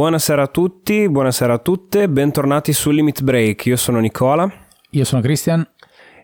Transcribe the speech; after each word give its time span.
Buonasera 0.00 0.42
a 0.42 0.46
tutti, 0.46 1.08
buonasera 1.08 1.54
a 1.54 1.58
tutte, 1.58 2.08
bentornati 2.08 2.72
su 2.72 2.90
Limit 2.90 3.22
Break. 3.22 3.66
Io 3.66 3.76
sono 3.76 3.98
Nicola. 3.98 4.50
Io 4.90 5.04
sono 5.04 5.20
Christian. 5.20 5.66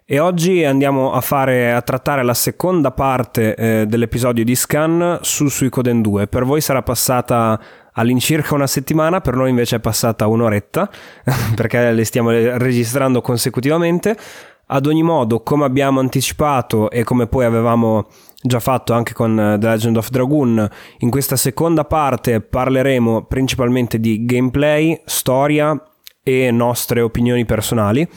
E 0.08 0.20
oggi 0.20 0.62
andiamo 0.62 1.10
a, 1.10 1.20
fare, 1.20 1.72
a 1.72 1.82
trattare 1.82 2.22
la 2.22 2.32
seconda 2.32 2.92
parte 2.92 3.56
eh, 3.56 3.86
dell'episodio 3.88 4.44
di 4.44 4.54
Scan 4.54 5.18
su 5.22 5.48
Suicoden 5.48 6.00
2. 6.00 6.28
Per 6.28 6.44
voi 6.44 6.60
sarà 6.60 6.80
passata 6.80 7.60
all'incirca 7.90 8.54
una 8.54 8.68
settimana, 8.68 9.20
per 9.20 9.34
noi 9.34 9.50
invece 9.50 9.76
è 9.76 9.80
passata 9.80 10.28
un'oretta, 10.28 10.88
perché 11.56 11.90
le 11.90 12.04
stiamo 12.04 12.30
registrando 12.30 13.20
consecutivamente. 13.20 14.16
Ad 14.66 14.86
ogni 14.86 15.02
modo, 15.02 15.42
come 15.42 15.64
abbiamo 15.64 15.98
anticipato 15.98 16.88
e 16.88 17.02
come 17.02 17.26
poi 17.26 17.44
avevamo 17.44 18.06
già 18.40 18.60
fatto 18.60 18.92
anche 18.92 19.12
con 19.12 19.36
eh, 19.36 19.58
The 19.58 19.66
Legend 19.66 19.96
of 19.96 20.10
Dragoon, 20.10 20.70
in 20.98 21.10
questa 21.10 21.34
seconda 21.34 21.84
parte 21.84 22.40
parleremo 22.40 23.24
principalmente 23.24 23.98
di 23.98 24.24
gameplay, 24.24 25.02
storia 25.04 25.76
e 26.22 26.52
nostre 26.52 27.00
opinioni 27.00 27.44
personali. 27.44 28.08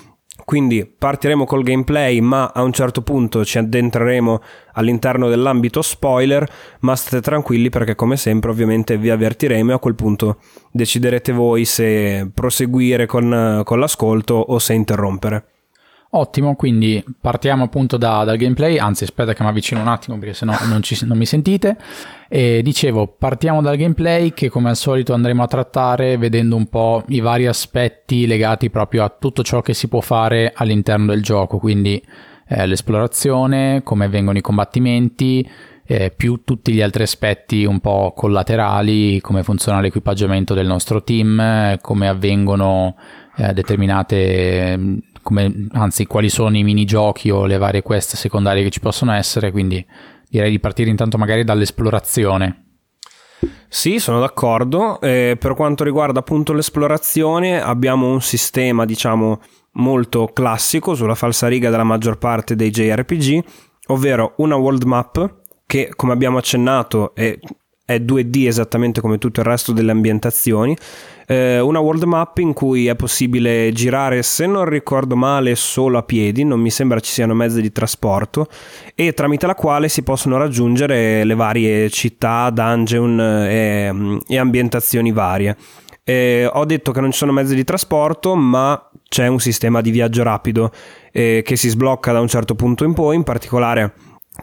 Quindi 0.49 0.83
partiremo 0.83 1.45
col 1.45 1.61
gameplay, 1.61 2.21
ma 2.21 2.51
a 2.51 2.63
un 2.63 2.73
certo 2.73 3.03
punto 3.03 3.45
ci 3.45 3.59
addentreremo 3.59 4.41
all'interno 4.73 5.29
dell'ambito 5.29 5.83
spoiler, 5.83 6.43
ma 6.79 6.95
state 6.95 7.21
tranquilli 7.21 7.69
perché 7.69 7.93
come 7.93 8.17
sempre 8.17 8.49
ovviamente 8.49 8.97
vi 8.97 9.11
avvertiremo 9.11 9.69
e 9.69 9.73
a 9.75 9.77
quel 9.77 9.93
punto 9.93 10.37
deciderete 10.71 11.33
voi 11.33 11.65
se 11.65 12.31
proseguire 12.33 13.05
con, 13.05 13.61
con 13.63 13.79
l'ascolto 13.79 14.33
o 14.33 14.57
se 14.57 14.73
interrompere. 14.73 15.58
Ottimo, 16.11 16.55
quindi 16.55 17.03
partiamo 17.21 17.65
appunto 17.65 17.95
da, 17.95 18.23
dal 18.23 18.35
gameplay, 18.35 18.79
anzi 18.79 19.03
aspetta 19.03 19.33
che 19.33 19.43
mi 19.43 19.49
avvicino 19.49 19.79
un 19.79 19.87
attimo 19.87 20.17
perché 20.17 20.33
sennò 20.33 20.55
non, 20.65 20.81
ci, 20.81 20.97
non 21.05 21.15
mi 21.15 21.25
sentite. 21.27 21.77
E 22.27 22.61
dicevo, 22.63 23.05
partiamo 23.05 23.61
dal 23.61 23.77
gameplay 23.77 24.33
che 24.33 24.49
come 24.49 24.69
al 24.69 24.75
solito 24.75 25.13
andremo 25.13 25.43
a 25.43 25.47
trattare 25.47 26.17
vedendo 26.17 26.55
un 26.55 26.65
po' 26.65 27.03
i 27.09 27.19
vari 27.19 27.45
aspetti 27.45 28.25
legati 28.25 28.71
proprio 28.71 29.03
a 29.03 29.09
tutto 29.09 29.43
ciò 29.43 29.61
che 29.61 29.75
si 29.75 29.87
può 29.87 30.01
fare 30.01 30.51
all'interno 30.55 31.05
del 31.05 31.21
gioco, 31.21 31.59
quindi 31.59 32.03
eh, 32.47 32.65
l'esplorazione, 32.65 33.83
come 33.83 34.07
vengono 34.07 34.39
i 34.39 34.41
combattimenti, 34.41 35.47
eh, 35.85 36.11
più 36.15 36.41
tutti 36.43 36.71
gli 36.73 36.81
altri 36.81 37.03
aspetti 37.03 37.65
un 37.65 37.79
po' 37.79 38.13
collaterali, 38.15 39.21
come 39.21 39.43
funziona 39.43 39.79
l'equipaggiamento 39.79 40.55
del 40.55 40.65
nostro 40.65 41.03
team, 41.03 41.77
come 41.81 42.07
avvengono 42.07 42.95
eh, 43.37 43.53
determinate 43.53 44.77
come, 45.21 45.67
anzi 45.71 46.05
quali 46.05 46.29
sono 46.29 46.57
i 46.57 46.63
minigiochi 46.63 47.29
o 47.29 47.45
le 47.45 47.57
varie 47.57 47.81
quest 47.81 48.15
secondarie 48.15 48.63
che 48.63 48.69
ci 48.69 48.79
possono 48.79 49.13
essere, 49.13 49.51
quindi 49.51 49.85
direi 50.29 50.51
di 50.51 50.59
partire 50.59 50.89
intanto 50.89 51.17
magari 51.17 51.43
dall'esplorazione. 51.43 52.65
Sì, 53.67 53.99
sono 53.99 54.19
d'accordo. 54.19 54.99
Eh, 54.99 55.37
per 55.39 55.53
quanto 55.53 55.83
riguarda 55.83 56.19
appunto 56.19 56.53
l'esplorazione, 56.53 57.61
abbiamo 57.61 58.09
un 58.09 58.21
sistema, 58.21 58.85
diciamo, 58.85 59.39
molto 59.73 60.27
classico 60.33 60.95
sulla 60.95 61.15
falsariga 61.15 61.69
della 61.69 61.83
maggior 61.83 62.17
parte 62.17 62.55
dei 62.55 62.71
JRPG, 62.71 63.43
ovvero 63.87 64.33
una 64.37 64.55
world 64.55 64.83
map 64.83 65.35
che, 65.65 65.91
come 65.95 66.13
abbiamo 66.13 66.39
accennato, 66.39 67.13
è, 67.13 67.37
è 67.89 67.97
2D 67.97 68.45
esattamente 68.45 69.01
come 69.01 69.17
tutto 69.17 69.39
il 69.39 69.45
resto 69.47 69.71
delle 69.71 69.91
ambientazioni 69.91 70.77
eh, 71.31 71.59
una 71.59 71.77
world 71.77 72.01
map 72.03 72.39
in 72.39 72.53
cui 72.53 72.87
è 72.87 72.95
possibile 72.95 73.71
girare, 73.71 74.23
se 74.23 74.47
non 74.47 74.65
ricordo 74.65 75.15
male, 75.15 75.53
solo 75.53 75.99
a 75.99 76.03
piedi, 76.03 76.43
non 76.43 76.59
mi 76.59 76.71
sembra 76.71 76.99
ci 76.99 77.11
siano 77.11 77.35
mezzi 77.35 77.61
di 77.61 77.71
trasporto, 77.71 78.47
e 78.95 79.13
tramite 79.13 79.45
la 79.45 79.53
quale 79.53 79.89
si 79.89 80.01
possono 80.01 80.37
raggiungere 80.37 81.23
le 81.23 81.35
varie 81.35 81.87
città, 81.91 82.49
dungeon 82.49 83.19
e, 83.21 84.19
e 84.27 84.37
ambientazioni 84.39 85.11
varie. 85.11 85.55
Eh, 86.03 86.49
ho 86.51 86.65
detto 86.65 86.91
che 86.91 86.99
non 86.99 87.11
ci 87.11 87.19
sono 87.19 87.31
mezzi 87.31 87.53
di 87.53 87.63
trasporto, 87.63 88.33
ma 88.33 88.89
c'è 89.07 89.27
un 89.27 89.39
sistema 89.39 89.81
di 89.81 89.91
viaggio 89.91 90.23
rapido 90.23 90.71
eh, 91.11 91.43
che 91.45 91.55
si 91.55 91.69
sblocca 91.69 92.11
da 92.11 92.21
un 92.21 92.27
certo 92.27 92.55
punto 92.55 92.83
in 92.83 92.93
poi, 92.93 93.15
in 93.15 93.23
particolare 93.23 93.93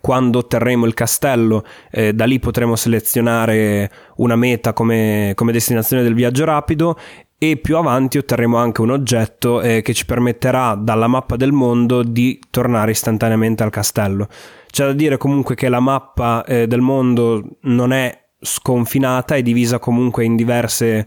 quando 0.01 0.39
otterremo 0.39 0.87
il 0.87 0.95
castello, 0.95 1.65
eh, 1.91 2.13
da 2.13 2.25
lì 2.25 2.39
potremo 2.39 2.77
selezionare 2.77 3.91
una 4.17 4.37
meta 4.37 4.73
come, 4.73 5.33
come, 5.35 5.53
destinazione 5.53 6.03
del 6.03 6.15
viaggio 6.15 6.45
rapido 6.45 6.97
e 7.39 7.57
più 7.59 7.77
avanti 7.77 8.19
otterremo 8.19 8.57
anche 8.57 8.81
un 8.81 8.91
oggetto 8.91 9.61
eh, 9.61 9.83
che 9.83 9.93
ci 9.93 10.07
permetterà 10.07 10.75
dalla 10.75 11.07
mappa 11.07 11.37
del 11.37 11.53
mondo 11.53 12.03
di 12.03 12.41
tornare 12.51 12.93
istantaneamente 12.93 13.63
al 13.63 13.71
castello. 13.71 14.29
C'è 14.71 14.87
da 14.87 14.93
dire 14.93 15.17
comunque 15.17 15.55
che 15.55 15.69
la 15.69 15.81
mappa 15.81 16.45
eh, 16.45 16.67
del 16.67 16.81
mondo 16.81 17.59
non 17.63 17.93
è 17.93 18.27
sconfinata, 18.41 19.35
è 19.35 19.43
divisa 19.43 19.79
comunque 19.79 20.25
in 20.25 20.37
diverse 20.37 21.07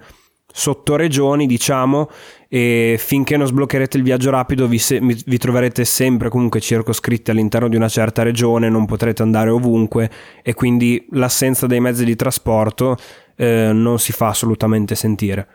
sottoregioni, 0.52 1.46
diciamo, 1.46 2.10
e 2.52 2.96
finché 2.98 3.38
non 3.38 3.46
sbloccherete 3.46 3.96
il 3.96 4.02
viaggio 4.02 4.32
rapido 4.32 4.68
vi, 4.68 4.80
se- 4.80 5.00
vi, 5.00 5.38
troverete 5.38 5.86
sempre 5.86 6.30
comunque 6.30 6.60
circoscritti 6.60 7.30
all'interno 7.30 7.70
di 7.70 7.76
una 7.76 7.88
certa 7.88 8.24
regione, 8.24 8.70
non 8.70 8.88
potrete 8.88 9.22
andare 9.22 9.52
ovunque 9.52 10.10
e 10.42 10.56
quindi 10.56 11.06
l'assenza 11.12 11.68
dei 11.68 11.80
mezzi 11.80 12.04
di 12.04 12.16
trasporto 12.16 12.98
eh, 13.36 13.70
non 13.72 14.00
si 14.00 14.12
fa 14.12 14.30
assolutamente 14.30 14.96
sentire. 14.96 15.48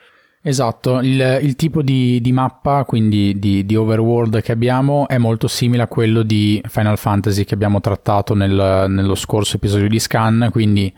Esatto, 0.46 1.00
il, 1.00 1.38
il 1.42 1.56
tipo 1.56 1.80
di, 1.80 2.20
di, 2.20 2.30
mappa, 2.30 2.84
quindi 2.84 3.38
di, 3.38 3.64
di, 3.64 3.76
overworld 3.76 4.42
che 4.42 4.52
abbiamo 4.52 5.08
è 5.08 5.16
molto 5.16 5.48
simile 5.48 5.82
a 5.82 5.86
quello 5.86 6.22
di 6.22 6.60
Final 6.68 6.98
Fantasy 6.98 7.44
che 7.44 7.54
abbiamo 7.54 7.80
trattato 7.80 8.34
nel, 8.34 8.84
nello 8.88 9.14
scorso 9.14 9.56
episodio 9.56 9.88
di 9.88 9.98
Scan, 9.98 10.50
quindi 10.52 10.92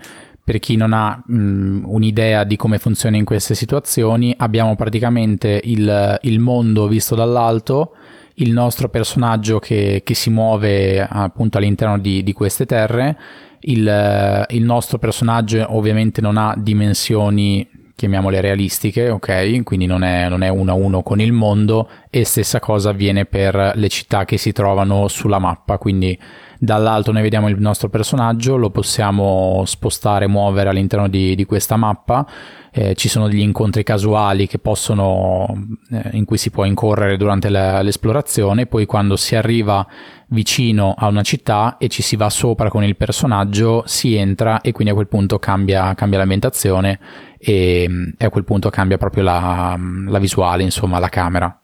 per 0.47 0.61
chi 0.61 0.77
non 0.77 0.93
ha 0.93 1.21
mh, 1.27 1.83
un'idea 1.87 2.45
di 2.45 2.55
come 2.55 2.79
funziona 2.79 3.17
in 3.17 3.25
queste 3.25 3.57
situazioni, 3.57 4.33
abbiamo 4.39 4.77
praticamente 4.77 5.61
il, 5.65 6.21
il 6.23 6.39
mondo 6.39 6.87
visto 6.87 7.17
dall'alto, 7.17 7.97
il 8.35 8.53
nostro 8.53 8.89
personaggio 8.89 9.59
che, 9.59 10.03
che 10.05 10.15
si 10.15 10.31
muove 10.31 11.05
appunto 11.05 11.59
all'interno 11.59 11.99
di, 11.99 12.23
di 12.23 12.33
queste 12.33 12.65
terre, 12.65 13.19
il, 13.63 14.47
il, 14.51 14.63
nostro 14.63 14.99
personaggio 14.99 15.67
ovviamente 15.77 16.21
non 16.21 16.37
ha 16.37 16.55
dimensioni 16.57 17.69
chiamiamole 17.97 18.41
realistiche, 18.41 19.11
ok? 19.11 19.65
Quindi 19.65 19.87
non 19.87 20.05
è, 20.05 20.29
non 20.29 20.43
è 20.43 20.49
uno 20.49 20.71
a 20.71 20.75
uno 20.75 21.03
con 21.03 21.21
il 21.21 21.33
mondo 21.33 21.89
e 22.09 22.25
stessa 22.25 22.61
cosa 22.61 22.91
avviene 22.91 23.25
per 23.25 23.73
le 23.75 23.89
città 23.89 24.25
che 24.25 24.37
si 24.37 24.53
trovano 24.53 25.09
sulla 25.09 25.41
mappa, 25.41 25.77
quindi 25.77 26.17
dall'alto 26.59 27.13
noi 27.13 27.23
vediamo 27.23 27.49
il 27.49 27.59
nostro 27.59 27.89
personaggio, 27.89 28.57
lo 28.57 28.71
possiamo 28.71 29.63
spostare, 29.67 30.27
muovere 30.27 30.69
all'interno 30.69 31.09
di, 31.09 31.35
di 31.35 31.45
questa 31.45 31.77
mappa, 31.77 32.27
eh, 32.73 32.95
ci 32.95 33.09
sono 33.09 33.29
degli 33.29 33.41
incontri 33.41 33.83
casuali 33.83 34.47
possono, 34.59 35.47
eh, 35.91 36.11
in 36.13 36.25
cui 36.25 36.37
si 36.37 36.51
può 36.51 36.65
incorrere 36.65 37.17
durante 37.17 37.49
la, 37.49 37.81
l'esplorazione, 37.81 38.67
poi 38.67 38.85
quando 38.85 39.17
si 39.17 39.35
arriva 39.35 39.87
vicino 40.29 40.95
a 40.97 41.07
una 41.07 41.23
città 41.23 41.77
e 41.79 41.89
ci 41.89 42.03
si 42.03 42.17
va 42.17 42.29
sopra 42.29 42.69
con 42.69 42.85
il 42.85 42.97
personaggio, 42.97 43.83
si 43.87 44.15
entra 44.15 44.61
e 44.61 44.73
quindi 44.73 44.93
a 44.93 44.97
quel 44.97 45.09
punto 45.09 45.39
cambia, 45.39 45.95
cambia 45.95 46.19
l'ambientazione 46.19 46.99
e, 47.39 47.89
e, 48.17 48.25
a 48.25 48.31
quel 48.31 48.45
punto 48.45 48.69
cambia 48.71 48.99
proprio 48.99 49.23
la, 49.23 49.79
la 50.07 50.19
visuale, 50.19 50.63
insomma 50.63 50.99
la 50.99 51.09
camera. 51.09 51.61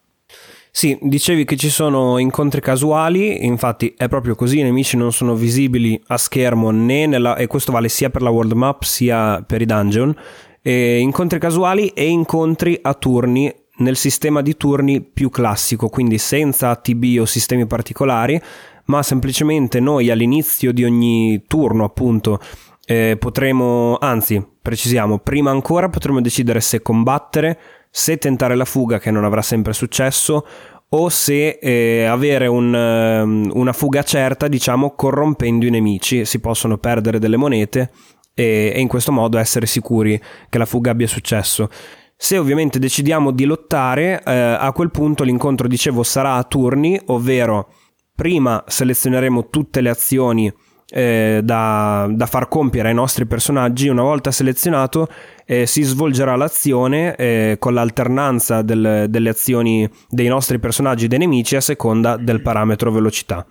Sì, 0.74 0.98
dicevi 1.02 1.44
che 1.44 1.54
ci 1.56 1.68
sono 1.68 2.16
incontri 2.16 2.62
casuali, 2.62 3.44
infatti 3.44 3.92
è 3.94 4.08
proprio 4.08 4.34
così, 4.34 4.60
i 4.60 4.62
nemici 4.62 4.96
non 4.96 5.12
sono 5.12 5.34
visibili 5.34 6.00
a 6.06 6.16
schermo 6.16 6.70
né 6.70 7.04
nella, 7.06 7.36
e 7.36 7.46
questo 7.46 7.72
vale 7.72 7.90
sia 7.90 8.08
per 8.08 8.22
la 8.22 8.30
world 8.30 8.52
map 8.52 8.82
sia 8.82 9.44
per 9.46 9.60
i 9.60 9.66
dungeon, 9.66 10.16
e 10.62 10.98
incontri 10.98 11.38
casuali 11.38 11.88
e 11.88 12.08
incontri 12.08 12.78
a 12.80 12.94
turni 12.94 13.54
nel 13.76 13.96
sistema 13.96 14.40
di 14.40 14.56
turni 14.56 15.02
più 15.02 15.28
classico, 15.28 15.90
quindi 15.90 16.16
senza 16.16 16.74
TB 16.74 17.18
o 17.20 17.26
sistemi 17.26 17.66
particolari, 17.66 18.40
ma 18.86 19.02
semplicemente 19.02 19.78
noi 19.78 20.10
all'inizio 20.10 20.72
di 20.72 20.84
ogni 20.84 21.42
turno 21.46 21.84
appunto 21.84 22.40
eh, 22.86 23.16
potremo, 23.18 23.98
anzi 24.00 24.42
precisiamo, 24.62 25.18
prima 25.18 25.50
ancora 25.50 25.90
potremo 25.90 26.22
decidere 26.22 26.60
se 26.62 26.80
combattere, 26.80 27.58
se 27.94 28.16
tentare 28.16 28.56
la 28.56 28.64
fuga 28.64 28.98
che 28.98 29.10
non 29.10 29.24
avrà 29.24 29.42
sempre 29.42 29.74
successo 29.74 30.46
o 30.94 31.08
se 31.10 31.58
eh, 31.60 32.04
avere 32.04 32.46
un, 32.46 32.72
um, 32.72 33.50
una 33.54 33.72
fuga 33.72 34.02
certa, 34.02 34.48
diciamo, 34.48 34.94
corrompendo 34.94 35.66
i 35.66 35.70
nemici. 35.70 36.24
Si 36.24 36.40
possono 36.40 36.78
perdere 36.78 37.18
delle 37.18 37.36
monete 37.36 37.90
e, 38.34 38.72
e, 38.74 38.80
in 38.80 38.88
questo 38.88 39.12
modo 39.12 39.38
essere 39.38 39.66
sicuri 39.66 40.20
che 40.48 40.58
la 40.58 40.66
fuga 40.66 40.90
abbia 40.90 41.06
successo. 41.06 41.68
Se 42.16 42.38
ovviamente 42.38 42.78
decidiamo 42.78 43.30
di 43.30 43.44
lottare, 43.44 44.22
eh, 44.24 44.32
a 44.32 44.72
quel 44.72 44.90
punto 44.90 45.22
l'incontro, 45.22 45.68
dicevo, 45.68 46.02
sarà 46.02 46.34
a 46.34 46.44
turni, 46.44 46.98
ovvero 47.06 47.72
prima 48.14 48.62
selezioneremo 48.66 49.48
tutte 49.48 49.80
le 49.80 49.90
azioni 49.90 50.52
eh, 50.92 51.40
da, 51.42 52.06
da, 52.10 52.26
far 52.26 52.48
compiere 52.48 52.88
ai 52.88 52.94
nostri 52.94 53.24
personaggi, 53.24 53.88
una 53.88 54.02
volta 54.02 54.30
selezionato 54.30 55.08
eh, 55.46 55.64
si 55.64 55.82
svolgerà 55.82 56.36
l'azione 56.36 57.16
eh, 57.16 57.56
con 57.58 57.72
l'alternanza 57.72 58.60
del, 58.60 59.06
delle 59.08 59.30
azioni 59.30 59.88
dei 60.08 60.28
nostri 60.28 60.58
personaggi 60.58 61.06
e 61.06 61.08
dei 61.08 61.18
nemici 61.18 61.56
a 61.56 61.62
seconda 61.62 62.16
del 62.18 62.42
parametro 62.42 62.90
velocità. 62.90 63.46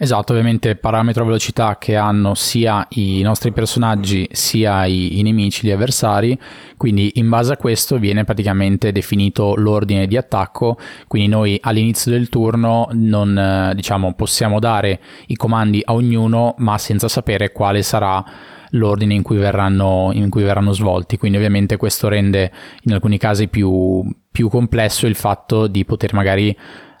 Esatto, 0.00 0.30
ovviamente 0.30 0.76
parametro 0.76 1.24
velocità 1.24 1.76
che 1.76 1.96
hanno 1.96 2.34
sia 2.34 2.86
i 2.90 3.20
nostri 3.22 3.50
personaggi 3.50 4.28
sia 4.30 4.86
i, 4.86 5.20
nemici, 5.24 5.66
gli 5.66 5.72
avversari, 5.72 6.38
quindi 6.76 7.10
in 7.16 7.28
base 7.28 7.54
a 7.54 7.56
questo 7.56 7.98
viene 7.98 8.22
praticamente 8.22 8.92
definito 8.92 9.56
l'ordine 9.56 10.06
di 10.06 10.16
attacco, 10.16 10.78
quindi 11.08 11.28
noi 11.28 11.58
all'inizio 11.60 12.12
del 12.12 12.28
turno 12.28 12.88
non 12.92 13.72
diciamo 13.74 14.14
possiamo 14.14 14.60
dare 14.60 15.00
i 15.26 15.34
comandi 15.34 15.82
a 15.84 15.94
ognuno 15.94 16.54
ma 16.58 16.78
senza 16.78 17.08
sapere 17.08 17.50
quale 17.50 17.82
sarà 17.82 18.24
l'ordine 18.72 19.14
in 19.14 19.22
cui 19.22 19.38
verranno, 19.38 20.10
in 20.12 20.30
cui 20.30 20.44
verranno 20.44 20.70
svolti, 20.70 21.16
quindi 21.16 21.38
ovviamente 21.38 21.76
questo 21.76 22.06
rende 22.06 22.52
in 22.82 22.92
alcuni 22.92 23.18
casi 23.18 23.48
più, 23.48 24.08
più 24.30 24.48
complesso 24.48 25.08
il 25.08 25.16
fatto 25.16 25.66
di 25.66 25.84
poter 25.84 26.14
magari 26.14 26.56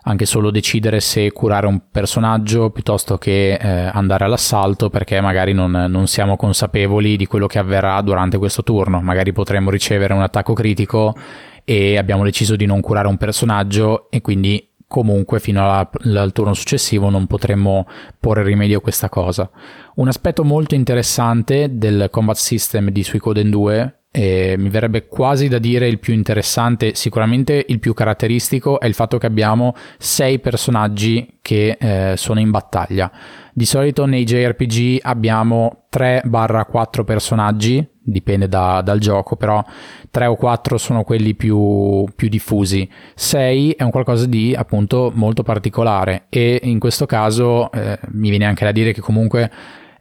anche 0.08 0.24
solo 0.24 0.50
decidere 0.50 1.00
se 1.00 1.30
curare 1.32 1.66
un 1.66 1.82
personaggio 1.90 2.70
piuttosto 2.70 3.18
che 3.18 3.54
eh, 3.54 3.90
andare 3.92 4.24
all'assalto 4.24 4.88
perché 4.88 5.20
magari 5.20 5.52
non, 5.52 5.70
non, 5.70 6.06
siamo 6.06 6.36
consapevoli 6.36 7.16
di 7.18 7.26
quello 7.26 7.46
che 7.46 7.58
avverrà 7.58 8.00
durante 8.00 8.38
questo 8.38 8.62
turno. 8.62 9.02
Magari 9.02 9.32
potremmo 9.32 9.70
ricevere 9.70 10.14
un 10.14 10.22
attacco 10.22 10.54
critico 10.54 11.14
e 11.62 11.98
abbiamo 11.98 12.24
deciso 12.24 12.56
di 12.56 12.64
non 12.64 12.80
curare 12.80 13.06
un 13.06 13.18
personaggio 13.18 14.10
e 14.10 14.22
quindi 14.22 14.70
comunque 14.86 15.40
fino 15.40 15.62
alla, 15.62 15.90
al 16.18 16.32
turno 16.32 16.54
successivo 16.54 17.10
non 17.10 17.26
potremmo 17.26 17.86
porre 18.18 18.42
rimedio 18.42 18.78
a 18.78 18.80
questa 18.80 19.10
cosa. 19.10 19.50
Un 19.96 20.08
aspetto 20.08 20.42
molto 20.42 20.74
interessante 20.74 21.76
del 21.76 22.08
combat 22.10 22.36
system 22.36 22.88
di 22.88 23.04
Suicoden 23.04 23.50
2 23.50 23.97
e 24.18 24.56
mi 24.58 24.68
verrebbe 24.68 25.06
quasi 25.06 25.46
da 25.46 25.58
dire 25.58 25.86
il 25.86 26.00
più 26.00 26.12
interessante, 26.12 26.96
sicuramente 26.96 27.64
il 27.68 27.78
più 27.78 27.94
caratteristico, 27.94 28.80
è 28.80 28.86
il 28.86 28.94
fatto 28.94 29.16
che 29.16 29.26
abbiamo 29.26 29.76
sei 29.96 30.40
personaggi 30.40 31.38
che 31.40 31.76
eh, 31.78 32.16
sono 32.16 32.40
in 32.40 32.50
battaglia. 32.50 33.12
Di 33.52 33.64
solito 33.64 34.06
nei 34.06 34.24
JRPG 34.24 34.98
abbiamo 35.02 35.84
3-4 35.92 37.04
personaggi, 37.04 37.88
dipende 38.02 38.48
da, 38.48 38.80
dal 38.82 38.98
gioco, 38.98 39.36
però 39.36 39.64
3 40.10 40.26
o 40.26 40.34
4 40.34 40.78
sono 40.78 41.04
quelli 41.04 41.36
più, 41.36 42.04
più 42.16 42.28
diffusi. 42.28 42.90
6 43.14 43.74
è 43.74 43.84
un 43.84 43.90
qualcosa 43.90 44.26
di 44.26 44.52
appunto 44.52 45.12
molto 45.14 45.44
particolare 45.44 46.24
e 46.28 46.58
in 46.64 46.80
questo 46.80 47.06
caso 47.06 47.70
eh, 47.70 47.96
mi 48.08 48.30
viene 48.30 48.46
anche 48.46 48.64
da 48.64 48.72
dire 48.72 48.92
che 48.92 49.00
comunque 49.00 49.48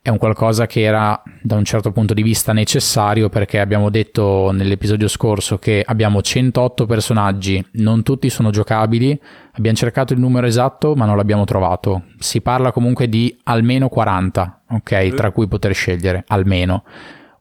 è 0.08 0.10
un 0.10 0.18
qualcosa 0.18 0.68
che 0.68 0.84
era 0.84 1.22
da 1.42 1.58
un 1.58 1.66
certo 1.66 1.92
punto 1.92 2.14
di 2.14 2.24
vista 2.24 2.54
necessario 2.54 3.28
perché 3.28 3.60
abbiamo 3.60 3.90
detto 3.90 4.52
nell'episodio 4.54 5.10
scorso 5.10 5.58
che 5.58 5.84
abbiamo 5.86 6.22
108 6.22 6.86
personaggi, 6.86 7.62
non 7.74 8.04
tutti 8.04 8.30
sono 8.30 8.50
giocabili, 8.50 9.20
abbiamo 9.52 9.76
cercato 9.76 10.14
il 10.14 10.20
numero 10.20 10.48
esatto 10.48 10.96
ma 10.96 11.04
non 11.04 11.18
l'abbiamo 11.18 11.44
trovato. 11.44 12.04
Si 12.20 12.40
parla 12.40 12.72
comunque 12.72 13.10
di 13.10 13.38
almeno 13.44 13.90
40, 13.90 14.62
ok, 14.70 15.14
tra 15.14 15.32
cui 15.32 15.50
poter 15.50 15.74
scegliere, 15.74 16.24
almeno. 16.28 16.86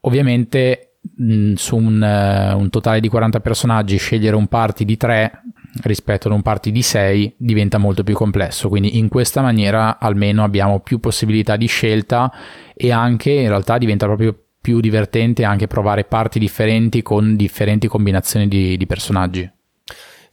Ovviamente 0.01 0.97
mh, 1.15 1.53
su 1.53 1.77
un, 1.77 2.03
uh, 2.03 2.59
un, 2.59 2.69
totale 2.69 2.99
di 2.99 3.09
40 3.09 3.39
personaggi 3.39 3.97
scegliere 3.97 4.35
un 4.35 4.49
party 4.49 4.85
di 4.85 4.97
3 4.97 5.43
rispetto 5.83 6.29
ad 6.29 6.35
un 6.35 6.43
party 6.43 6.71
di 6.71 6.83
6 6.83 7.35
diventa 7.39 7.79
molto 7.79 8.03
più 8.03 8.15
complesso, 8.15 8.69
quindi 8.69 8.99
in 8.99 9.09
questa 9.09 9.41
maniera 9.43 9.99
almeno 9.99 10.45
abbiamo 10.45 10.81
più 10.81 10.99
possibilità 10.99 11.57
di 11.57 11.67
scelta 11.67 12.33
e 12.75 12.93
anche 12.93 13.31
in 13.31 13.49
realtà 13.49 13.79
diventa 13.79 14.07
proprio 14.07 14.37
più 14.61 14.81
divertente 14.81 15.45
anche 15.45 15.69
provare 15.69 16.05
parti 16.05 16.39
differenti 16.39 17.01
con 17.03 17.37
differenti 17.37 17.87
combinazioni 17.87 18.49
di, 18.49 18.77
di 18.77 18.87
personaggi. 18.87 19.56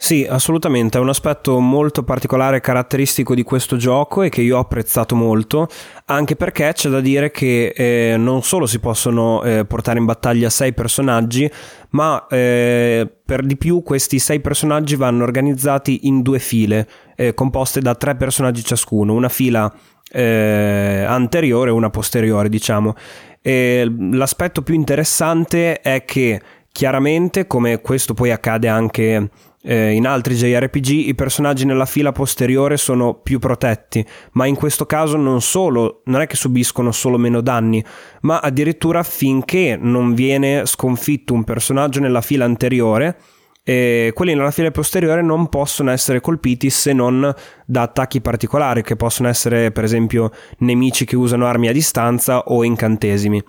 Sì, 0.03 0.27
assolutamente, 0.29 0.97
è 0.97 1.01
un 1.01 1.07
aspetto 1.07 1.61
molto 1.61 2.03
particolare 2.03 2.57
e 2.57 2.59
caratteristico 2.59 3.33
di 3.33 3.43
questo 3.43 3.77
gioco 3.77 4.21
e 4.21 4.27
che 4.27 4.41
io 4.41 4.57
ho 4.57 4.59
apprezzato 4.59 5.15
molto, 5.15 5.69
anche 6.07 6.35
perché 6.35 6.73
c'è 6.73 6.89
da 6.89 6.99
dire 6.99 7.31
che 7.31 7.67
eh, 7.73 8.17
non 8.17 8.43
solo 8.43 8.65
si 8.65 8.79
possono 8.79 9.41
eh, 9.43 9.63
portare 9.63 9.99
in 9.99 10.03
battaglia 10.03 10.49
sei 10.49 10.73
personaggi, 10.73 11.49
ma 11.91 12.27
eh, 12.27 13.09
per 13.25 13.45
di 13.45 13.55
più 13.55 13.81
questi 13.81 14.19
sei 14.19 14.41
personaggi 14.41 14.97
vanno 14.97 15.23
organizzati 15.23 16.05
in 16.05 16.21
due 16.21 16.39
file, 16.39 16.85
eh, 17.15 17.33
composte 17.33 17.79
da 17.79 17.95
tre 17.95 18.17
personaggi 18.17 18.61
ciascuno, 18.61 19.13
una 19.13 19.29
fila 19.29 19.73
eh, 20.11 21.05
anteriore 21.07 21.69
e 21.69 21.73
una 21.73 21.89
posteriore, 21.89 22.49
diciamo. 22.49 22.93
E 23.41 23.89
l'aspetto 24.11 24.63
più 24.63 24.73
interessante 24.73 25.79
è 25.79 26.03
che 26.03 26.41
chiaramente, 26.73 27.47
come 27.47 27.79
questo 27.79 28.13
poi 28.13 28.31
accade 28.31 28.67
anche 28.67 29.29
eh, 29.65 29.93
in 29.93 30.05
altri 30.05 30.35
JRPG 30.35 30.89
i 31.07 31.15
personaggi 31.15 31.65
nella 31.65 31.85
fila 31.85 32.11
posteriore 32.11 32.77
sono 32.77 33.15
più 33.15 33.39
protetti, 33.39 34.05
ma 34.33 34.45
in 34.45 34.55
questo 34.55 34.85
caso 34.85 35.15
non 35.15 35.41
solo, 35.41 36.01
non 36.05 36.21
è 36.21 36.27
che 36.27 36.35
subiscono 36.35 36.91
solo 36.91 37.17
meno 37.17 37.41
danni, 37.41 37.83
ma 38.21 38.39
addirittura 38.39 39.03
finché 39.03 39.77
non 39.79 40.13
viene 40.13 40.65
sconfitto 40.65 41.33
un 41.33 41.43
personaggio 41.45 42.01
nella 42.01 42.21
fila 42.21 42.45
anteriore, 42.45 43.17
e 43.65 44.11
quelli 44.13 44.35
nella 44.35 44.51
fila 44.51 44.71
posteriore 44.71 45.21
non 45.21 45.47
possono 45.47 45.89
essere 45.91 46.19
colpiti 46.19 46.69
se 46.69 46.91
non 46.91 47.33
da 47.65 47.83
attacchi 47.83 48.19
particolari, 48.19 48.83
che 48.83 48.97
possono 48.97 49.29
essere 49.29 49.71
per 49.71 49.85
esempio 49.85 50.31
nemici 50.59 51.05
che 51.05 51.15
usano 51.15 51.45
armi 51.45 51.69
a 51.69 51.71
distanza 51.71 52.39
o 52.39 52.65
incantesimi. 52.65 53.41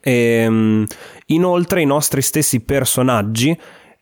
E, 0.00 0.12
ehm, 0.12 0.86
inoltre 1.26 1.82
i 1.82 1.86
nostri 1.86 2.22
stessi 2.22 2.60
personaggi 2.60 3.54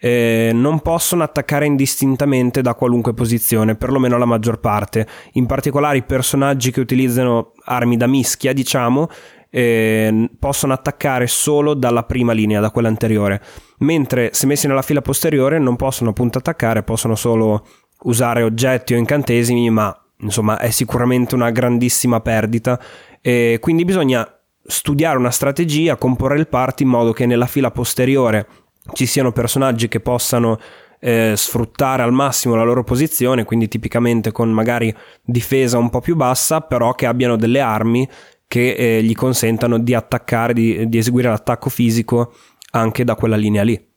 eh, 0.02 0.50
non 0.55 0.81
possono 0.81 1.23
attaccare 1.23 1.67
indistintamente 1.67 2.62
da 2.62 2.75
qualunque 2.75 3.12
posizione, 3.12 3.75
perlomeno 3.75 4.17
la 4.17 4.25
maggior 4.25 4.58
parte. 4.58 5.06
In 5.32 5.44
particolare 5.44 5.99
i 5.99 6.02
personaggi 6.02 6.70
che 6.70 6.81
utilizzano 6.81 7.52
armi 7.64 7.99
da 7.99 8.06
mischia, 8.06 8.55
diciamo, 8.55 9.08
eh, 9.50 10.31
possono 10.38 10.73
attaccare 10.73 11.26
solo 11.26 11.75
dalla 11.75 12.05
prima 12.05 12.32
linea, 12.32 12.61
da 12.61 12.70
quella 12.70 12.88
anteriore. 12.88 13.43
Mentre 13.81 14.31
se 14.32 14.47
messi 14.47 14.67
nella 14.67 14.82
fila 14.82 15.02
posteriore 15.02 15.58
non 15.58 15.76
possono 15.76 16.11
appunto 16.11 16.38
attaccare, 16.38 16.82
possono 16.82 17.14
solo 17.14 17.67
usare 18.05 18.43
oggetti 18.43 18.94
o 18.94 18.97
incantesimi, 18.97 19.69
ma 19.69 19.94
insomma 20.20 20.58
è 20.58 20.70
sicuramente 20.70 21.35
una 21.35 21.50
grandissima 21.50 22.20
perdita. 22.20 22.81
E 23.20 23.58
quindi 23.61 23.85
bisogna 23.85 24.26
studiare 24.62 25.19
una 25.19 25.31
strategia, 25.31 25.97
comporre 25.97 26.38
il 26.38 26.49
party 26.49 26.85
in 26.85 26.88
modo 26.88 27.12
che 27.12 27.26
nella 27.26 27.47
fila 27.47 27.70
posteriore 27.70 28.47
ci 28.93 29.06
siano 29.06 29.33
personaggi 29.33 29.88
che 29.88 30.00
possano 30.00 30.59
eh, 31.00 31.33
sfruttare 31.37 32.02
al 32.02 32.12
massimo 32.12 32.55
la 32.55 32.62
loro 32.62 32.85
posizione, 32.85 33.45
quindi 33.45 33.69
tipicamente 33.69 34.33
con 34.33 34.50
magari 34.50 34.95
difesa 35.23 35.78
un 35.78 35.90
po' 35.90 36.00
più 36.00 36.16
bassa, 36.16 36.61
però 36.61 36.95
che 36.95 37.07
abbiano 37.07 37.37
delle 37.37 37.61
armi 37.61 38.09
che 38.47 38.73
eh, 38.73 39.02
gli 39.02 39.14
consentano 39.14 39.78
di 39.78 39.95
attaccare, 39.95 40.52
di, 40.52 40.88
di 40.88 40.99
eseguire 40.99 41.28
l'attacco 41.28 41.71
fisico 41.71 42.35
anche 42.73 43.05
da 43.05 43.14
quella 43.14 43.37
linea 43.37 43.62
lì. 43.62 43.89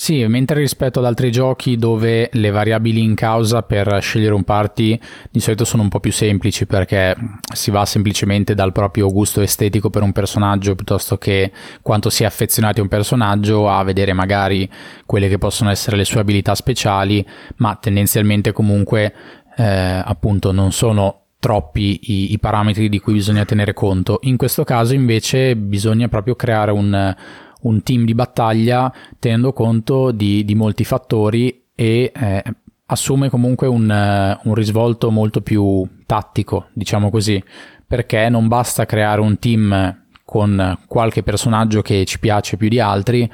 Sì, 0.00 0.26
mentre 0.28 0.60
rispetto 0.60 0.98
ad 0.98 1.04
altri 1.04 1.30
giochi 1.30 1.76
dove 1.76 2.30
le 2.32 2.50
variabili 2.50 3.02
in 3.02 3.14
causa 3.14 3.62
per 3.62 3.98
scegliere 4.00 4.32
un 4.32 4.44
party 4.44 4.98
di 5.30 5.40
solito 5.40 5.66
sono 5.66 5.82
un 5.82 5.90
po' 5.90 6.00
più 6.00 6.10
semplici 6.10 6.64
perché 6.64 7.14
si 7.52 7.70
va 7.70 7.84
semplicemente 7.84 8.54
dal 8.54 8.72
proprio 8.72 9.10
gusto 9.10 9.42
estetico 9.42 9.90
per 9.90 10.00
un 10.00 10.12
personaggio 10.12 10.74
piuttosto 10.74 11.18
che 11.18 11.52
quanto 11.82 12.08
si 12.08 12.22
è 12.22 12.26
affezionati 12.26 12.78
a 12.80 12.82
un 12.82 12.88
personaggio 12.88 13.68
a 13.68 13.84
vedere 13.84 14.14
magari 14.14 14.66
quelle 15.04 15.28
che 15.28 15.36
possono 15.36 15.68
essere 15.68 15.98
le 15.98 16.06
sue 16.06 16.20
abilità 16.20 16.54
speciali, 16.54 17.22
ma 17.56 17.76
tendenzialmente 17.78 18.52
comunque 18.52 19.12
eh, 19.54 20.02
appunto 20.02 20.50
non 20.50 20.72
sono 20.72 21.24
troppi 21.38 22.00
i, 22.04 22.32
i, 22.32 22.38
parametri 22.38 22.88
di 22.88 23.00
cui 23.00 23.14
bisogna 23.14 23.44
tenere 23.44 23.74
conto. 23.74 24.20
In 24.22 24.38
questo 24.38 24.64
caso 24.64 24.94
invece 24.94 25.56
bisogna 25.56 26.08
proprio 26.08 26.36
creare 26.36 26.70
un 26.70 27.14
un 27.62 27.82
team 27.82 28.04
di 28.04 28.14
battaglia 28.14 28.92
tenendo 29.18 29.52
conto 29.52 30.10
di, 30.10 30.44
di 30.44 30.54
molti 30.54 30.84
fattori 30.84 31.64
e 31.74 32.12
eh, 32.14 32.42
assume 32.86 33.30
comunque 33.30 33.66
un, 33.66 33.88
uh, 33.88 34.48
un, 34.48 34.54
risvolto 34.54 35.10
molto 35.10 35.40
più 35.40 35.86
tattico, 36.06 36.68
diciamo 36.72 37.10
così, 37.10 37.42
perché 37.86 38.28
non 38.28 38.48
basta 38.48 38.84
creare 38.84 39.20
un 39.20 39.38
team 39.38 40.04
con 40.24 40.78
qualche 40.86 41.22
personaggio 41.22 41.82
che 41.82 42.04
ci 42.04 42.18
piace 42.18 42.56
più 42.56 42.68
di 42.68 42.80
altri, 42.80 43.30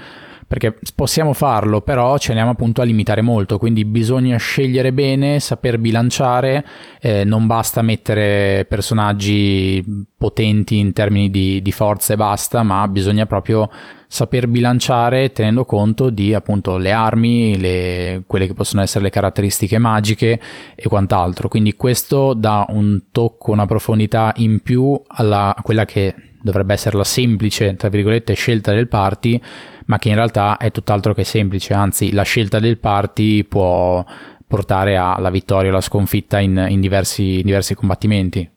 perché 0.47 0.79
possiamo 0.95 1.33
farlo, 1.33 1.81
però 1.81 2.19
ci 2.19 2.31
andiamo 2.31 2.53
appunto 2.53 2.81
a 2.81 2.85
limitare 2.85 3.21
molto, 3.21 3.59
quindi 3.59 3.85
bisogna 3.85 4.37
scegliere 4.37 4.93
bene, 4.93 5.41
saper 5.41 5.79
bilanciare, 5.79 6.65
eh, 7.01 7.25
non 7.25 7.47
basta 7.47 7.83
mettere 7.83 8.65
personaggi 8.69 9.85
potenti 10.17 10.79
in 10.79 10.93
termini 10.93 11.31
di, 11.31 11.61
di 11.63 11.73
forza 11.73 12.13
e 12.13 12.17
basta, 12.17 12.63
ma 12.63 12.87
bisogna 12.87 13.27
proprio 13.27 13.69
saper 14.09 14.47
bilanciare 14.47 15.33
tenendo 15.33 15.65
conto 15.65 16.11
di 16.11 16.33
appunto 16.33 16.77
le 16.77 16.93
armi, 16.93 17.59
le, 17.59 18.23
quelle 18.27 18.47
che 18.47 18.55
possono 18.55 18.83
essere 18.83 19.05
le 19.05 19.11
caratteristiche 19.11 19.79
magiche 19.79 20.41
e 20.77 20.89
quant'altro. 20.89 21.49
Quindi 21.49 21.75
questo 21.75 22.35
dà 22.35 22.65
un 22.69 23.03
tocco, 23.11 23.51
una 23.51 23.67
profondità 23.67 24.33
in 24.37 24.61
più 24.61 25.01
alla, 25.09 25.57
quella 25.63 25.85
che 25.85 26.15
dovrebbe 26.41 26.75
essere 26.75 26.97
la 26.97 27.05
semplice, 27.05 27.75
tra 27.75 27.89
virgolette, 27.89 28.35
scelta 28.35 28.73
del 28.73 28.87
party, 28.87 29.41
ma 29.87 29.99
che 29.99 30.09
in 30.09 30.15
realtà 30.15 30.57
è 30.57 30.71
tutt'altro 30.71 31.15
che 31.15 31.25
semplice, 31.25 31.75
anzi 31.75 32.13
la 32.13 32.23
scelta 32.23 32.59
del 32.59 32.79
party 32.79 33.45
può 33.45 34.05
portare 34.47 34.97
alla 34.97 35.31
vittoria 35.31 35.69
o 35.71 35.73
alla 35.73 35.81
sconfitta 35.81 36.39
in, 36.39 36.67
in, 36.69 36.81
diversi, 36.81 37.41
in 37.41 37.47
diversi 37.47 37.75
combattimenti. 37.75 38.49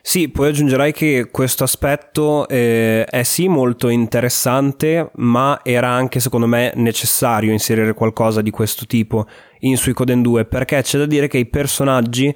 Sì, 0.00 0.28
poi 0.28 0.50
aggiungerai 0.50 0.92
che 0.92 1.30
questo 1.32 1.64
aspetto 1.64 2.46
eh, 2.46 3.04
è 3.04 3.24
sì 3.24 3.48
molto 3.48 3.88
interessante, 3.88 5.10
ma 5.16 5.58
era 5.64 5.88
anche 5.88 6.20
secondo 6.20 6.46
me 6.46 6.70
necessario 6.76 7.50
inserire 7.50 7.92
qualcosa 7.92 8.40
di 8.40 8.50
questo 8.52 8.86
tipo 8.86 9.26
in 9.60 9.76
Suicoden 9.76 10.22
2, 10.22 10.44
perché 10.44 10.80
c'è 10.82 10.98
da 10.98 11.06
dire 11.06 11.26
che 11.26 11.38
i 11.38 11.46
personaggi 11.46 12.32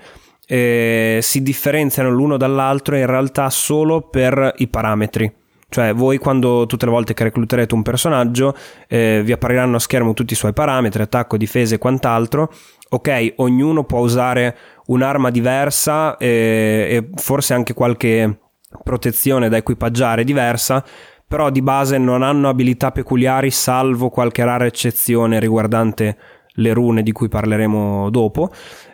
eh, 0.49 1.21
si 1.23 1.43
differenziano 1.43 2.11
l'uno 2.11 2.37
dall'altro 2.37 2.97
in 2.97 3.07
realtà 3.07 3.49
solo 3.51 4.01
per 4.01 4.53
i 4.57 4.67
parametri. 4.67 5.33
Cioè, 5.71 5.95
voi 5.95 6.19
quando 6.19 6.67
tutte 6.67 6.85
le 6.85 6.91
volte 6.91 7.15
che 7.15 7.23
recluterete 7.23 7.75
un 7.75 7.83
personaggio 7.83 8.57
eh, 8.89 9.23
vi 9.25 9.31
appariranno 9.31 9.77
a 9.77 9.79
schermo 9.79 10.15
tutti 10.15 10.33
i 10.33 10.37
suoi 10.37 10.53
parametri, 10.53 11.01
attacco, 11.01 11.37
difesa 11.37 11.77
e 11.77 11.79
quant'altro. 11.79 12.53
Ok, 12.91 13.35
ognuno 13.37 13.85
può 13.85 14.01
usare 14.01 14.57
un'arma 14.87 15.31
diversa 15.31 16.17
eh, 16.17 16.89
e 16.91 17.11
forse 17.15 17.55
anche 17.55 17.73
qualche 17.73 18.41
protezione 18.83 19.49
da 19.49 19.59
equipaggiare 19.59 20.25
diversa, 20.25 20.85
però 21.27 21.51
di 21.51 21.63
base 21.63 21.99
non 21.99 22.23
hanno 22.23 22.49
abilità 22.49 22.91
peculiari 22.91 23.53
salvo 23.53 24.09
qualche 24.09 24.45
rara 24.45 24.67
eccezione 24.67 25.39
riguardante 25.39 26.17
le 26.55 26.73
rune 26.73 27.05
di 27.05 27.13
cui 27.13 27.29
parleremo 27.29 28.11
dopo. 28.11 28.51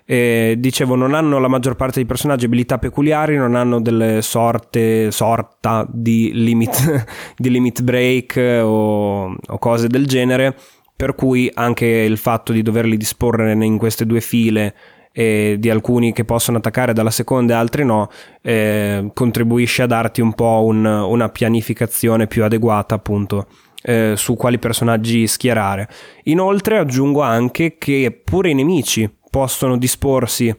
E, 0.09 0.55
dicevo, 0.59 0.95
non 0.95 1.15
hanno 1.15 1.41
la 1.41 1.49
maggior 1.49 1.75
parte 1.75 1.97
dei 1.97 2.07
personaggi 2.07 2.45
abilità 2.45 2.79
peculiari, 2.79 3.37
non 3.37 3.57
hanno 3.57 3.81
delle 3.81 4.23
sorte, 4.23 5.11
sorta 5.11 5.85
di 5.91 6.31
limit, 6.33 7.05
di 7.37 7.51
limit 7.51 7.83
break 7.83 8.61
o, 8.63 9.35
o 9.35 9.59
cose 9.59 9.89
del 9.89 10.07
genere, 10.07 10.57
per 10.95 11.17
cui 11.17 11.51
anche 11.53 11.87
il 11.87 12.19
fatto 12.19 12.53
di 12.53 12.63
doverli 12.63 12.97
disporre 12.97 13.53
in 13.53 13.79
queste 13.79 14.07
due 14.07 14.21
file 14.21 14.75
e 15.19 15.57
di 15.59 15.71
alcuni 15.71 16.13
che 16.13 16.27
possono 16.27 16.59
attaccare 16.59 16.93
dalla 16.93 17.11
seconda 17.11 17.55
e 17.55 17.57
altri 17.57 17.85
no, 17.85 18.11
eh, 18.43 19.11
contribuisce 19.15 19.83
a 19.83 19.87
darti 19.87 20.21
un 20.21 20.35
po' 20.35 20.63
un, 20.67 20.85
una 20.85 21.31
pianificazione 21.31 22.27
più 22.27 22.45
adeguata 22.45 22.95
appunto 22.95 23.47
eh, 23.83 24.13
su 24.15 24.37
quali 24.37 24.59
personaggi 24.59 25.27
schierare. 25.27 25.89
Inoltre 26.25 26.77
aggiungo 26.77 27.23
anche 27.23 27.77
che 27.79 28.21
pure 28.23 28.51
i 28.51 28.55
nemici 28.55 29.11
possono 29.31 29.77
disporsi 29.77 30.55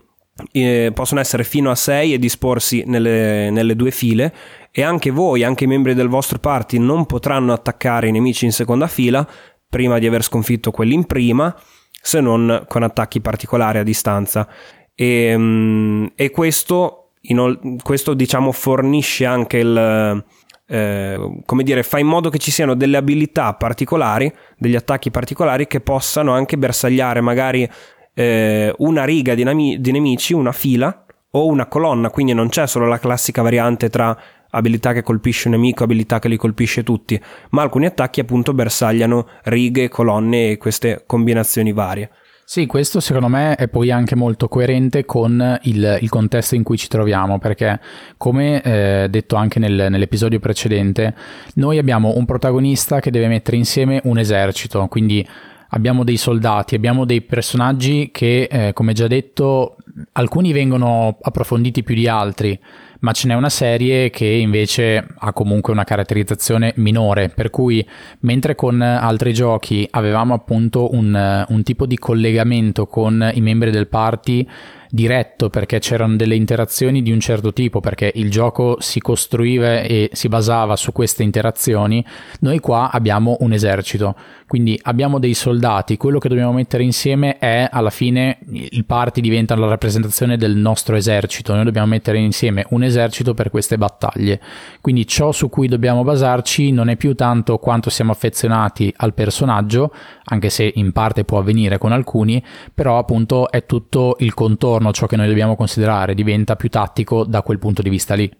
eh, 0.51 0.91
possono 0.93 1.19
essere 1.19 1.43
fino 1.43 1.71
a 1.71 1.75
6 1.75 2.13
e 2.13 2.19
disporsi 2.19 2.83
nelle, 2.85 3.49
nelle, 3.49 3.75
due 3.75 3.89
file 3.89 4.33
e 4.71 4.83
anche 4.83 5.09
voi, 5.09 5.43
anche 5.43 5.63
i 5.63 5.67
membri 5.67 5.95
del 5.95 6.09
vostro 6.09 6.37
party 6.37 6.77
non 6.77 7.05
potranno 7.07 7.53
attaccare 7.53 8.07
i 8.07 8.11
nemici 8.11 8.45
in 8.45 8.51
seconda 8.51 8.87
fila 8.87 9.27
prima 9.67 9.97
di 9.97 10.05
aver 10.05 10.23
sconfitto 10.23 10.71
quelli 10.71 10.93
in 10.93 11.05
prima 11.05 11.55
se 12.01 12.21
non 12.21 12.63
con 12.67 12.83
attacchi 12.83 13.19
particolari 13.19 13.79
a 13.79 13.83
distanza. 13.83 14.47
E, 14.95 15.35
um, 15.35 16.09
e 16.15 16.31
questo, 16.31 17.11
in, 17.21 17.77
questo, 17.83 18.13
diciamo, 18.13 18.51
fornisce 18.51 19.25
anche 19.25 19.57
il. 19.57 20.25
Eh, 20.69 21.41
come 21.45 21.63
dire, 21.63 21.83
fa 21.83 21.99
in 21.99 22.07
modo 22.07 22.29
che 22.29 22.39
ci 22.39 22.51
siano 22.51 22.75
delle 22.75 22.97
abilità 22.97 23.53
particolari, 23.53 24.31
degli 24.57 24.75
attacchi 24.75 25.11
particolari 25.11 25.67
che 25.67 25.81
possano 25.81 26.33
anche 26.33 26.57
bersagliare 26.57 27.21
magari 27.21 27.69
eh, 28.17 28.73
una 28.79 29.05
riga 29.05 29.35
di, 29.35 29.43
nami- 29.43 29.79
di 29.79 29.91
nemici, 29.91 30.33
una 30.33 30.51
fila 30.51 31.05
o 31.29 31.45
una 31.45 31.67
colonna, 31.67 32.09
quindi 32.09 32.33
non 32.33 32.49
c'è 32.49 32.65
solo 32.65 32.87
la 32.87 32.97
classica 32.97 33.43
variante 33.43 33.91
tra 33.91 34.17
abilità 34.49 34.91
che 34.91 35.03
colpisce 35.03 35.49
un 35.49 35.53
nemico, 35.53 35.83
abilità 35.83 36.17
che 36.17 36.27
li 36.27 36.35
colpisce 36.35 36.81
tutti, 36.81 37.21
ma 37.51 37.61
alcuni 37.61 37.85
attacchi 37.85 38.19
appunto 38.19 38.55
bersagliano 38.55 39.27
righe, 39.43 39.87
colonne 39.87 40.51
e 40.51 40.57
queste 40.57 41.03
combinazioni 41.05 41.71
varie. 41.73 42.09
Sì, 42.43 42.65
questo 42.65 43.01
secondo 43.01 43.27
me 43.27 43.55
è 43.55 43.67
poi 43.67 43.91
anche 43.91 44.15
molto 44.15 44.47
coerente 44.47 45.05
con 45.05 45.59
il, 45.63 45.99
il 46.01 46.09
contesto 46.09 46.55
in 46.55 46.63
cui 46.63 46.77
ci 46.77 46.87
troviamo, 46.87 47.37
perché 47.37 47.79
come 48.15 48.61
eh, 48.63 49.07
detto 49.11 49.35
anche 49.35 49.59
nel, 49.59 49.87
nell'episodio 49.89 50.39
precedente, 50.39 51.13
noi 51.55 51.77
abbiamo 51.77 52.13
un 52.15 52.25
protagonista 52.25 52.99
che 52.99 53.11
deve 53.11 53.27
mettere 53.27 53.57
insieme 53.57 53.99
un 54.05 54.17
esercito, 54.17 54.87
quindi 54.87 55.27
abbiamo 55.69 56.03
dei 56.03 56.17
soldati, 56.17 56.75
abbiamo 56.75 57.05
dei 57.05 57.21
personaggi 57.21 58.09
che, 58.11 58.47
eh, 58.49 58.73
come 58.73 58.93
già 58.93 59.07
detto, 59.07 59.77
alcuni 60.13 60.51
vengono 60.51 61.17
approfonditi 61.21 61.83
più 61.83 61.95
di 61.95 62.07
altri 62.07 62.59
ma 62.99 63.11
ce 63.11 63.27
n'è 63.27 63.35
una 63.35 63.49
serie 63.49 64.09
che 64.09 64.25
invece 64.25 65.05
ha 65.17 65.33
comunque 65.33 65.73
una 65.73 65.83
caratterizzazione 65.83 66.73
minore, 66.77 67.29
per 67.29 67.49
cui 67.49 67.85
mentre 68.21 68.55
con 68.55 68.81
altri 68.81 69.33
giochi 69.33 69.87
avevamo 69.91 70.33
appunto 70.33 70.93
un, 70.93 71.45
un 71.47 71.63
tipo 71.63 71.85
di 71.85 71.97
collegamento 71.97 72.87
con 72.87 73.29
i 73.33 73.41
membri 73.41 73.71
del 73.71 73.87
party 73.87 74.47
diretto 74.89 75.49
perché 75.49 75.79
c'erano 75.79 76.15
delle 76.15 76.35
interazioni 76.35 77.01
di 77.01 77.11
un 77.11 77.19
certo 77.19 77.53
tipo, 77.53 77.79
perché 77.79 78.11
il 78.15 78.29
gioco 78.29 78.77
si 78.79 78.99
costruiva 78.99 79.81
e 79.81 80.09
si 80.13 80.27
basava 80.27 80.75
su 80.75 80.91
queste 80.91 81.23
interazioni, 81.23 82.03
noi 82.39 82.59
qua 82.59 82.89
abbiamo 82.91 83.37
un 83.41 83.53
esercito, 83.53 84.15
quindi 84.47 84.79
abbiamo 84.83 85.19
dei 85.19 85.33
soldati, 85.33 85.97
quello 85.97 86.19
che 86.19 86.29
dobbiamo 86.29 86.53
mettere 86.53 86.83
insieme 86.83 87.37
è 87.37 87.67
alla 87.69 87.89
fine 87.89 88.39
il 88.49 88.85
party 88.85 89.21
diventa 89.21 89.55
la 89.55 89.67
rappresentazione 89.67 90.37
del 90.37 90.55
nostro 90.55 90.95
esercito, 90.95 91.53
noi 91.53 91.65
dobbiamo 91.65 91.87
mettere 91.87 92.17
insieme 92.17 92.65
un 92.69 92.83
esercito 92.83 93.33
per 93.33 93.49
queste 93.49 93.77
battaglie, 93.77 94.39
quindi 94.81 95.05
ciò 95.05 95.31
su 95.31 95.49
cui 95.49 95.67
dobbiamo 95.67 96.03
basarci 96.03 96.71
non 96.71 96.89
è 96.89 96.95
più 96.95 97.13
tanto 97.13 97.57
quanto 97.57 97.89
siamo 97.89 98.11
affezionati 98.11 98.93
al 98.97 99.13
personaggio, 99.13 99.91
anche 100.25 100.49
se 100.49 100.71
in 100.75 100.91
parte 100.91 101.25
può 101.25 101.39
avvenire 101.39 101.77
con 101.77 101.91
alcuni, 101.91 102.43
però 102.73 102.97
appunto 102.97 103.49
è 103.49 103.65
tutto 103.65 104.15
il 104.19 104.33
contorno 104.33 104.76
ciò 104.91 105.05
che 105.05 105.15
noi 105.15 105.27
dobbiamo 105.27 105.55
considerare, 105.55 106.13
diventa 106.13 106.55
più 106.55 106.69
tattico 106.69 107.23
da 107.23 107.41
quel 107.41 107.59
punto 107.59 107.81
di 107.81 107.89
vista 107.89 108.13
lì. 108.13 108.31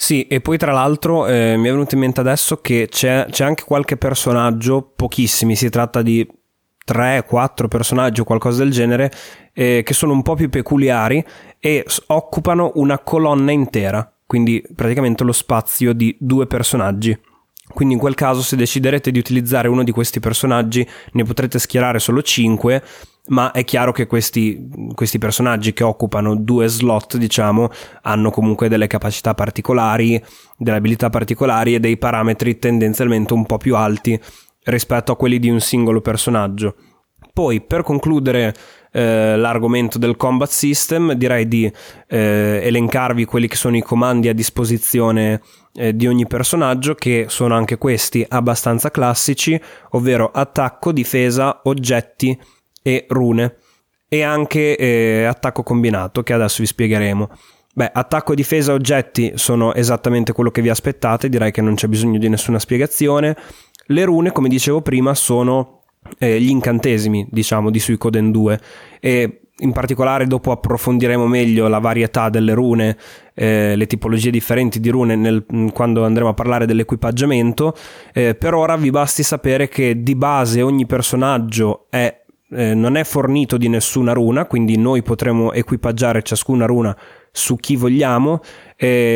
Sì, 0.00 0.28
e 0.28 0.40
poi 0.40 0.58
tra 0.58 0.70
l'altro 0.70 1.26
eh, 1.26 1.56
mi 1.56 1.66
è 1.66 1.72
venuto 1.72 1.96
in 1.96 2.00
mente 2.02 2.20
adesso 2.20 2.60
che 2.60 2.86
c'è, 2.88 3.26
c'è 3.30 3.44
anche 3.44 3.64
qualche 3.64 3.96
personaggio, 3.96 4.92
pochissimi, 4.94 5.56
si 5.56 5.68
tratta 5.70 6.02
di 6.02 6.24
3-4 6.86 7.66
personaggi 7.68 8.20
o 8.20 8.24
qualcosa 8.24 8.62
del 8.62 8.72
genere, 8.72 9.10
eh, 9.52 9.82
che 9.84 9.94
sono 9.94 10.12
un 10.12 10.22
po' 10.22 10.34
più 10.34 10.48
peculiari 10.48 11.22
e 11.58 11.84
occupano 12.06 12.72
una 12.76 13.00
colonna 13.00 13.50
intera, 13.50 14.10
quindi 14.24 14.62
praticamente 14.74 15.24
lo 15.24 15.32
spazio 15.32 15.92
di 15.92 16.16
due 16.18 16.46
personaggi. 16.46 17.18
Quindi 17.74 17.94
in 17.94 18.00
quel 18.00 18.14
caso 18.14 18.40
se 18.40 18.56
deciderete 18.56 19.10
di 19.10 19.18
utilizzare 19.18 19.68
uno 19.68 19.84
di 19.84 19.90
questi 19.90 20.20
personaggi 20.20 20.88
ne 21.12 21.24
potrete 21.24 21.58
schierare 21.58 21.98
solo 21.98 22.22
5, 22.22 22.82
ma 23.28 23.50
è 23.50 23.64
chiaro 23.64 23.92
che 23.92 24.06
questi, 24.06 24.68
questi, 24.94 25.18
personaggi 25.18 25.72
che 25.72 25.84
occupano 25.84 26.34
due 26.36 26.68
slot, 26.68 27.16
diciamo, 27.16 27.70
hanno 28.02 28.30
comunque 28.30 28.68
delle 28.68 28.86
capacità 28.86 29.34
particolari, 29.34 30.22
delle 30.56 30.76
abilità 30.76 31.10
particolari 31.10 31.74
e 31.74 31.80
dei 31.80 31.96
parametri 31.96 32.58
tendenzialmente 32.58 33.34
un 33.34 33.46
po' 33.46 33.58
più 33.58 33.76
alti 33.76 34.18
rispetto 34.64 35.12
a 35.12 35.16
quelli 35.16 35.38
di 35.38 35.50
un 35.50 35.60
singolo 35.60 36.00
personaggio. 36.00 36.74
Poi, 37.32 37.60
per 37.60 37.82
concludere 37.82 38.54
eh, 38.90 39.36
l'argomento 39.36 39.98
del 39.98 40.16
combat 40.16 40.48
system, 40.48 41.12
direi 41.12 41.46
di 41.46 41.70
eh, 42.08 42.60
elencarvi 42.64 43.24
quelli 43.24 43.46
che 43.46 43.56
sono 43.56 43.76
i 43.76 43.82
comandi 43.82 44.28
a 44.28 44.34
disposizione 44.34 45.40
eh, 45.74 45.94
di 45.94 46.06
ogni 46.06 46.26
personaggio 46.26 46.94
che 46.94 47.26
sono 47.28 47.54
anche 47.54 47.78
questi 47.78 48.24
abbastanza 48.28 48.90
classici, 48.90 49.60
ovvero 49.90 50.30
attacco, 50.32 50.90
difesa, 50.90 51.60
oggetti 51.64 52.36
e 52.82 53.06
rune 53.08 53.56
e 54.08 54.22
anche 54.22 54.76
eh, 54.76 55.24
attacco 55.24 55.62
combinato 55.62 56.22
che 56.22 56.32
adesso 56.32 56.56
vi 56.60 56.66
spiegheremo. 56.66 57.28
Beh, 57.74 57.90
attacco, 57.92 58.34
difesa, 58.34 58.72
oggetti 58.72 59.32
sono 59.36 59.72
esattamente 59.74 60.32
quello 60.32 60.50
che 60.50 60.62
vi 60.62 60.68
aspettate, 60.68 61.28
direi 61.28 61.52
che 61.52 61.60
non 61.60 61.74
c'è 61.74 61.86
bisogno 61.86 62.18
di 62.18 62.28
nessuna 62.28 62.58
spiegazione. 62.58 63.36
Le 63.86 64.04
rune, 64.04 64.32
come 64.32 64.48
dicevo 64.48 64.80
prima, 64.80 65.14
sono 65.14 65.82
eh, 66.18 66.40
gli 66.40 66.48
incantesimi, 66.48 67.28
diciamo, 67.30 67.70
di 67.70 67.78
Suicoden 67.78 68.32
2 68.32 68.60
e 69.00 69.42
in 69.60 69.72
particolare 69.72 70.26
dopo 70.26 70.52
approfondiremo 70.52 71.26
meglio 71.26 71.66
la 71.68 71.78
varietà 71.78 72.28
delle 72.28 72.54
rune, 72.54 72.96
eh, 73.34 73.74
le 73.74 73.86
tipologie 73.86 74.30
differenti 74.30 74.78
di 74.78 74.88
rune 74.88 75.16
nel, 75.16 75.44
quando 75.72 76.04
andremo 76.04 76.30
a 76.30 76.34
parlare 76.34 76.66
dell'equipaggiamento. 76.66 77.74
Eh, 78.12 78.34
per 78.34 78.54
ora 78.54 78.76
vi 78.76 78.90
basti 78.90 79.22
sapere 79.22 79.68
che 79.68 80.02
di 80.02 80.14
base 80.14 80.62
ogni 80.62 80.86
personaggio 80.86 81.86
è, 81.90 82.17
eh, 82.50 82.74
non 82.74 82.96
è 82.96 83.04
fornito 83.04 83.56
di 83.56 83.68
nessuna 83.68 84.12
runa, 84.12 84.46
quindi 84.46 84.76
noi 84.76 85.02
potremo 85.02 85.52
equipaggiare 85.52 86.22
ciascuna 86.22 86.66
runa 86.66 86.96
su 87.30 87.56
chi 87.56 87.76
vogliamo. 87.76 88.40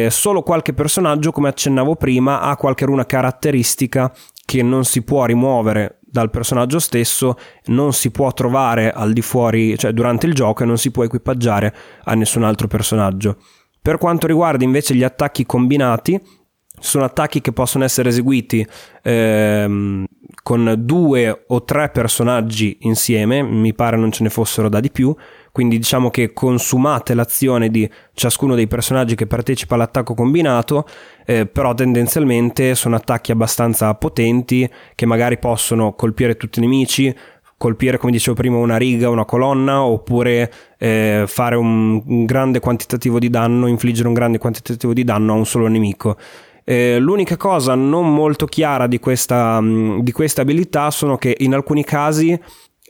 solo 0.09 0.43
qualche 0.43 0.73
personaggio, 0.73 1.33
come 1.33 1.49
accennavo 1.49 1.97
prima, 1.97 2.41
ha 2.41 2.57
qualche 2.57 2.85
runa 2.85 3.07
caratteristica 3.07 4.13
che 4.45 4.63
non 4.63 4.85
si 4.85 5.03
può 5.03 5.25
rimuovere 5.25 6.01
dal 6.13 6.29
personaggio 6.29 6.79
stesso 6.79 7.39
non 7.67 7.95
si 7.95 8.11
può 8.11 8.31
trovare 8.35 8.93
al 8.93 9.15
di 9.15 9.23
fuori, 9.23 9.79
cioè 9.79 9.93
durante 9.93 10.27
il 10.27 10.35
gioco 10.35 10.63
e 10.63 10.67
non 10.67 10.77
si 10.77 10.91
può 10.91 11.05
equipaggiare 11.05 11.75
a 12.05 12.13
nessun 12.13 12.43
altro 12.43 12.69
personaggio. 12.69 13.39
Per 13.81 13.97
quanto 13.97 14.27
riguarda 14.27 14.63
invece 14.63 14.95
gli 14.95 15.03
attacchi 15.03 15.47
combinati, 15.47 16.21
sono 16.83 17.05
attacchi 17.05 17.41
che 17.41 17.53
possono 17.53 17.85
essere 17.85 18.09
eseguiti 18.09 18.67
ehm, 19.03 20.05
con 20.43 20.75
due 20.79 21.45
o 21.47 21.63
tre 21.63 21.91
personaggi 21.91 22.77
insieme, 22.81 23.41
mi 23.43 23.73
pare 23.73 23.97
non 23.97 24.11
ce 24.11 24.25
ne 24.25 24.31
fossero 24.31 24.69
da 24.69 24.81
di 24.81 24.91
più, 24.91 25.15
quindi 25.53 25.77
diciamo 25.77 26.11
che 26.11 26.33
consumate 26.33 27.15
l'azione 27.15 27.69
di 27.69 27.89
ciascuno 28.15 28.57
dei 28.57 28.67
personaggi 28.67 29.15
che 29.15 29.29
partecipa 29.29 29.77
all'attacco 29.77 30.15
combinato, 30.15 30.85
eh, 31.25 31.47
però 31.47 31.73
tendenzialmente 31.73 32.75
sono 32.75 32.97
attacchi 32.97 33.31
abbastanza 33.31 33.95
potenti 33.95 34.69
che 34.97 35.07
magari 35.07 35.39
possono 35.39 35.95
colpire 35.95 36.37
tutti 36.37 36.59
i 36.59 36.63
nemici, 36.63 37.15
colpire 37.57 37.97
come 37.97 38.11
dicevo 38.11 38.35
prima 38.35 38.57
una 38.57 38.77
riga, 38.77 39.09
una 39.09 39.25
colonna 39.25 39.85
oppure 39.85 40.53
eh, 40.79 41.27
fare 41.29 41.55
un, 41.55 42.03
un 42.05 42.25
grande 42.25 42.59
quantitativo 42.59 43.21
di 43.21 43.31
danno, 43.31 43.69
infliggere 43.69 44.09
un 44.09 44.15
grande 44.15 44.39
quantitativo 44.39 44.93
di 44.93 45.05
danno 45.05 45.35
a 45.35 45.37
un 45.37 45.47
solo 45.47 45.69
nemico. 45.69 46.17
Eh, 46.65 46.99
l'unica 46.99 47.37
cosa 47.37 47.75
non 47.75 48.13
molto 48.13 48.47
chiara 48.47 48.87
di 48.87 48.99
questa, 48.99 49.61
di 49.61 50.13
queste 50.13 50.41
abilità 50.41 50.91
sono 50.91 51.17
che 51.17 51.35
in 51.39 51.55
alcuni 51.55 51.85
casi 51.85 52.39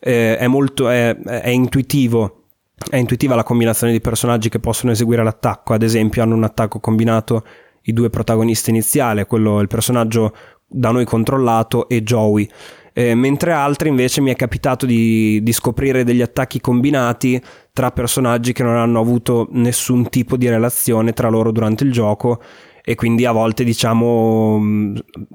eh, 0.00 0.36
è, 0.36 0.46
molto, 0.46 0.88
è, 0.88 1.16
è 1.16 1.48
intuitivo 1.48 2.42
è 2.90 2.96
intuitiva 2.96 3.34
la 3.34 3.44
combinazione 3.44 3.92
di 3.92 4.00
personaggi 4.00 4.48
che 4.48 4.58
possono 4.58 4.92
eseguire 4.92 5.22
l'attacco, 5.22 5.72
ad 5.72 5.82
esempio 5.82 6.22
hanno 6.22 6.34
un 6.34 6.44
attacco 6.44 6.80
combinato 6.80 7.44
i 7.82 7.92
due 7.92 8.10
protagonisti 8.10 8.70
iniziali, 8.70 9.24
quello 9.24 9.60
il 9.60 9.68
personaggio 9.68 10.34
da 10.66 10.90
noi 10.90 11.04
controllato 11.04 11.88
e 11.88 12.02
Joey. 12.02 12.48
Eh, 12.94 13.14
mentre 13.14 13.52
altri 13.52 13.88
invece 13.88 14.20
mi 14.20 14.30
è 14.30 14.36
capitato 14.36 14.84
di, 14.84 15.42
di, 15.42 15.52
scoprire 15.52 16.04
degli 16.04 16.20
attacchi 16.20 16.60
combinati 16.60 17.40
tra 17.72 17.90
personaggi 17.90 18.52
che 18.52 18.62
non 18.62 18.76
hanno 18.76 19.00
avuto 19.00 19.48
nessun 19.52 20.10
tipo 20.10 20.36
di 20.36 20.46
relazione 20.46 21.14
tra 21.14 21.30
loro 21.30 21.52
durante 21.52 21.84
il 21.84 21.92
gioco 21.92 22.42
e 22.84 22.94
quindi 22.94 23.24
a 23.24 23.32
volte 23.32 23.64
diciamo 23.64 24.60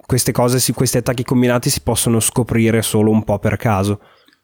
queste 0.06 0.32
cose, 0.32 0.74
questi 0.74 0.98
attacchi 0.98 1.24
combinati 1.24 1.70
si 1.70 1.82
possono 1.82 2.20
scoprire 2.20 2.82
solo 2.82 3.12
un 3.12 3.24
po' 3.24 3.40
per 3.40 3.56
caso. 3.56 4.00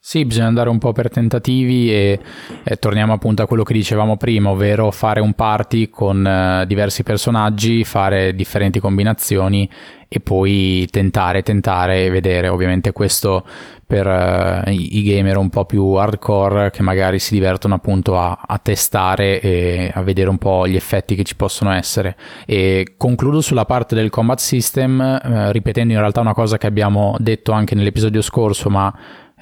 Sì, 0.05 0.25
bisogna 0.25 0.48
andare 0.48 0.67
un 0.67 0.79
po' 0.79 0.91
per 0.91 1.10
tentativi 1.10 1.89
e, 1.89 2.19
e, 2.62 2.75
torniamo 2.75 3.13
appunto 3.13 3.41
a 3.41 3.48
quello 3.48 3.63
che 3.63 3.72
dicevamo 3.72 4.17
prima, 4.17 4.50
ovvero 4.50 4.91
fare 4.91 5.22
un 5.22 5.31
party 5.31 5.88
con 5.88 6.25
uh, 6.25 6.65
diversi 6.65 7.03
personaggi, 7.03 7.86
fare 7.86 8.36
differenti 8.36 8.81
combinazioni 8.81 9.67
e 10.10 10.19
poi 10.19 10.86
tentare, 10.91 11.41
tentare 11.41 12.03
e 12.03 12.10
vedere. 12.10 12.50
Ovviamente 12.50 12.91
questo 12.91 13.45
per 13.88 14.05
uh, 14.05 14.69
i, 14.69 15.03
gamer 15.03 15.38
un 15.38 15.50
po' 15.50 15.63
più 15.63 15.93
hardcore 15.93 16.69
che 16.69 16.83
magari 16.83 17.17
si 17.17 17.33
divertono 17.33 17.75
appunto 17.75 18.19
a, 18.19 18.41
a, 18.45 18.57
testare 18.57 19.39
e 19.39 19.89
a 19.93 20.01
vedere 20.01 20.29
un 20.29 20.38
po' 20.38 20.67
gli 20.67 20.75
effetti 20.75 21.15
che 21.15 21.24
ci 21.24 21.38
possono 21.38 21.72
essere. 21.72 22.17
E 22.45 22.95
concludo 22.98 23.39
sulla 23.39 23.63
parte 23.63 23.95
del 23.95 24.10
combat 24.10 24.39
system, 24.39 25.22
uh, 25.24 25.51
ripetendo 25.51 25.93
in 25.93 26.00
realtà 26.00 26.19
una 26.19 26.33
cosa 26.33 26.57
che 26.57 26.67
abbiamo 26.67 27.15
detto 27.19 27.53
anche 27.53 27.74
nell'episodio 27.74 28.22
scorso, 28.22 28.69
ma 28.69 28.93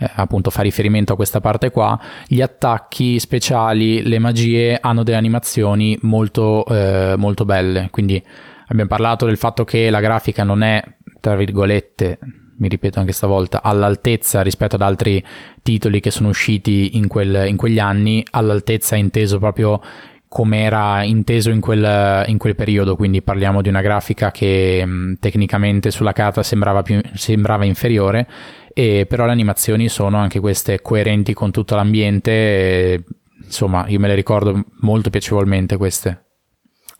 eh, 0.01 0.09
appunto 0.15 0.49
fa 0.49 0.63
riferimento 0.63 1.13
a 1.13 1.15
questa 1.15 1.39
parte 1.39 1.69
qua, 1.69 1.99
gli 2.25 2.41
attacchi 2.41 3.19
speciali, 3.19 4.01
le 4.01 4.17
magie 4.17 4.79
hanno 4.81 5.03
delle 5.03 5.17
animazioni 5.17 5.95
molto, 6.01 6.65
eh, 6.65 7.13
molto 7.17 7.45
belle, 7.45 7.89
quindi 7.91 8.21
abbiamo 8.67 8.89
parlato 8.89 9.27
del 9.27 9.37
fatto 9.37 9.63
che 9.63 9.91
la 9.91 9.99
grafica 9.99 10.43
non 10.43 10.63
è, 10.63 10.83
tra 11.19 11.35
virgolette, 11.35 12.17
mi 12.57 12.67
ripeto 12.67 12.99
anche 12.99 13.11
stavolta, 13.11 13.61
all'altezza 13.61 14.41
rispetto 14.41 14.75
ad 14.75 14.81
altri 14.81 15.23
titoli 15.61 15.99
che 15.99 16.09
sono 16.09 16.29
usciti 16.29 16.97
in, 16.97 17.07
quel, 17.07 17.47
in 17.47 17.57
quegli 17.57 17.79
anni, 17.79 18.25
all'altezza 18.31 18.95
inteso 18.95 19.37
proprio 19.37 19.79
come 20.27 20.61
era 20.61 21.03
inteso 21.03 21.49
in 21.51 21.59
quel, 21.59 22.23
in 22.27 22.37
quel, 22.37 22.55
periodo, 22.55 22.95
quindi 22.95 23.21
parliamo 23.21 23.61
di 23.61 23.67
una 23.67 23.81
grafica 23.81 24.31
che 24.31 24.87
tecnicamente 25.19 25.91
sulla 25.91 26.13
carta 26.13 26.41
sembrava, 26.41 26.83
più, 26.83 27.01
sembrava 27.13 27.65
inferiore, 27.65 28.25
e 28.73 29.05
però 29.07 29.25
le 29.25 29.31
animazioni 29.31 29.89
sono 29.89 30.17
anche 30.17 30.39
queste 30.39 30.81
coerenti 30.81 31.33
con 31.33 31.51
tutto 31.51 31.75
l'ambiente, 31.75 32.31
e, 32.31 33.03
insomma 33.43 33.87
io 33.87 33.99
me 33.99 34.07
le 34.07 34.15
ricordo 34.15 34.65
molto 34.81 35.09
piacevolmente 35.09 35.77
queste. 35.77 36.30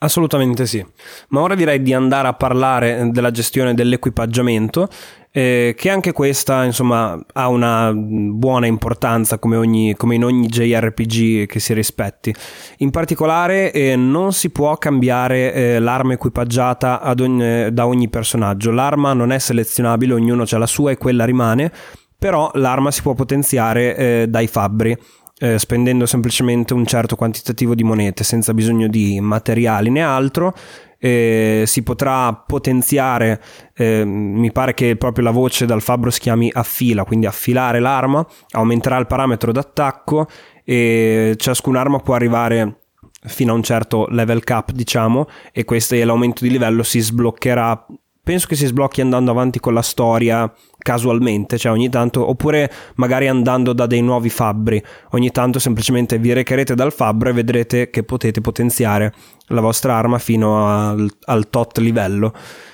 Assolutamente 0.04 0.66
sì, 0.66 0.84
ma 1.28 1.42
ora 1.42 1.54
direi 1.54 1.80
di 1.80 1.94
andare 1.94 2.28
a 2.28 2.34
parlare 2.34 3.10
della 3.12 3.30
gestione 3.30 3.76
dell'equipaggiamento, 3.76 4.90
eh, 5.30 5.76
che 5.78 5.90
anche 5.92 6.12
questa 6.12 6.64
insomma 6.64 7.24
ha 7.34 7.48
una 7.50 7.94
buona 7.94 8.66
importanza 8.66 9.38
come, 9.38 9.58
ogni, 9.58 9.96
come, 9.96 10.16
in 10.16 10.24
ogni 10.24 10.48
JRPG 10.48 11.46
che 11.46 11.60
si 11.60 11.76
rispetti. 11.76 12.34
In 12.78 12.90
particolare 12.90 13.72
eh, 13.72 13.96
non 13.96 14.34
si 14.34 14.50
può 14.50 14.76
cambiare 14.78 15.54
eh, 15.54 15.80
l'arma 15.80 16.14
equipaggiata 16.14 17.00
ogni, 17.20 17.72
da 17.72 17.86
ogni 17.86 18.10
personaggio, 18.10 18.72
l'arma 18.72 19.14
non 19.14 19.32
è 19.32 19.38
selezionabile, 19.38 20.16
ognuno 20.16 20.46
ha 20.50 20.58
la 20.58 20.66
sua 20.66 20.90
e 20.90 20.98
quella 20.98 21.26
rimane, 21.26 21.72
però 22.18 22.50
l'arma 22.56 22.90
si 22.90 23.04
può 23.04 23.14
potenziare 23.14 23.96
eh, 23.96 24.26
dai 24.28 24.48
fabbri 24.48 24.98
eh, 25.42 25.58
spendendo 25.58 26.06
semplicemente 26.06 26.76
un 26.76 26.86
certo 26.86 27.16
quantitativo 27.16 27.74
di 27.74 27.84
monete 27.84 28.24
senza 28.24 28.54
bisogno 28.54 28.88
di 28.88 29.20
materiali 29.20 29.90
né 29.90 30.04
altro. 30.04 30.54
Eh, 31.00 31.64
si 31.66 31.82
potrà 31.82 32.32
potenziare, 32.32 33.42
eh, 33.74 34.06
mi 34.06 34.52
pare 34.52 34.76
che 34.76 34.96
proprio 34.98 35.24
la 35.24 35.32
voce 35.32 35.66
dal 35.66 35.82
fabbro 35.82 36.12
si 36.12 36.20
chiami 36.20 36.52
affila, 36.54 37.06
quindi 37.06 37.26
affilare 37.26 37.80
l'arma, 37.80 38.24
aumenterà 38.52 38.98
il 38.98 39.08
parametro 39.08 39.52
d'attacco 39.52 40.28
e 40.64 41.34
ciascun 41.38 41.76
arma 41.76 41.98
può 41.98 42.14
arrivare 42.14 42.82
fino 43.24 43.52
a 43.52 43.56
un 43.56 43.64
certo 43.64 44.06
level 44.10 44.44
cap, 44.44 44.72
diciamo, 44.72 45.28
e 45.52 45.66
questo 45.66 45.96
è 45.96 46.04
l'aumento 46.04 46.44
di 46.44 46.52
livello 46.52 46.84
si 46.84 47.00
sbloccherà 47.00 47.88
penso 48.24 48.48
che 48.48 48.56
si 48.56 48.66
sblocchi 48.66 49.02
andando 49.02 49.32
avanti 49.32 49.60
con 49.60 49.74
la 49.74 49.82
storia 49.82 50.52
casualmente, 50.82 51.58
cioè 51.58 51.72
ogni 51.72 51.90
tanto, 51.90 52.28
oppure 52.28 52.72
magari 52.96 53.28
andando 53.28 53.74
da 53.74 53.86
dei 53.86 54.02
nuovi 54.02 54.30
fabbri, 54.30 54.84
ogni 55.12 55.32
tanto 55.32 55.60
semplicemente 55.60 56.18
vi 56.18 56.34
recherete 56.34 56.76
dal 56.76 56.92
fabbro 56.92 57.30
e 57.30 57.34
vedrete 57.34 57.90
che 57.90 58.04
potete 58.04 58.42
potenziare 58.42 59.14
la 59.48 59.62
vostra 59.62 59.96
arma 59.96 60.18
fino 60.18 60.68
al, 60.68 61.10
al 61.26 61.50
tot 61.50 61.78
livello. 61.78 62.34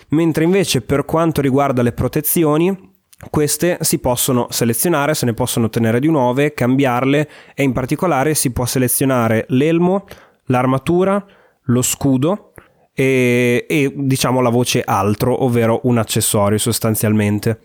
Mentre 0.10 0.44
invece 0.44 0.82
per 0.82 1.06
quanto 1.06 1.42
riguarda 1.42 1.82
le 1.82 1.92
protezioni, 1.92 2.96
queste 3.30 3.80
si 3.82 4.00
possono 4.00 4.48
selezionare, 4.50 5.16
se 5.16 5.26
ne 5.26 5.34
possono 5.34 5.66
ottenere 5.66 6.00
di 6.00 6.08
nuove, 6.08 6.54
cambiarle 6.54 7.30
e 7.56 7.64
in 7.64 7.74
particolare 7.74 8.36
si 8.36 8.52
può 8.52 8.66
selezionare 8.66 9.46
l'elmo, 9.50 10.06
l'armatura, 10.46 11.24
lo 11.64 11.82
scudo 11.82 12.54
e, 12.94 13.66
e 13.68 13.94
diciamo 13.96 14.40
la 14.42 14.50
voce 14.50 14.82
altro, 14.84 15.44
ovvero 15.44 15.82
un 15.84 15.98
accessorio 15.98 16.58
sostanzialmente. 16.58 17.60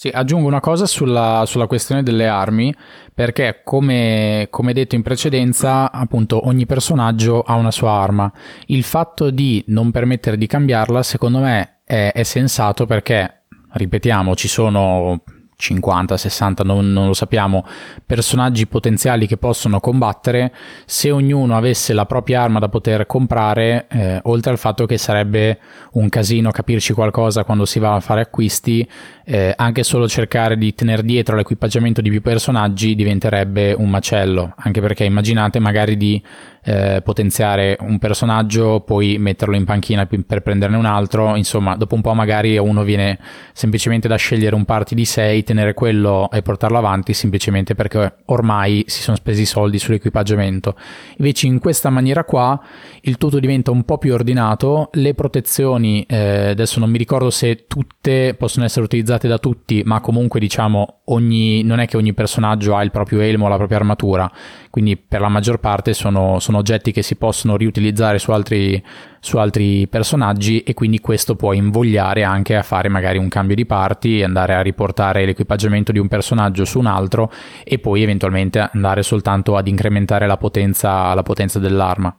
Sì, 0.00 0.10
aggiungo 0.14 0.46
una 0.46 0.60
cosa 0.60 0.86
sulla, 0.86 1.42
sulla 1.44 1.66
questione 1.66 2.04
delle 2.04 2.28
armi, 2.28 2.72
perché 3.12 3.62
come, 3.64 4.46
come, 4.48 4.72
detto 4.72 4.94
in 4.94 5.02
precedenza, 5.02 5.90
appunto 5.90 6.46
ogni 6.46 6.66
personaggio 6.66 7.42
ha 7.42 7.54
una 7.54 7.72
sua 7.72 7.90
arma. 7.90 8.32
Il 8.66 8.84
fatto 8.84 9.30
di 9.30 9.64
non 9.66 9.90
permettere 9.90 10.38
di 10.38 10.46
cambiarla, 10.46 11.02
secondo 11.02 11.40
me, 11.40 11.80
è, 11.82 12.12
è 12.14 12.22
sensato 12.22 12.86
perché, 12.86 13.42
ripetiamo, 13.72 14.36
ci 14.36 14.46
sono 14.46 15.20
50, 15.60 16.16
60, 16.16 16.62
non, 16.62 16.92
non, 16.92 17.08
lo 17.08 17.14
sappiamo, 17.14 17.66
personaggi 18.06 18.68
potenziali 18.68 19.26
che 19.26 19.36
possono 19.36 19.80
combattere, 19.80 20.54
se 20.84 21.10
ognuno 21.10 21.56
avesse 21.56 21.92
la 21.94 22.06
propria 22.06 22.42
arma 22.42 22.60
da 22.60 22.68
poter 22.68 23.06
comprare, 23.06 23.88
eh, 23.90 24.20
oltre 24.22 24.52
al 24.52 24.58
fatto 24.58 24.86
che 24.86 24.96
sarebbe 24.98 25.58
un 25.94 26.08
casino 26.10 26.52
capirci 26.52 26.92
qualcosa 26.92 27.42
quando 27.42 27.64
si 27.64 27.80
va 27.80 27.96
a 27.96 28.00
fare 28.00 28.20
acquisti, 28.20 28.88
eh, 29.24 29.52
anche 29.56 29.82
solo 29.82 30.06
cercare 30.06 30.56
di 30.56 30.72
tenere 30.74 31.02
dietro 31.02 31.34
l'equipaggiamento 31.34 32.00
di 32.00 32.10
più 32.10 32.22
personaggi 32.22 32.94
diventerebbe 32.94 33.72
un 33.72 33.90
macello, 33.90 34.54
anche 34.58 34.80
perché 34.80 35.02
immaginate 35.02 35.58
magari 35.58 35.96
di 35.96 36.22
eh, 36.68 37.00
potenziare 37.02 37.78
un 37.80 37.98
personaggio, 37.98 38.80
poi 38.80 39.16
metterlo 39.16 39.56
in 39.56 39.64
panchina 39.64 40.06
per 40.06 40.42
prenderne 40.42 40.76
un 40.76 40.84
altro, 40.84 41.34
insomma, 41.34 41.76
dopo 41.76 41.94
un 41.94 42.02
po' 42.02 42.12
magari 42.12 42.58
uno 42.58 42.82
viene 42.82 43.18
semplicemente 43.54 44.06
da 44.06 44.16
scegliere 44.16 44.54
un 44.54 44.66
party 44.66 44.94
di 44.94 45.06
6, 45.06 45.44
tenere 45.44 45.72
quello 45.72 46.28
e 46.30 46.42
portarlo 46.42 46.76
avanti 46.76 47.14
semplicemente 47.14 47.74
perché 47.74 48.16
ormai 48.26 48.84
si 48.86 49.00
sono 49.00 49.16
spesi 49.16 49.42
i 49.42 49.46
soldi 49.46 49.78
sull'equipaggiamento. 49.78 50.76
Invece 51.16 51.46
in 51.46 51.58
questa 51.58 51.88
maniera 51.88 52.24
qua 52.24 52.60
il 53.00 53.16
tutto 53.16 53.40
diventa 53.40 53.70
un 53.70 53.84
po' 53.84 53.96
più 53.96 54.12
ordinato, 54.12 54.90
le 54.92 55.14
protezioni 55.14 56.04
eh, 56.06 56.50
adesso 56.50 56.80
non 56.80 56.90
mi 56.90 56.98
ricordo 56.98 57.30
se 57.30 57.64
tutte 57.66 58.34
possono 58.34 58.66
essere 58.66 58.84
utilizzate 58.84 59.26
da 59.26 59.38
tutti, 59.38 59.82
ma 59.86 60.00
comunque 60.00 60.38
diciamo 60.38 61.00
ogni, 61.06 61.62
non 61.62 61.80
è 61.80 61.86
che 61.86 61.96
ogni 61.96 62.12
personaggio 62.12 62.76
ha 62.76 62.82
il 62.82 62.90
proprio 62.90 63.20
elmo, 63.20 63.48
la 63.48 63.56
propria 63.56 63.78
armatura, 63.78 64.30
quindi 64.68 64.98
per 64.98 65.22
la 65.22 65.28
maggior 65.28 65.60
parte 65.60 65.94
sono, 65.94 66.38
sono 66.40 66.57
oggetti 66.58 66.92
che 66.92 67.02
si 67.02 67.16
possono 67.16 67.56
riutilizzare 67.56 68.18
su 68.18 68.30
altri, 68.30 68.82
su 69.20 69.38
altri 69.38 69.88
personaggi 69.88 70.62
e 70.62 70.74
quindi 70.74 71.00
questo 71.00 71.34
può 71.34 71.52
invogliare 71.52 72.22
anche 72.22 72.56
a 72.56 72.62
fare 72.62 72.88
magari 72.88 73.18
un 73.18 73.28
cambio 73.28 73.56
di 73.56 73.66
parti, 73.66 74.22
andare 74.22 74.54
a 74.54 74.60
riportare 74.60 75.24
l'equipaggiamento 75.24 75.92
di 75.92 75.98
un 75.98 76.08
personaggio 76.08 76.64
su 76.64 76.78
un 76.78 76.86
altro 76.86 77.32
e 77.64 77.78
poi 77.78 78.02
eventualmente 78.02 78.68
andare 78.72 79.02
soltanto 79.02 79.56
ad 79.56 79.66
incrementare 79.66 80.26
la 80.26 80.36
potenza, 80.36 81.14
la 81.14 81.22
potenza 81.22 81.58
dell'arma. 81.58 82.14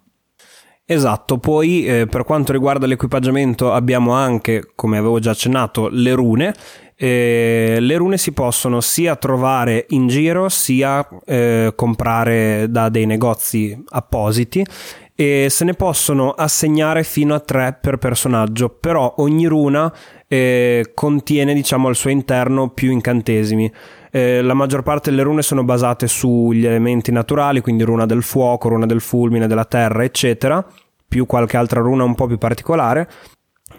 Esatto, 0.91 1.38
poi 1.38 1.86
eh, 1.86 2.08
per 2.08 2.23
quanto 2.23 2.52
riguarda 2.52 2.88
l'equipaggiamento 2.88 3.71
abbiamo 3.71 4.13
anche, 4.13 4.71
come 4.73 4.97
avevo 4.97 5.19
già 5.19 5.30
accennato, 5.30 5.88
le 5.88 6.13
rune. 6.13 6.52
Eh, 7.02 7.78
le 7.80 7.96
rune 7.96 8.18
si 8.18 8.34
possono 8.34 8.82
sia 8.82 9.16
trovare 9.16 9.86
in 9.92 10.10
giro 10.10 10.50
sia 10.50 11.08
eh, 11.26 11.72
comprare 11.74 12.66
da 12.70 12.90
dei 12.90 13.06
negozi 13.06 13.82
appositi 13.88 14.66
e 15.16 15.48
se 15.50 15.64
ne 15.64 15.76
possono 15.76 16.32
assegnare 16.32 17.04
fino 17.04 17.36
a 17.36 17.40
tre 17.40 17.78
per 17.80 17.98
personaggio, 17.98 18.68
però 18.68 19.14
ogni 19.20 19.46
runa 19.46 19.94
eh, 20.28 20.92
contiene 20.94 21.54
diciamo 21.54 21.88
al 21.88 21.96
suo 21.96 22.10
interno 22.10 22.70
più 22.70 22.92
incantesimi. 22.92 23.72
Eh, 24.12 24.42
la 24.42 24.54
maggior 24.54 24.84
parte 24.84 25.10
delle 25.10 25.24
rune 25.24 25.42
sono 25.42 25.64
basate 25.64 26.06
sugli 26.08 26.66
elementi 26.66 27.14
naturali, 27.14 27.62
quindi 27.62 27.84
runa 27.84 28.06
del 28.06 28.24
fuoco, 28.24 28.68
runa 28.68 28.86
del 28.86 29.02
fulmine, 29.02 29.48
della 29.48 29.66
terra, 29.66 30.04
eccetera, 30.04 30.66
più 31.08 31.26
qualche 31.26 31.56
altra 31.56 31.80
runa 31.80 32.04
un 32.04 32.16
po' 32.16 32.28
più 32.28 32.38
particolare. 32.38 33.10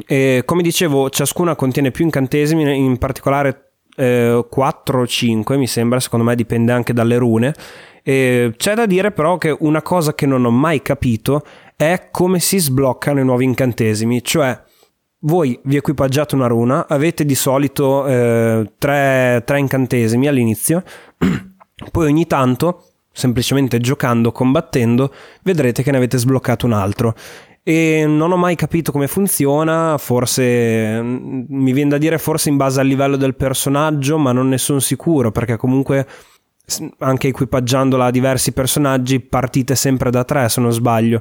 E, 0.07 0.43
come 0.45 0.63
dicevo, 0.63 1.11
ciascuna 1.11 1.57
contiene 1.57 1.91
più 1.91 2.05
incantesimi, 2.05 2.77
in 2.77 2.99
particolare 2.99 3.73
eh, 3.97 4.47
4 4.49 5.01
o 5.01 5.07
5, 5.07 5.57
mi 5.57 5.67
sembra, 5.67 6.01
secondo 6.01 6.25
me 6.25 6.35
dipende 6.35 6.73
anche 6.73 6.93
dalle 6.93 7.17
rune. 7.17 7.55
E 8.03 8.55
c'è 8.57 8.75
da 8.75 8.87
dire 8.87 9.13
però 9.13 9.37
che 9.37 9.55
una 9.61 9.83
cosa 9.83 10.15
che 10.15 10.27
non 10.27 10.45
ho 10.45 10.51
mai 10.51 10.81
capito 10.83 11.43
è 11.77 12.09
come 12.11 12.41
si 12.41 12.59
sbloccano 12.59 13.21
i 13.21 13.25
nuovi 13.25 13.45
incantesimi, 13.45 14.23
cioè 14.23 14.59
voi 15.21 15.59
vi 15.65 15.77
equipaggiate 15.77 16.35
una 16.35 16.47
runa, 16.47 16.87
avete 16.89 17.25
di 17.25 17.35
solito 17.35 18.07
eh, 18.07 18.71
incantesimi 19.57 20.27
all'inizio, 20.27 20.83
poi 21.93 22.07
ogni 22.07 22.27
tanto, 22.27 22.85
semplicemente 23.13 23.79
giocando, 23.81 24.33
combattendo, 24.33 25.13
vedrete 25.43 25.83
che 25.83 25.91
ne 25.91 25.99
avete 25.99 26.17
sbloccato 26.17 26.67
un 26.67 26.73
altro. 26.73 27.15
E 27.63 28.05
non 28.07 28.33
ho 28.33 28.37
mai 28.37 28.57
capito 28.57 28.91
come 28.91 29.07
funziona, 29.07 29.99
forse 29.99 31.01
mm, 31.01 31.45
mi 31.49 31.73
viene 31.73 31.91
da 31.91 31.99
dire 31.99 32.19
forse 32.19 32.49
in 32.49 32.57
base 32.57 32.81
al 32.81 32.87
livello 32.87 33.17
del 33.17 33.37
personaggio, 33.37 34.17
ma 34.19 34.33
non 34.33 34.49
ne 34.49 34.59
sono 34.59 34.79
sicuro 34.79 35.31
perché 35.31 35.57
comunque 35.57 36.07
anche 36.99 37.29
equipaggiandola 37.29 38.07
a 38.07 38.11
diversi 38.11 38.53
personaggi 38.53 39.21
partite 39.21 39.75
sempre 39.75 40.11
da 40.11 40.25
tre 40.25 40.49
se 40.49 40.61
non 40.61 40.73
sbaglio. 40.73 41.21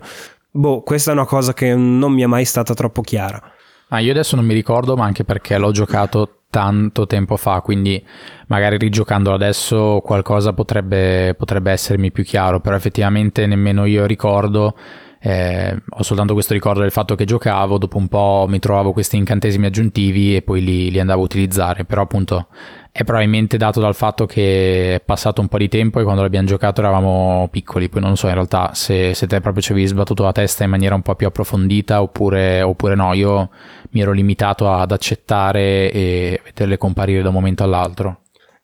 Boh, 0.51 0.81
questa 0.81 1.11
è 1.11 1.13
una 1.13 1.25
cosa 1.25 1.53
che 1.53 1.75
non 1.75 2.13
mi 2.13 2.21
è 2.21 2.25
mai 2.25 2.45
stata 2.45 2.73
troppo 2.73 3.01
chiara. 3.01 3.41
Ah, 3.89 3.99
io 3.99 4.11
adesso 4.11 4.35
non 4.35 4.45
mi 4.45 4.53
ricordo, 4.53 4.95
ma 4.95 5.05
anche 5.05 5.23
perché 5.23 5.57
l'ho 5.57 5.71
giocato 5.71 6.43
tanto 6.49 7.05
tempo 7.05 7.37
fa, 7.37 7.61
quindi 7.61 8.03
magari 8.47 8.77
rigiocandolo 8.77 9.35
adesso 9.35 10.01
qualcosa 10.03 10.53
potrebbe, 10.53 11.35
potrebbe 11.35 11.71
essermi 11.71 12.11
più 12.11 12.23
chiaro, 12.23 12.59
però 12.59 12.75
effettivamente 12.75 13.45
nemmeno 13.45 13.85
io 13.85 14.05
ricordo. 14.05 14.75
Eh, 15.21 15.75
ho 15.89 16.03
soltanto 16.03 16.33
questo 16.33 16.53
ricordo 16.53 16.79
del 16.79 16.91
fatto 16.91 17.15
che 17.15 17.25
giocavo, 17.25 17.77
dopo 17.77 17.97
un 17.97 18.07
po' 18.07 18.45
mi 18.47 18.59
trovavo 18.59 18.93
questi 18.93 19.17
incantesimi 19.17 19.65
aggiuntivi 19.65 20.35
e 20.35 20.41
poi 20.41 20.63
li, 20.63 20.89
li 20.89 20.99
andavo 20.99 21.21
a 21.21 21.25
utilizzare, 21.25 21.83
però 21.83 22.03
appunto 22.03 22.47
è 22.91 23.03
probabilmente 23.03 23.57
dato 23.57 23.81
dal 23.81 23.95
fatto 23.95 24.25
che 24.25 24.95
è 24.95 25.01
passato 25.01 25.41
un 25.41 25.49
po' 25.49 25.57
di 25.57 25.67
tempo 25.67 25.99
e 25.99 26.03
quando 26.03 26.21
l'abbiamo 26.21 26.47
giocato 26.47 26.79
eravamo 26.79 27.49
piccoli, 27.51 27.89
poi 27.89 28.01
non 28.01 28.15
so 28.15 28.27
in 28.27 28.33
realtà 28.33 28.73
se, 28.73 29.13
se 29.13 29.27
te 29.27 29.41
proprio 29.41 29.61
ci 29.61 29.73
avevi 29.73 29.87
sbattuto 29.87 30.23
la 30.23 30.31
testa 30.31 30.63
in 30.63 30.69
maniera 30.69 30.95
un 30.95 31.01
po' 31.01 31.15
più 31.15 31.27
approfondita 31.27 32.01
oppure, 32.01 32.61
oppure 32.61 32.95
no, 32.95 33.13
io 33.13 33.49
mi 33.91 34.01
ero 34.01 34.11
limitato 34.13 34.71
ad 34.71 34.91
accettare 34.91 35.91
e 35.91 36.41
vederle 36.43 36.77
comparire 36.77 37.21
da 37.21 37.27
un 37.27 37.35
momento 37.35 37.63
all'altro. 37.63 38.21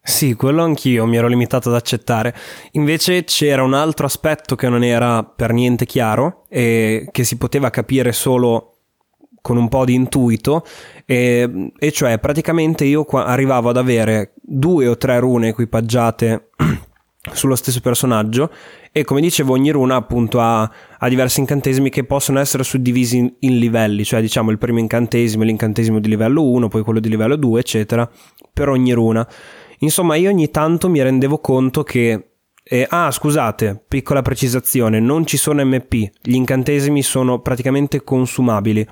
Sì, 0.07 0.35
quello 0.35 0.61
anch'io 0.61 1.07
mi 1.07 1.17
ero 1.17 1.27
limitato 1.27 1.69
ad 1.69 1.75
accettare. 1.75 2.35
Invece 2.73 3.23
c'era 3.23 3.63
un 3.63 3.73
altro 3.73 4.05
aspetto 4.05 4.55
che 4.55 4.69
non 4.69 4.83
era 4.83 5.23
per 5.23 5.51
niente 5.51 5.87
chiaro 5.87 6.43
e 6.47 7.07
che 7.11 7.23
si 7.23 7.37
poteva 7.37 7.71
capire 7.71 8.11
solo 8.11 8.75
con 9.41 9.57
un 9.57 9.67
po' 9.67 9.83
di 9.83 9.95
intuito 9.95 10.63
e, 11.05 11.71
e 11.75 11.91
cioè 11.91 12.19
praticamente 12.19 12.85
io 12.85 13.03
qua 13.03 13.25
arrivavo 13.25 13.69
ad 13.69 13.77
avere 13.77 14.33
due 14.35 14.87
o 14.87 14.95
tre 14.95 15.19
rune 15.19 15.49
equipaggiate 15.49 16.49
sullo 17.33 17.55
stesso 17.55 17.81
personaggio 17.81 18.51
e 18.91 19.03
come 19.03 19.21
dicevo 19.21 19.53
ogni 19.53 19.71
runa 19.71 19.95
appunto 19.95 20.39
ha, 20.39 20.71
ha, 20.97 21.09
diversi 21.09 21.39
incantesimi 21.39 21.89
che 21.89 22.03
possono 22.05 22.39
essere 22.39 22.63
suddivisi 22.63 23.17
in, 23.17 23.33
in, 23.39 23.57
livelli 23.57 24.03
cioè 24.03 24.21
diciamo 24.21 24.51
il 24.51 24.59
primo 24.59 24.79
incantesimo 24.79 25.43
l'incantesimo 25.43 25.99
di 25.99 26.09
livello 26.09 26.43
1 26.43 26.67
poi 26.67 26.83
quello 26.83 26.99
di 26.99 27.09
livello 27.09 27.35
2 27.35 27.59
eccetera 27.59 28.09
per 28.53 28.69
ogni 28.69 28.93
runa 28.93 29.27
insomma 29.85 30.15
io 30.15 30.29
ogni 30.29 30.51
tanto 30.51 30.89
mi 30.89 31.01
rendevo 31.01 31.39
conto 31.39 31.83
che 31.83 32.29
eh, 32.63 32.87
ah 32.89 33.11
scusate 33.11 33.83
piccola 33.87 34.21
precisazione 34.21 34.99
non 34.99 35.25
ci 35.25 35.37
sono 35.37 35.63
MP 35.63 35.93
gli 36.21 36.33
incantesimi 36.33 37.01
sono 37.01 37.39
praticamente 37.39 38.03
consumabili 38.03 38.85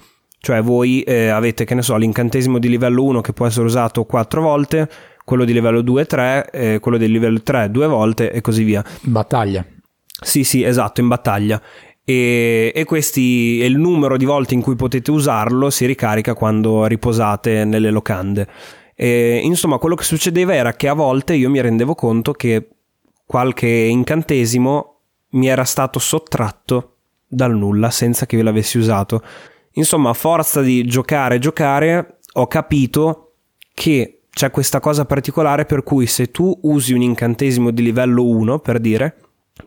cioè 0.46 0.62
voi 0.62 1.04
eh, 1.04 1.30
avete, 1.30 1.64
che 1.64 1.74
ne 1.74 1.82
so, 1.82 1.96
l'incantesimo 1.96 2.60
di 2.60 2.68
livello 2.68 3.02
1 3.06 3.22
che 3.22 3.32
può 3.32 3.46
essere 3.46 3.66
usato 3.66 4.04
4 4.04 4.42
volte, 4.42 4.90
quello 5.24 5.46
di 5.46 5.54
livello 5.54 5.80
2 5.80 6.06
3, 6.06 6.50
eh, 6.52 6.80
quello 6.82 6.98
di 6.98 7.08
livello 7.08 7.42
3 7.42 7.72
2 7.72 7.88
volte 7.88 8.30
e 8.30 8.42
così 8.42 8.64
via. 8.64 8.84
In 9.04 9.14
battaglia. 9.14 9.66
Sì, 10.20 10.44
sì, 10.44 10.62
esatto, 10.62 11.00
in 11.00 11.08
battaglia. 11.08 11.62
E, 12.04 12.74
e 12.76 12.84
questi 12.84 13.62
e 13.62 13.68
il 13.68 13.78
numero 13.78 14.18
di 14.18 14.26
volte 14.26 14.54
in 14.54 14.62
cui 14.62 14.76
potete 14.76 15.12
usarlo 15.12 15.70
si 15.70 15.86
ricarica 15.86 16.34
quando 16.34 16.88
riposate 16.88 17.64
nelle 17.64 17.90
locande. 17.90 18.46
E, 19.04 19.42
insomma, 19.44 19.80
quello 19.80 19.96
che 19.96 20.06
succedeva 20.06 20.56
era 20.56 20.76
che 20.76 20.88
a 20.88 20.94
volte 20.94 21.34
io 21.34 21.50
mi 21.50 21.60
rendevo 21.60 21.94
conto 21.94 22.32
che 22.32 22.70
qualche 23.26 23.68
incantesimo 23.68 25.00
mi 25.32 25.48
era 25.48 25.66
stato 25.66 26.00
sottratto 26.00 26.96
dal 27.28 27.54
nulla 27.54 27.90
senza 27.90 28.26
che 28.26 28.38
io 28.38 28.44
l'avessi 28.44 28.78
usato. 28.78 29.22
Insomma, 29.72 30.12
a 30.12 30.14
forza 30.14 30.62
di 30.62 30.86
giocare 30.86 31.36
e 31.36 31.40
giocare, 31.40 32.20
ho 32.32 32.48
capito 32.48 33.34
che 33.74 34.22
c'è 34.30 34.52
questa 34.52 34.80
cosa 34.80 35.04
particolare 35.04 35.66
per 35.66 35.84
cui 35.84 36.06
se 36.06 36.32
tu 36.32 36.58
usi 36.62 36.94
un 36.94 37.02
incantesimo 37.02 37.72
di 37.72 37.84
livello 37.84 38.26
1, 38.26 38.60
per 38.60 38.80
dire, 38.80 39.18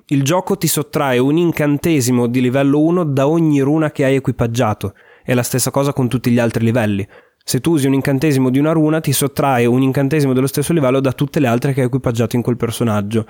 il 0.07 0.22
gioco 0.22 0.57
ti 0.57 0.66
sottrae 0.66 1.18
un 1.18 1.37
incantesimo 1.37 2.27
di 2.27 2.40
livello 2.40 2.81
1 2.81 3.05
da 3.05 3.29
ogni 3.29 3.61
runa 3.61 3.90
che 3.90 4.07
hai 4.07 4.14
equipaggiato. 4.14 4.94
È 5.22 5.35
la 5.35 5.42
stessa 5.42 5.70
cosa 5.70 5.92
con 5.92 6.09
tutti 6.09 6.31
gli 6.31 6.38
altri 6.38 6.64
livelli. 6.64 7.07
Se 7.48 7.61
tu 7.61 7.74
usi 7.74 7.87
un 7.87 7.94
incantesimo 7.94 8.50
di 8.50 8.59
una 8.59 8.72
runa, 8.72 8.98
ti 8.98 9.12
sottrae 9.12 9.66
un 9.66 9.80
incantesimo 9.80 10.32
dello 10.32 10.48
stesso 10.48 10.72
livello 10.72 10.98
da 10.98 11.12
tutte 11.12 11.38
le 11.38 11.46
altre 11.46 11.72
che 11.72 11.78
hai 11.78 11.87
equipaggiato 11.87 12.35
in 12.35 12.42
quel 12.42 12.56
personaggio. 12.56 13.24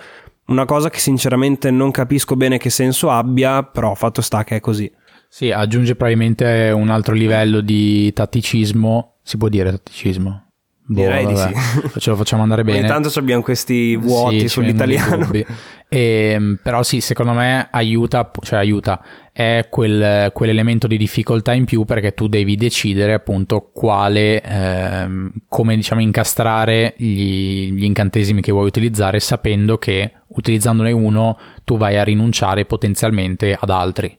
Una 0.47 0.65
cosa 0.65 0.89
che 0.89 1.01
sinceramente 1.01 1.71
non 1.71 1.91
capisco 1.91 2.35
bene 2.35 2.57
che 2.57 2.71
senso 2.71 3.11
abbia, 3.11 3.63
però 3.63 3.95
fatto 3.95 4.23
sta 4.23 4.43
che 4.43 4.57
è 4.57 4.61
così. 4.61 4.91
Sì, 5.29 5.51
aggiunge 5.51 5.97
probabilmente 5.97 6.73
un 6.75 6.89
altro 6.89 7.13
livello 7.13 7.61
di 7.61 8.11
tatticismo. 8.11 9.17
Si 9.23 9.37
può 9.37 9.51
dire 9.51 9.71
tatticismo? 9.73 10.46
Boh, 10.89 11.01
Direi 11.01 11.25
vabbè. 11.25 11.49
di 11.49 11.55
sì. 11.59 11.99
Ce 11.99 12.11
lo 12.11 12.17
facciamo 12.17 12.43
andare 12.43 12.63
bene. 12.63 12.79
Ogni 12.79 12.87
tanto 12.87 13.19
abbiamo 13.19 13.43
questi 13.43 13.97
vuoti 13.97 14.41
sì, 14.41 14.49
sull'italiano. 14.49 15.31
E, 15.33 15.45
ehm, 15.89 16.59
però 16.63 16.83
sì, 16.85 17.01
secondo 17.01 17.33
me 17.33 17.69
aiuta, 17.71 18.31
cioè 18.43 18.61
aiuta, 18.61 19.03
è 19.33 19.67
quel, 19.69 20.31
quell'elemento 20.33 20.87
di 20.87 20.97
difficoltà 20.97 21.53
in 21.53 21.65
più 21.65 21.85
perché 21.85 22.15
tu 22.15 22.29
devi 22.29 22.57
decidere 22.57 23.15
appunto 23.15 23.71
quale, 23.73 24.41
ehm, 24.41 25.33
come 25.49 25.75
diciamo 25.75 26.01
incastrare 26.01 26.95
gli, 26.97 27.73
gli 27.73 27.85
incantesimi 27.85 28.41
che 28.41 28.53
vuoi 28.53 28.67
utilizzare 28.67 29.19
sapendo 29.19 29.79
che 29.79 30.13
utilizzandone 30.29 30.93
uno 30.93 31.37
tu 31.65 31.77
vai 31.77 31.99
a 31.99 32.05
rinunciare 32.05 32.65
potenzialmente 32.65 33.57
ad 33.59 33.71
altri. 33.71 34.17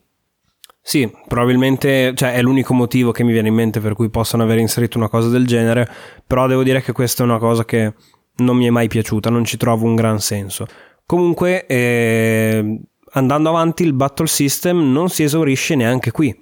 Sì, 0.88 1.06
probabilmente 1.26 2.14
cioè, 2.14 2.32
è 2.32 2.40
l'unico 2.40 2.72
motivo 2.72 3.12
che 3.12 3.22
mi 3.22 3.30
viene 3.32 3.48
in 3.48 3.54
mente 3.54 3.78
per 3.78 3.92
cui 3.92 4.08
possano 4.08 4.44
aver 4.44 4.56
inserito 4.56 4.96
una 4.96 5.10
cosa 5.10 5.28
del 5.28 5.46
genere, 5.46 5.86
però 6.26 6.46
devo 6.46 6.62
dire 6.62 6.80
che 6.80 6.92
questa 6.92 7.22
è 7.22 7.26
una 7.26 7.36
cosa 7.36 7.66
che 7.66 7.92
non 8.36 8.56
mi 8.56 8.64
è 8.64 8.70
mai 8.70 8.88
piaciuta, 8.88 9.28
non 9.28 9.44
ci 9.44 9.58
trovo 9.58 9.84
un 9.84 9.94
gran 9.94 10.18
senso. 10.18 10.66
Comunque, 11.04 11.66
eh, 11.66 12.80
andando 13.10 13.50
avanti 13.50 13.82
il 13.82 13.92
battle 13.92 14.28
system 14.28 14.90
non 14.90 15.10
si 15.10 15.24
esaurisce 15.24 15.74
neanche 15.74 16.10
qui, 16.10 16.34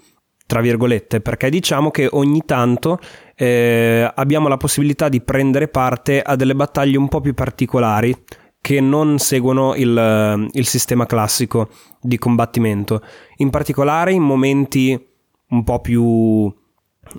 tra 0.46 0.60
virgolette, 0.60 1.20
perché 1.20 1.50
diciamo 1.50 1.90
che 1.90 2.06
ogni 2.08 2.42
tanto 2.46 3.00
eh, 3.34 4.08
abbiamo 4.14 4.46
la 4.46 4.58
possibilità 4.58 5.08
di 5.08 5.22
prendere 5.22 5.66
parte 5.66 6.22
a 6.22 6.36
delle 6.36 6.54
battaglie 6.54 6.98
un 6.98 7.08
po' 7.08 7.20
più 7.20 7.34
particolari 7.34 8.16
che 8.66 8.80
non 8.80 9.20
seguono 9.20 9.76
il, 9.76 10.48
il 10.50 10.66
sistema 10.66 11.06
classico 11.06 11.68
di 12.00 12.18
combattimento. 12.18 13.00
In 13.36 13.48
particolare 13.48 14.12
in 14.12 14.24
momenti 14.24 15.06
un 15.50 15.62
po' 15.62 15.78
più 15.78 16.52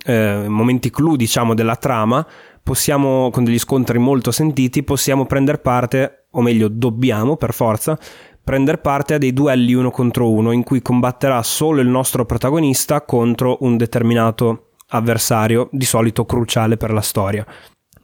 eh, 0.04 0.44
momenti 0.46 0.90
clou, 0.90 1.16
diciamo, 1.16 1.54
della 1.54 1.76
trama, 1.76 2.26
possiamo, 2.62 3.30
con 3.30 3.44
degli 3.44 3.58
scontri 3.58 3.96
molto 3.96 4.30
sentiti, 4.30 4.82
possiamo 4.82 5.24
prendere 5.24 5.56
parte, 5.56 6.26
o 6.32 6.42
meglio, 6.42 6.68
dobbiamo 6.68 7.36
per 7.36 7.54
forza, 7.54 7.98
prendere 8.44 8.76
parte 8.76 9.14
a 9.14 9.18
dei 9.18 9.32
duelli 9.32 9.72
uno 9.72 9.90
contro 9.90 10.30
uno 10.30 10.52
in 10.52 10.62
cui 10.64 10.82
combatterà 10.82 11.42
solo 11.42 11.80
il 11.80 11.88
nostro 11.88 12.26
protagonista 12.26 13.00
contro 13.06 13.56
un 13.60 13.78
determinato 13.78 14.72
avversario, 14.88 15.70
di 15.72 15.86
solito 15.86 16.26
cruciale 16.26 16.76
per 16.76 16.92
la 16.92 17.00
storia. 17.00 17.46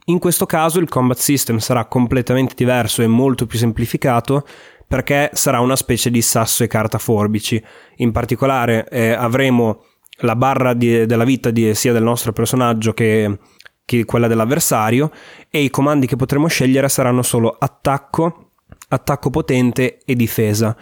In 0.05 0.19
questo 0.19 0.45
caso 0.45 0.79
il 0.79 0.87
combat 0.87 1.17
system 1.17 1.57
sarà 1.57 1.85
completamente 1.85 2.53
diverso 2.55 3.01
e 3.01 3.07
molto 3.07 3.47
più 3.47 3.57
semplificato 3.57 4.45
perché 4.87 5.31
sarà 5.33 5.59
una 5.61 5.75
specie 5.75 6.11
di 6.11 6.21
sasso 6.21 6.63
e 6.63 6.67
carta 6.67 6.99
forbici. 6.99 7.61
In 7.97 8.11
particolare 8.11 8.87
eh, 8.89 9.13
avremo 9.13 9.83
la 10.19 10.35
barra 10.35 10.73
di, 10.73 11.07
della 11.07 11.23
vita 11.23 11.49
di, 11.49 11.73
sia 11.73 11.91
del 11.91 12.03
nostro 12.03 12.33
personaggio 12.33 12.93
che, 12.93 13.39
che 13.83 14.05
quella 14.05 14.27
dell'avversario 14.27 15.11
e 15.49 15.61
i 15.61 15.71
comandi 15.71 16.05
che 16.05 16.15
potremo 16.15 16.45
scegliere 16.47 16.87
saranno 16.87 17.23
solo 17.23 17.55
attacco, 17.57 18.51
attacco 18.89 19.31
potente 19.31 19.97
e 20.05 20.15
difesa. 20.15 20.77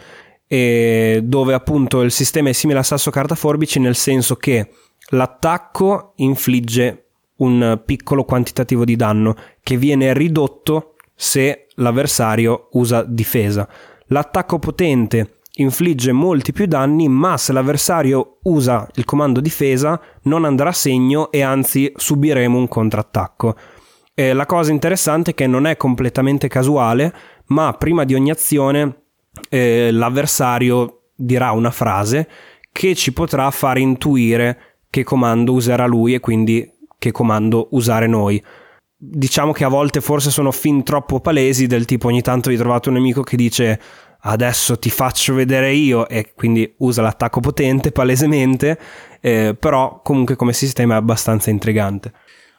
E 0.46 1.22
dove 1.24 1.54
appunto 1.54 2.02
il 2.02 2.10
sistema 2.10 2.50
è 2.50 2.52
simile 2.52 2.80
a 2.80 2.82
sasso 2.82 3.10
carta 3.10 3.34
forbici 3.34 3.78
nel 3.78 3.96
senso 3.96 4.36
che 4.36 4.68
l'attacco 5.08 6.12
infligge 6.16 7.03
un 7.44 7.82
piccolo 7.84 8.24
quantitativo 8.24 8.84
di 8.84 8.96
danno 8.96 9.36
che 9.62 9.76
viene 9.76 10.12
ridotto 10.12 10.94
se 11.14 11.66
l'avversario 11.76 12.68
usa 12.72 13.02
difesa. 13.02 13.68
L'attacco 14.08 14.58
potente 14.58 15.38
infligge 15.56 16.12
molti 16.12 16.52
più 16.52 16.66
danni, 16.66 17.08
ma 17.08 17.36
se 17.36 17.52
l'avversario 17.52 18.38
usa 18.42 18.88
il 18.94 19.04
comando 19.04 19.40
difesa 19.40 20.00
non 20.22 20.44
andrà 20.44 20.70
a 20.70 20.72
segno 20.72 21.30
e 21.30 21.42
anzi 21.42 21.92
subiremo 21.94 22.58
un 22.58 22.68
contrattacco. 22.68 23.56
E 24.14 24.32
la 24.32 24.46
cosa 24.46 24.72
interessante 24.72 25.32
è 25.32 25.34
che 25.34 25.46
non 25.46 25.66
è 25.66 25.76
completamente 25.76 26.48
casuale, 26.48 27.12
ma 27.46 27.72
prima 27.74 28.04
di 28.04 28.14
ogni 28.14 28.30
azione 28.30 29.02
eh, 29.48 29.90
l'avversario 29.90 31.10
dirà 31.16 31.50
una 31.52 31.70
frase 31.70 32.28
che 32.72 32.94
ci 32.94 33.12
potrà 33.12 33.50
far 33.50 33.78
intuire 33.78 34.78
che 34.90 35.02
comando 35.02 35.52
userà 35.52 35.86
lui 35.86 36.14
e 36.14 36.20
quindi 36.20 36.68
che 36.98 37.12
comando 37.12 37.68
usare 37.72 38.06
noi. 38.06 38.42
Diciamo 38.96 39.52
che 39.52 39.64
a 39.64 39.68
volte 39.68 40.00
forse 40.00 40.30
sono 40.30 40.50
fin 40.50 40.82
troppo 40.82 41.20
palesi, 41.20 41.66
del 41.66 41.84
tipo 41.84 42.08
ogni 42.08 42.22
tanto 42.22 42.50
vi 42.50 42.56
trovate 42.56 42.88
un 42.88 42.94
nemico 42.94 43.22
che 43.22 43.36
dice 43.36 43.80
adesso 44.26 44.78
ti 44.78 44.90
faccio 44.90 45.34
vedere 45.34 45.72
io 45.72 46.08
e 46.08 46.32
quindi 46.34 46.74
usa 46.78 47.02
l'attacco 47.02 47.40
potente 47.40 47.92
palesemente, 47.92 48.78
eh, 49.20 49.54
però 49.58 50.00
comunque 50.02 50.36
come 50.36 50.52
sistema 50.52 50.94
è 50.94 50.98
abbastanza 50.98 51.50
intrigante. 51.50 52.12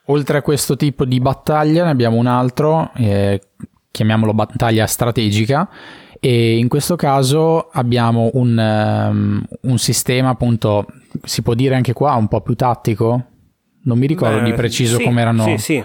Oltre 0.07 0.37
a 0.37 0.41
questo 0.41 0.75
tipo 0.75 1.05
di 1.05 1.19
battaglia 1.19 1.83
ne 1.83 1.89
abbiamo 1.89 2.17
un 2.17 2.27
altro, 2.27 2.91
eh, 2.95 3.41
chiamiamolo 3.89 4.33
battaglia 4.33 4.85
strategica, 4.85 5.67
e 6.19 6.57
in 6.57 6.67
questo 6.67 6.95
caso 6.95 7.69
abbiamo 7.71 8.29
un, 8.33 8.57
um, 8.57 9.45
un, 9.61 9.77
sistema 9.77 10.29
appunto, 10.29 10.85
si 11.23 11.41
può 11.41 11.53
dire 11.53 11.75
anche 11.75 11.93
qua, 11.93 12.13
un 12.15 12.27
po' 12.27 12.41
più 12.41 12.55
tattico. 12.55 13.25
Non 13.85 13.97
mi 13.97 14.05
ricordo 14.07 14.39
Beh, 14.39 14.43
di 14.43 14.53
preciso 14.53 14.97
sì, 14.97 15.03
come 15.03 15.21
erano. 15.21 15.43
Sì, 15.45 15.57
sì. 15.57 15.83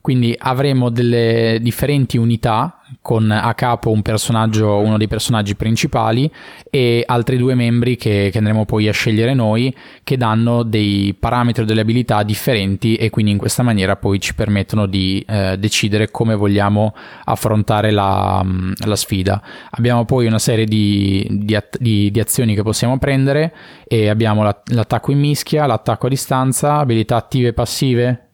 Quindi 0.00 0.34
avremo 0.36 0.90
delle 0.90 1.58
differenti 1.62 2.18
unità 2.18 2.81
con 3.02 3.28
a 3.32 3.52
capo 3.54 3.90
un 3.90 4.00
personaggio, 4.00 4.78
uno 4.78 4.96
dei 4.96 5.08
personaggi 5.08 5.56
principali 5.56 6.30
e 6.70 7.02
altri 7.04 7.36
due 7.36 7.56
membri 7.56 7.96
che, 7.96 8.28
che, 8.30 8.38
andremo 8.38 8.64
poi 8.64 8.86
a 8.86 8.92
scegliere 8.92 9.34
noi 9.34 9.74
che 10.04 10.16
danno 10.16 10.62
dei 10.62 11.14
parametri 11.18 11.64
o 11.64 11.66
delle 11.66 11.80
abilità 11.80 12.22
differenti 12.22 12.94
e 12.94 13.10
quindi 13.10 13.32
in 13.32 13.38
questa 13.38 13.64
maniera 13.64 13.96
poi 13.96 14.20
ci 14.20 14.36
permettono 14.36 14.86
di 14.86 15.22
eh, 15.28 15.58
decidere 15.58 16.12
come 16.12 16.36
vogliamo 16.36 16.94
affrontare 17.24 17.90
la, 17.90 18.44
la, 18.86 18.96
sfida. 18.96 19.42
Abbiamo 19.70 20.04
poi 20.04 20.26
una 20.26 20.38
serie 20.38 20.64
di, 20.64 21.26
di, 21.28 21.58
di, 21.78 22.10
di 22.10 22.20
azioni 22.20 22.54
che 22.54 22.62
possiamo 22.62 22.98
prendere 22.98 23.52
e 23.84 24.08
abbiamo 24.08 24.44
la, 24.44 24.62
l'attacco 24.66 25.10
in 25.10 25.18
mischia, 25.18 25.66
l'attacco 25.66 26.06
a 26.06 26.08
distanza, 26.08 26.76
abilità 26.76 27.16
attive 27.16 27.48
e 27.48 27.52
passive 27.52 28.26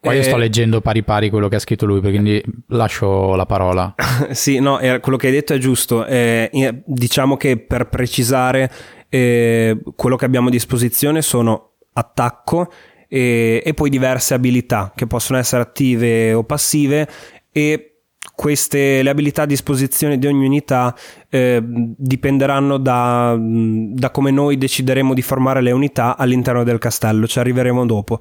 Qua 0.00 0.14
io 0.14 0.22
sto 0.22 0.36
eh, 0.36 0.38
leggendo 0.38 0.80
pari 0.80 1.02
pari 1.02 1.30
quello 1.30 1.48
che 1.48 1.56
ha 1.56 1.60
scritto 1.60 1.86
lui, 1.86 2.00
quindi 2.00 2.42
lascio 2.68 3.34
la 3.34 3.46
parola. 3.46 3.94
sì, 4.30 4.58
no, 4.60 4.78
quello 5.00 5.16
che 5.16 5.26
hai 5.26 5.32
detto 5.32 5.54
è 5.54 5.58
giusto. 5.58 6.06
Eh, 6.06 6.50
diciamo 6.84 7.36
che 7.36 7.56
per 7.58 7.88
precisare, 7.88 8.70
eh, 9.08 9.78
quello 9.96 10.16
che 10.16 10.24
abbiamo 10.24 10.48
a 10.48 10.50
disposizione 10.50 11.22
sono 11.22 11.72
attacco 11.92 12.70
e, 13.08 13.62
e, 13.64 13.74
poi 13.74 13.90
diverse 13.90 14.34
abilità 14.34 14.92
che 14.94 15.06
possono 15.06 15.38
essere 15.38 15.62
attive 15.62 16.32
o 16.34 16.44
passive 16.44 17.08
e 17.50 17.88
queste, 18.34 19.02
le 19.02 19.10
abilità 19.10 19.42
a 19.42 19.46
disposizione 19.46 20.16
di 20.16 20.26
ogni 20.28 20.44
unità 20.44 20.94
eh, 21.28 21.60
dipenderanno 21.64 22.76
da, 22.76 23.36
da 23.36 24.10
come 24.10 24.30
noi 24.30 24.56
decideremo 24.56 25.12
di 25.12 25.22
formare 25.22 25.60
le 25.60 25.72
unità 25.72 26.16
all'interno 26.16 26.62
del 26.62 26.78
castello, 26.78 27.26
ci 27.26 27.40
arriveremo 27.40 27.84
dopo. 27.84 28.20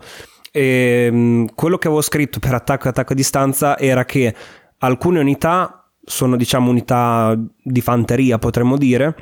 E, 0.52 1.08
ehm, 1.10 1.48
quello 1.56 1.78
che 1.78 1.88
avevo 1.88 2.02
scritto 2.02 2.40
per 2.40 2.54
attacco 2.54 2.86
e 2.86 2.90
attacco 2.90 3.14
a 3.14 3.16
distanza 3.16 3.78
era 3.78 4.06
che 4.06 4.34
alcune 4.80 5.20
unità 5.20 5.90
sono 6.04 6.38
diciamo 6.38 6.70
unità 6.70 7.38
di 7.62 7.82
fanteria 7.82 8.38
potremmo 8.38 8.78
dire 8.78 9.14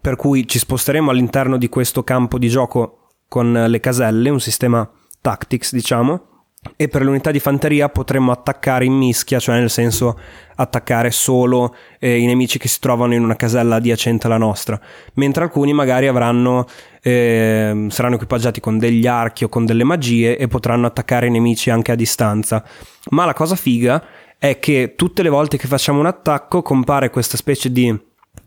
per 0.00 0.16
cui 0.16 0.48
ci 0.48 0.58
sposteremo 0.58 1.10
all'interno 1.10 1.58
di 1.58 1.68
questo 1.68 2.02
campo 2.02 2.38
di 2.38 2.48
gioco 2.48 3.08
con 3.28 3.52
le 3.52 3.80
caselle 3.80 4.30
un 4.30 4.40
sistema 4.40 4.88
tactics 5.20 5.74
diciamo 5.74 6.29
e 6.76 6.88
per 6.88 7.02
le 7.02 7.08
unità 7.08 7.30
di 7.30 7.40
fanteria 7.40 7.88
potremmo 7.88 8.32
attaccare 8.32 8.84
in 8.84 8.92
mischia, 8.92 9.38
cioè 9.38 9.58
nel 9.58 9.70
senso 9.70 10.18
attaccare 10.56 11.10
solo 11.10 11.74
eh, 11.98 12.18
i 12.18 12.26
nemici 12.26 12.58
che 12.58 12.68
si 12.68 12.80
trovano 12.80 13.14
in 13.14 13.22
una 13.22 13.34
casella 13.34 13.76
adiacente 13.76 14.26
alla 14.26 14.36
nostra, 14.36 14.78
mentre 15.14 15.44
alcuni 15.44 15.72
magari 15.72 16.06
avranno, 16.06 16.66
eh, 17.00 17.86
saranno 17.88 18.16
equipaggiati 18.16 18.60
con 18.60 18.76
degli 18.76 19.06
archi 19.06 19.44
o 19.44 19.48
con 19.48 19.64
delle 19.64 19.84
magie 19.84 20.36
e 20.36 20.48
potranno 20.48 20.86
attaccare 20.86 21.28
i 21.28 21.30
nemici 21.30 21.70
anche 21.70 21.92
a 21.92 21.94
distanza. 21.94 22.62
Ma 23.10 23.24
la 23.24 23.34
cosa 23.34 23.56
figa 23.56 24.04
è 24.36 24.58
che 24.58 24.94
tutte 24.96 25.22
le 25.22 25.30
volte 25.30 25.56
che 25.56 25.66
facciamo 25.66 25.98
un 25.98 26.06
attacco 26.06 26.60
compare 26.60 27.08
questa 27.08 27.38
specie 27.38 27.72
di 27.72 27.98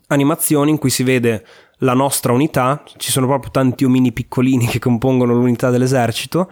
animazione 0.08 0.70
in 0.70 0.78
cui 0.78 0.92
si 0.92 1.02
vede 1.02 1.44
la 1.78 1.94
nostra 1.94 2.32
unità, 2.32 2.84
ci 2.98 3.10
sono 3.10 3.26
proprio 3.26 3.50
tanti 3.50 3.86
omini 3.86 4.12
piccolini 4.12 4.68
che 4.68 4.78
compongono 4.78 5.34
l'unità 5.34 5.72
dell'esercito 5.72 6.50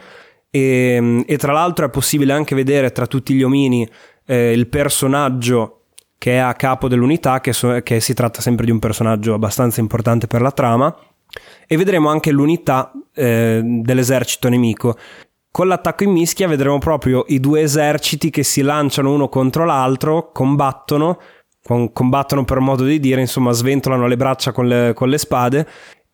e, 0.51 0.95
ehm, 0.95 1.23
e, 1.25 1.37
tra 1.37 1.53
l'altro 1.53 1.85
è 1.85 1.89
possibile 1.89 2.33
anche 2.33 2.53
vedere 2.53 2.91
tra 2.91 3.07
tutti 3.07 3.33
gli 3.33 3.41
omini 3.41 3.87
eh, 4.25 4.51
il 4.51 4.67
personaggio 4.67 5.77
che 6.17 6.33
è 6.33 6.37
a 6.37 6.53
capo 6.53 6.87
dell'unità, 6.87 7.41
che, 7.41 7.51
so, 7.51 7.79
che, 7.81 7.99
si 7.99 8.13
tratta 8.13 8.41
sempre 8.41 8.65
di 8.65 8.71
un 8.71 8.77
personaggio 8.77 9.33
abbastanza 9.33 9.79
importante 9.79 10.27
per 10.27 10.41
la 10.41 10.51
trama, 10.51 10.95
e 11.65 11.77
vedremo 11.77 12.09
anche 12.09 12.29
l'unità 12.29 12.91
eh, 13.15 13.61
dell'esercito 13.63 14.47
nemico. 14.47 14.95
Con 15.49 15.67
l'attacco 15.67 16.03
in 16.03 16.11
mischia 16.11 16.47
vedremo 16.47 16.77
proprio 16.77 17.25
i 17.29 17.39
due 17.39 17.61
eserciti 17.61 18.29
che 18.29 18.43
si 18.43 18.61
lanciano 18.61 19.11
uno 19.11 19.29
contro 19.29 19.65
l'altro, 19.65 20.31
combattono, 20.31 21.17
combattono 21.91 22.45
per 22.45 22.59
modo 22.59 22.83
di 22.83 22.99
dire, 22.99 23.19
insomma 23.19 23.51
sventolano 23.51 24.05
le 24.05 24.15
braccia 24.15 24.51
con 24.51 24.67
le, 24.67 24.93
con 24.93 25.09
le 25.09 25.17
spade 25.17 25.67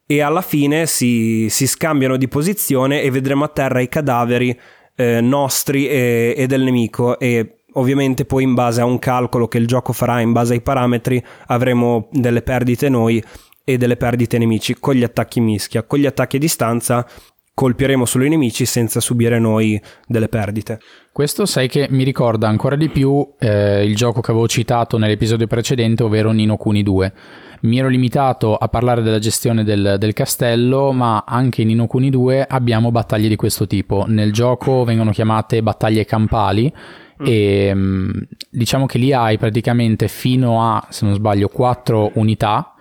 e 0.09 0.21
alla 0.21 0.41
fine 0.41 0.85
si, 0.85 1.47
si 1.49 1.67
scambiano 1.67 2.15
di 2.15 2.29
posizione 2.29 3.01
e 3.01 3.11
vedremo 3.11 3.43
a 3.43 3.49
terra 3.49 3.81
i 3.81 3.89
cadaveri 3.89 4.57
eh, 4.95 5.19
nostri 5.19 5.87
e, 5.87 6.33
e 6.35 6.47
del 6.47 6.63
nemico. 6.63 7.19
E 7.19 7.63
ovviamente 7.73 8.23
poi 8.23 8.43
in 8.43 8.53
base 8.53 8.79
a 8.79 8.85
un 8.85 8.99
calcolo 8.99 9.49
che 9.49 9.57
il 9.57 9.67
gioco 9.67 9.91
farà 9.91 10.21
in 10.21 10.31
base 10.31 10.53
ai 10.53 10.61
parametri 10.61 11.23
avremo 11.47 12.07
delle 12.11 12.41
perdite 12.41 12.87
noi 12.87 13.21
e 13.65 13.77
delle 13.77 13.97
perdite 13.97 14.37
nemici 14.37 14.75
con 14.79 14.95
gli 14.95 15.03
attacchi 15.03 15.41
mischia. 15.41 15.83
Con 15.83 15.99
gli 15.99 16.05
attacchi 16.05 16.37
a 16.37 16.39
distanza 16.39 17.05
colpiremo 17.53 18.05
solo 18.05 18.23
i 18.23 18.29
nemici 18.29 18.65
senza 18.65 19.01
subire 19.01 19.39
noi 19.39 19.81
delle 20.05 20.29
perdite. 20.29 20.79
Questo 21.11 21.45
sai 21.45 21.67
che 21.67 21.87
mi 21.89 22.05
ricorda 22.05 22.47
ancora 22.47 22.77
di 22.77 22.87
più 22.87 23.27
eh, 23.39 23.83
il 23.83 23.95
gioco 23.95 24.21
che 24.21 24.31
avevo 24.31 24.47
citato 24.47 24.97
nell'episodio 24.97 25.47
precedente, 25.47 26.03
ovvero 26.03 26.31
Nino 26.31 26.55
Kuni 26.55 26.81
2 26.81 27.13
mi 27.61 27.79
ero 27.79 27.87
limitato 27.87 28.55
a 28.55 28.67
parlare 28.67 29.01
della 29.01 29.19
gestione 29.19 29.63
del, 29.63 29.95
del 29.99 30.13
castello, 30.13 30.91
ma 30.91 31.23
anche 31.27 31.61
in 31.61 31.69
Inokuni 31.69 32.09
2 32.09 32.45
abbiamo 32.47 32.91
battaglie 32.91 33.27
di 33.27 33.35
questo 33.35 33.67
tipo. 33.67 34.05
Nel 34.07 34.31
gioco 34.31 34.83
vengono 34.83 35.11
chiamate 35.11 35.63
battaglie 35.63 36.05
campali 36.05 36.71
mm. 37.21 37.25
e 37.25 37.71
mm, 37.73 38.11
diciamo 38.49 38.85
che 38.85 38.97
lì 38.97 39.13
hai 39.13 39.37
praticamente 39.37 40.07
fino 40.07 40.63
a, 40.63 40.85
se 40.89 41.05
non 41.05 41.13
sbaglio, 41.13 41.47
quattro 41.47 42.11
unità 42.15 42.73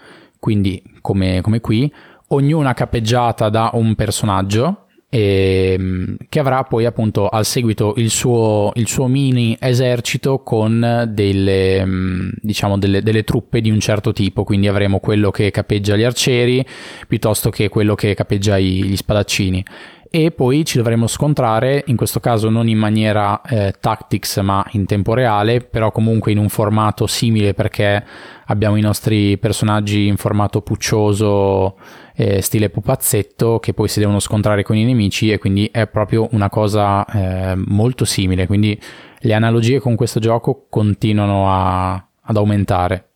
quindi 0.46 0.80
come, 1.00 1.40
come 1.40 1.60
qui, 1.60 1.92
ognuna 2.28 2.72
capeggiata 2.72 3.48
da 3.48 3.70
un 3.72 3.96
personaggio 3.96 4.85
ehm, 5.16 6.16
che 6.28 6.38
avrà 6.38 6.62
poi 6.64 6.84
appunto 6.84 7.28
al 7.28 7.46
seguito 7.46 7.94
il 7.96 8.10
suo, 8.10 8.70
il 8.74 8.86
suo 8.86 9.06
mini 9.06 9.56
esercito 9.58 10.40
con 10.42 11.08
delle, 11.10 11.84
mm, 11.84 12.28
diciamo 12.42 12.76
delle, 12.76 13.02
delle, 13.02 13.24
truppe 13.24 13.60
di 13.60 13.70
un 13.70 13.80
certo 13.80 14.12
tipo, 14.12 14.44
quindi 14.44 14.68
avremo 14.68 15.00
quello 15.00 15.30
che 15.30 15.50
capeggia 15.50 15.96
gli 15.96 16.02
arcieri 16.02 16.64
piuttosto 17.08 17.48
che 17.50 17.68
quello 17.68 17.94
che 17.94 18.14
capeggia 18.14 18.58
i, 18.58 18.84
gli 18.84 18.96
spadaccini. 18.96 19.64
E 20.08 20.30
poi 20.30 20.64
ci 20.64 20.76
dovremo 20.78 21.08
scontrare, 21.08 21.82
in 21.86 21.96
questo 21.96 22.20
caso 22.20 22.48
non 22.48 22.68
in 22.68 22.78
maniera 22.78 23.40
eh, 23.42 23.74
tactics 23.78 24.38
ma 24.38 24.64
in 24.70 24.86
tempo 24.86 25.14
reale, 25.14 25.60
però 25.60 25.90
comunque 25.90 26.32
in 26.32 26.38
un 26.38 26.48
formato 26.48 27.06
simile 27.06 27.54
perché 27.54 28.04
abbiamo 28.46 28.76
i 28.76 28.80
nostri 28.80 29.36
personaggi 29.36 30.06
in 30.06 30.16
formato 30.16 30.62
puccioso, 30.62 31.76
eh, 32.16 32.40
stile 32.40 32.70
pupazzetto, 32.70 33.58
che 33.58 33.74
poi 33.74 33.88
si 33.88 34.00
devono 34.00 34.20
scontrare 34.20 34.62
con 34.62 34.76
i 34.76 34.84
nemici 34.84 35.30
e 35.30 35.38
quindi 35.38 35.68
è 35.70 35.86
proprio 35.86 36.28
una 36.32 36.48
cosa 36.48 37.04
eh, 37.04 37.54
molto 37.54 38.04
simile, 38.06 38.46
quindi 38.46 38.78
le 39.18 39.34
analogie 39.34 39.78
con 39.78 39.94
questo 39.94 40.18
gioco 40.18 40.66
continuano 40.70 41.52
a, 41.52 41.92
ad 41.94 42.36
aumentare. 42.36 43.08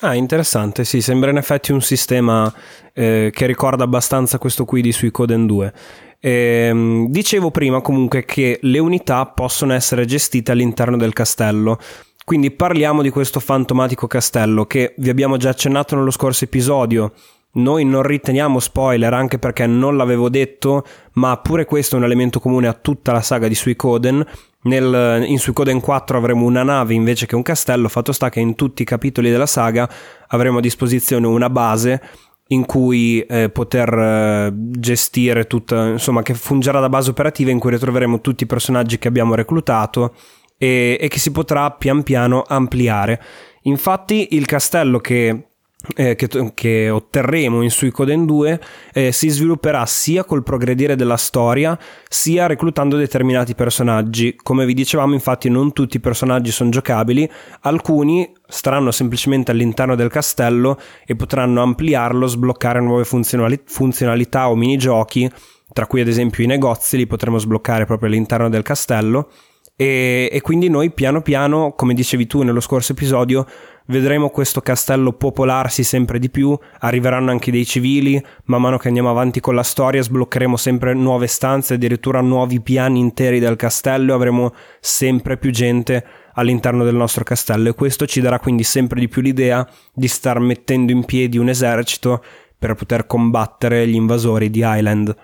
Ah, 0.00 0.14
interessante, 0.14 0.84
sì, 0.84 1.00
sembra 1.00 1.30
in 1.30 1.36
effetti 1.36 1.70
un 1.70 1.80
sistema 1.80 2.52
eh, 2.92 3.30
che 3.32 3.46
ricorda 3.46 3.84
abbastanza 3.84 4.38
questo 4.38 4.64
qui 4.64 4.82
di 4.82 4.90
Suicoden 4.90 5.46
2. 5.46 5.72
Ehm, 6.18 7.08
dicevo 7.08 7.52
prima 7.52 7.80
comunque 7.80 8.24
che 8.24 8.58
le 8.62 8.78
unità 8.80 9.26
possono 9.26 9.72
essere 9.72 10.04
gestite 10.04 10.50
all'interno 10.50 10.96
del 10.96 11.12
castello. 11.12 11.78
Quindi 12.24 12.50
parliamo 12.50 13.02
di 13.02 13.10
questo 13.10 13.38
fantomatico 13.38 14.08
castello 14.08 14.64
che 14.66 14.94
vi 14.98 15.10
abbiamo 15.10 15.36
già 15.36 15.50
accennato 15.50 15.94
nello 15.94 16.10
scorso 16.10 16.44
episodio. 16.44 17.12
Noi 17.54 17.84
non 17.84 18.02
riteniamo 18.02 18.58
spoiler 18.60 19.12
anche 19.12 19.38
perché 19.38 19.66
non 19.66 19.96
l'avevo 19.96 20.30
detto, 20.30 20.84
ma 21.14 21.36
pure 21.36 21.66
questo 21.66 21.96
è 21.96 21.98
un 21.98 22.04
elemento 22.04 22.40
comune 22.40 22.66
a 22.66 22.72
tutta 22.72 23.12
la 23.12 23.20
saga 23.20 23.46
di 23.46 23.54
Suicoden. 23.54 24.24
Nel, 24.62 25.24
in 25.26 25.38
Suicoden 25.38 25.80
4 25.80 26.16
avremo 26.16 26.46
una 26.46 26.62
nave 26.62 26.94
invece 26.94 27.26
che 27.26 27.34
un 27.34 27.42
castello, 27.42 27.88
fatto 27.88 28.12
sta 28.12 28.30
che 28.30 28.40
in 28.40 28.54
tutti 28.54 28.82
i 28.82 28.86
capitoli 28.86 29.30
della 29.30 29.46
saga 29.46 29.88
avremo 30.28 30.58
a 30.58 30.60
disposizione 30.62 31.26
una 31.26 31.50
base 31.50 32.00
in 32.48 32.64
cui 32.64 33.20
eh, 33.20 33.50
poter 33.50 33.92
eh, 33.92 34.52
gestire 34.54 35.46
tutta, 35.46 35.88
insomma, 35.88 36.22
che 36.22 36.34
fungerà 36.34 36.80
da 36.80 36.88
base 36.88 37.10
operativa 37.10 37.50
in 37.50 37.58
cui 37.58 37.70
ritroveremo 37.70 38.20
tutti 38.20 38.44
i 38.44 38.46
personaggi 38.46 38.98
che 38.98 39.08
abbiamo 39.08 39.34
reclutato 39.34 40.14
e, 40.56 40.96
e 40.98 41.08
che 41.08 41.18
si 41.18 41.32
potrà 41.32 41.70
pian 41.72 42.02
piano 42.02 42.44
ampliare. 42.46 43.20
Infatti 43.62 44.28
il 44.32 44.46
castello 44.46 44.98
che 45.00 45.48
eh, 45.94 46.14
che, 46.14 46.28
che, 46.54 46.90
otterremo 46.90 47.62
in 47.62 47.70
Suicoden 47.70 48.24
2 48.26 48.60
eh, 48.92 49.12
si 49.12 49.28
svilupperà 49.28 49.84
sia 49.86 50.24
col 50.24 50.42
progredire 50.42 50.96
della 50.96 51.16
storia 51.16 51.78
sia 52.08 52.46
reclutando 52.46 52.96
determinati 52.96 53.54
personaggi. 53.54 54.36
Come 54.42 54.64
vi 54.66 54.74
dicevamo, 54.74 55.14
infatti, 55.14 55.48
non 55.48 55.72
tutti 55.72 55.96
i 55.96 56.00
personaggi 56.00 56.50
sono 56.50 56.70
giocabili, 56.70 57.28
alcuni 57.62 58.32
staranno 58.46 58.90
semplicemente 58.90 59.50
all'interno 59.50 59.94
del 59.94 60.10
castello 60.10 60.78
e 61.06 61.16
potranno 61.16 61.62
ampliarlo, 61.62 62.26
sbloccare 62.26 62.80
nuove 62.80 63.04
funzionali- 63.04 63.60
funzionalità 63.64 64.48
o 64.48 64.54
minigiochi, 64.54 65.30
tra 65.72 65.86
cui 65.86 66.00
ad 66.00 66.08
esempio 66.08 66.44
i 66.44 66.46
negozi 66.46 66.96
li 66.96 67.06
potremo 67.06 67.38
sbloccare 67.38 67.86
proprio 67.86 68.08
all'interno 68.08 68.48
del 68.48 68.62
castello. 68.62 69.30
E, 69.74 70.28
e 70.30 70.40
quindi 70.42 70.68
noi 70.68 70.92
piano 70.92 71.22
piano, 71.22 71.72
come 71.74 71.94
dicevi 71.94 72.26
tu 72.26 72.42
nello 72.42 72.60
scorso 72.60 72.92
episodio, 72.92 73.46
vedremo 73.86 74.30
questo 74.30 74.60
castello 74.60 75.12
popolarsi 75.12 75.82
sempre 75.82 76.18
di 76.18 76.30
più, 76.30 76.56
arriveranno 76.80 77.30
anche 77.30 77.50
dei 77.50 77.64
civili, 77.64 78.22
man 78.44 78.60
mano 78.60 78.78
che 78.78 78.88
andiamo 78.88 79.10
avanti 79.10 79.40
con 79.40 79.54
la 79.54 79.62
storia 79.62 80.02
sbloccheremo 80.02 80.56
sempre 80.56 80.94
nuove 80.94 81.26
stanze, 81.26 81.74
addirittura 81.74 82.20
nuovi 82.20 82.60
piani 82.60 83.00
interi 83.00 83.38
del 83.38 83.56
castello, 83.56 84.14
avremo 84.14 84.52
sempre 84.80 85.36
più 85.36 85.50
gente 85.50 86.04
all'interno 86.34 86.84
del 86.84 86.94
nostro 86.94 87.24
castello 87.24 87.68
e 87.68 87.74
questo 87.74 88.06
ci 88.06 88.20
darà 88.20 88.38
quindi 88.38 88.62
sempre 88.62 89.00
di 89.00 89.08
più 89.08 89.22
l'idea 89.22 89.66
di 89.92 90.08
star 90.08 90.38
mettendo 90.38 90.92
in 90.92 91.04
piedi 91.04 91.38
un 91.38 91.48
esercito 91.48 92.22
per 92.58 92.74
poter 92.74 93.06
combattere 93.06 93.86
gli 93.88 93.94
invasori 93.94 94.48
di 94.48 94.62
Island. 94.64 95.14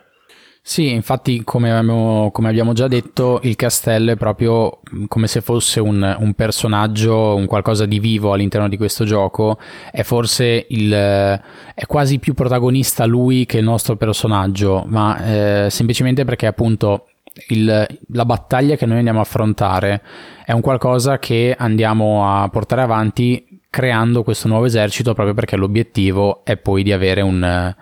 Sì, 0.69 0.91
infatti 0.91 1.45
come 1.45 1.71
abbiamo, 1.71 2.31
come 2.31 2.51
abbiamo, 2.51 2.75
già 2.75 2.89
detto, 2.89 3.41
il 3.45 3.57
castello 3.57 4.13
è 4.13 4.17
proprio 4.17 4.81
come 5.09 5.27
se 5.27 5.41
fosse 5.41 5.81
un, 5.81 6.17
un, 6.21 6.35
personaggio, 6.35 7.35
un 7.35 7.47
qualcosa 7.47 7.87
di 7.87 7.99
vivo 7.99 8.35
all'interno 8.35 8.69
di 8.69 8.77
questo 8.77 9.07
gioco, 9.07 9.59
è 9.91 10.03
forse 10.03 10.67
il, 10.69 10.93
è 10.93 11.87
quasi 11.87 12.19
più 12.19 12.35
protagonista 12.35 13.07
lui 13.07 13.47
che 13.47 13.57
il 13.57 13.65
nostro 13.65 13.97
personaggio, 13.97 14.85
ma 14.89 15.65
eh, 15.65 15.71
semplicemente 15.71 16.27
perché 16.27 16.45
appunto 16.45 17.07
il, 17.47 17.87
la 18.09 18.25
battaglia 18.27 18.77
che 18.77 18.85
noi 18.85 18.99
andiamo 18.99 19.21
a 19.21 19.23
affrontare 19.23 20.03
è 20.45 20.53
un 20.53 20.61
qualcosa 20.61 21.19
che 21.19 21.57
andiamo 21.59 22.31
a 22.31 22.47
portare 22.51 22.83
avanti 22.83 23.63
creando 23.71 24.23
questo 24.23 24.49
nuovo 24.49 24.67
esercito 24.67 25.15
proprio 25.15 25.35
perché 25.35 25.57
l'obiettivo 25.57 26.45
è 26.45 26.57
poi 26.57 26.83
di 26.83 26.93
avere 26.93 27.21
un, 27.23 27.75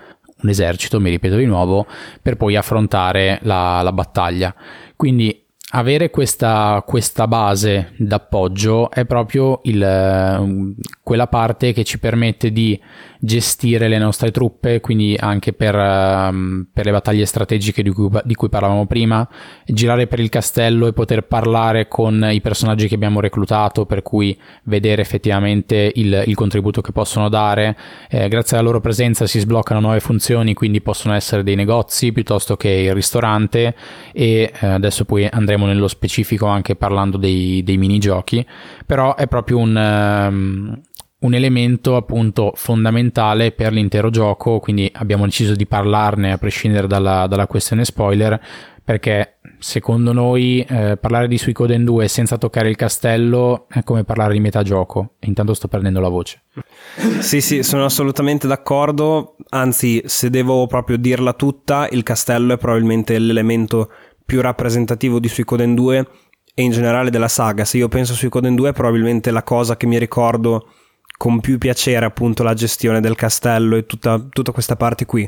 un 0.42 0.48
esercito, 0.48 1.00
mi 1.00 1.10
ripeto 1.10 1.36
di 1.36 1.46
nuovo, 1.46 1.86
per 2.20 2.36
poi 2.36 2.56
affrontare 2.56 3.38
la, 3.42 3.80
la 3.82 3.92
battaglia. 3.92 4.54
Quindi 4.94 5.44
avere 5.70 6.10
questa, 6.10 6.82
questa, 6.86 7.26
base 7.26 7.92
d'appoggio 7.96 8.90
è 8.90 9.04
proprio 9.04 9.60
il, 9.64 10.84
quella 11.02 11.26
parte 11.26 11.72
che 11.72 11.84
ci 11.84 11.98
permette 11.98 12.52
di 12.52 12.80
gestire 13.20 13.88
le 13.88 13.98
nostre 13.98 14.30
truppe, 14.30 14.80
quindi 14.80 15.16
anche 15.18 15.52
per, 15.52 15.74
um, 15.74 16.66
per 16.72 16.84
le 16.84 16.90
battaglie 16.90 17.26
strategiche 17.26 17.82
di 17.82 17.90
cui, 17.90 18.08
di 18.24 18.34
cui, 18.34 18.48
parlavamo 18.48 18.86
prima, 18.86 19.26
girare 19.64 20.06
per 20.06 20.20
il 20.20 20.28
castello 20.28 20.86
e 20.86 20.92
poter 20.92 21.22
parlare 21.22 21.88
con 21.88 22.28
i 22.30 22.40
personaggi 22.40 22.88
che 22.88 22.94
abbiamo 22.94 23.20
reclutato, 23.20 23.86
per 23.86 24.02
cui 24.02 24.38
vedere 24.64 25.02
effettivamente 25.02 25.90
il, 25.94 26.24
il 26.26 26.34
contributo 26.34 26.80
che 26.80 26.92
possono 26.92 27.28
dare. 27.28 27.76
Eh, 28.08 28.28
grazie 28.28 28.56
alla 28.56 28.66
loro 28.66 28.80
presenza 28.80 29.26
si 29.26 29.38
sbloccano 29.38 29.80
nuove 29.80 30.00
funzioni, 30.00 30.54
quindi 30.54 30.80
possono 30.80 31.14
essere 31.14 31.42
dei 31.42 31.54
negozi 31.54 32.12
piuttosto 32.12 32.56
che 32.56 32.68
il 32.68 32.94
ristorante 32.94 33.74
e 34.12 34.52
eh, 34.60 34.66
adesso 34.66 35.04
poi 35.04 35.26
andremo 35.30 35.66
nello 35.66 35.88
specifico 35.88 36.46
anche 36.46 36.76
parlando 36.76 37.16
dei, 37.16 37.62
dei 37.62 37.76
minigiochi, 37.76 38.44
però 38.84 39.14
è 39.14 39.26
proprio 39.26 39.58
un... 39.58 39.74
Um, 39.76 40.80
un 41.18 41.34
elemento 41.34 41.96
appunto 41.96 42.52
fondamentale 42.54 43.52
per 43.52 43.72
l'intero 43.72 44.10
gioco, 44.10 44.58
quindi 44.58 44.90
abbiamo 44.94 45.24
deciso 45.24 45.54
di 45.54 45.66
parlarne 45.66 46.32
a 46.32 46.38
prescindere 46.38 46.86
dalla, 46.86 47.26
dalla 47.26 47.46
questione 47.46 47.84
spoiler, 47.84 48.38
perché 48.84 49.38
secondo 49.58 50.12
noi 50.12 50.64
eh, 50.68 50.98
parlare 50.98 51.26
di 51.26 51.38
Suicoden 51.38 51.84
2 51.84 52.06
senza 52.06 52.36
toccare 52.36 52.68
il 52.68 52.76
castello 52.76 53.66
è 53.68 53.82
come 53.82 54.04
parlare 54.04 54.34
di 54.34 54.40
metagioco, 54.40 55.14
e 55.18 55.26
intanto 55.26 55.54
sto 55.54 55.68
perdendo 55.68 56.00
la 56.00 56.08
voce. 56.08 56.42
Sì, 57.20 57.40
sì, 57.40 57.62
sono 57.62 57.86
assolutamente 57.86 58.46
d'accordo, 58.46 59.36
anzi 59.48 60.02
se 60.04 60.28
devo 60.28 60.66
proprio 60.66 60.98
dirla 60.98 61.32
tutta, 61.32 61.88
il 61.90 62.02
castello 62.02 62.54
è 62.54 62.58
probabilmente 62.58 63.18
l'elemento 63.18 63.90
più 64.24 64.40
rappresentativo 64.42 65.18
di 65.18 65.28
Suicoden 65.28 65.74
2 65.74 66.06
e 66.54 66.62
in 66.62 66.72
generale 66.72 67.10
della 67.10 67.28
saga. 67.28 67.64
Se 67.64 67.78
io 67.78 67.88
penso 67.88 68.12
a 68.12 68.16
Suicoden 68.16 68.54
2 68.54 68.70
è 68.70 68.72
probabilmente 68.72 69.30
la 69.30 69.42
cosa 69.42 69.76
che 69.76 69.86
mi 69.86 69.98
ricordo 69.98 70.68
con 71.16 71.40
più 71.40 71.58
piacere 71.58 72.04
appunto 72.04 72.42
la 72.42 72.54
gestione 72.54 73.00
del 73.00 73.14
castello 73.14 73.76
e 73.76 73.86
tutta, 73.86 74.24
tutta 74.28 74.52
questa 74.52 74.76
parte 74.76 75.06
qui. 75.06 75.26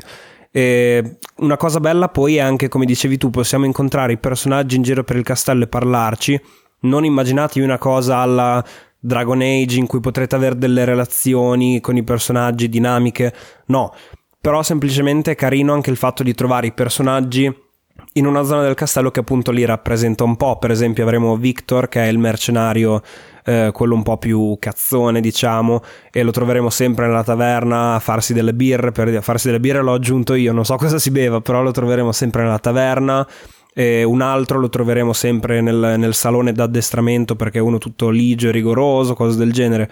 E 0.51 1.17
una 1.37 1.57
cosa 1.57 1.79
bella 1.79 2.09
poi 2.09 2.37
è 2.37 2.39
anche, 2.39 2.67
come 2.67 2.85
dicevi 2.85 3.17
tu, 3.17 3.29
possiamo 3.29 3.65
incontrare 3.65 4.13
i 4.13 4.17
personaggi 4.17 4.75
in 4.75 4.81
giro 4.81 5.03
per 5.03 5.15
il 5.15 5.23
castello 5.23 5.63
e 5.63 5.67
parlarci. 5.67 6.41
Non 6.81 7.05
immaginatevi 7.05 7.65
una 7.65 7.77
cosa 7.77 8.17
alla 8.17 8.63
Dragon 8.99 9.41
Age 9.41 9.77
in 9.77 9.87
cui 9.87 9.99
potrete 9.99 10.35
avere 10.35 10.57
delle 10.57 10.85
relazioni 10.85 11.79
con 11.81 11.97
i 11.97 12.03
personaggi, 12.03 12.69
dinamiche. 12.69 13.33
No, 13.67 13.93
però 14.41 14.63
semplicemente 14.63 15.31
è 15.31 15.35
carino 15.35 15.73
anche 15.73 15.89
il 15.89 15.97
fatto 15.97 16.23
di 16.23 16.33
trovare 16.33 16.67
i 16.67 16.73
personaggi 16.73 17.67
in 18.13 18.25
una 18.25 18.43
zona 18.43 18.63
del 18.63 18.73
castello 18.75 19.11
che 19.11 19.19
appunto 19.19 19.51
li 19.51 19.65
rappresenta 19.65 20.23
un 20.23 20.35
po'. 20.35 20.57
Per 20.57 20.71
esempio 20.71 21.03
avremo 21.03 21.35
Victor 21.37 21.87
che 21.89 22.03
è 22.03 22.07
il 22.07 22.17
mercenario 22.17 23.01
eh, 23.45 23.71
quello 23.73 23.95
un 23.95 24.03
po' 24.03 24.17
più 24.17 24.57
cazzone, 24.59 25.21
diciamo, 25.21 25.81
e 26.11 26.23
lo 26.23 26.31
troveremo 26.31 26.69
sempre 26.69 27.07
nella 27.07 27.23
taverna 27.23 27.95
a 27.95 27.99
farsi 27.99 28.33
delle 28.33 28.53
birre. 28.53 28.91
Per 28.91 29.23
farsi 29.23 29.47
delle 29.47 29.59
birre 29.59 29.81
l'ho 29.81 29.93
aggiunto 29.93 30.33
io, 30.33 30.53
non 30.53 30.65
so 30.65 30.75
cosa 30.75 30.99
si 30.99 31.11
beva, 31.11 31.41
però 31.41 31.61
lo 31.61 31.71
troveremo 31.71 32.11
sempre 32.11 32.43
nella 32.43 32.59
taverna. 32.59 33.27
E 33.73 34.03
un 34.03 34.21
altro 34.21 34.59
lo 34.59 34.67
troveremo 34.67 35.13
sempre 35.13 35.61
nel, 35.61 35.95
nel 35.97 36.13
salone 36.13 36.51
d'addestramento 36.51 37.35
perché 37.35 37.59
è 37.59 37.61
uno 37.61 37.77
tutto 37.77 38.09
ligio 38.09 38.49
e 38.49 38.51
rigoroso, 38.51 39.13
cose 39.13 39.37
del 39.37 39.53
genere. 39.53 39.89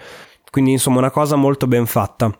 Quindi, 0.50 0.72
insomma, 0.72 0.98
una 0.98 1.10
cosa 1.10 1.36
molto 1.36 1.66
ben 1.66 1.86
fatta. 1.86 2.30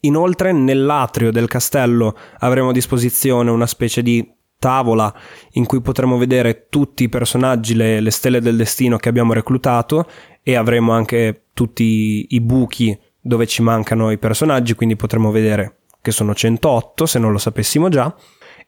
Inoltre, 0.00 0.52
nell'atrio 0.52 1.30
del 1.30 1.48
castello 1.48 2.16
avremo 2.38 2.70
a 2.70 2.72
disposizione 2.72 3.50
una 3.50 3.66
specie 3.66 4.02
di 4.02 4.26
tavola 4.62 5.12
in 5.54 5.66
cui 5.66 5.80
potremo 5.80 6.16
vedere 6.16 6.68
tutti 6.68 7.02
i 7.02 7.08
personaggi, 7.08 7.74
le, 7.74 7.98
le, 7.98 8.10
stelle 8.12 8.40
del 8.40 8.56
destino 8.56 8.96
che 8.96 9.08
abbiamo 9.08 9.32
reclutato 9.32 10.06
e 10.40 10.54
avremo 10.54 10.92
anche 10.92 11.46
tutti 11.52 12.26
i 12.28 12.40
buchi 12.40 12.96
dove 13.20 13.48
ci 13.48 13.60
mancano 13.60 14.12
i 14.12 14.18
personaggi, 14.18 14.74
quindi 14.74 14.94
potremo 14.94 15.32
vedere 15.32 15.78
che 16.00 16.12
sono 16.12 16.32
108 16.32 17.06
se 17.06 17.18
non 17.18 17.32
lo 17.32 17.38
sapessimo 17.38 17.88
già. 17.88 18.14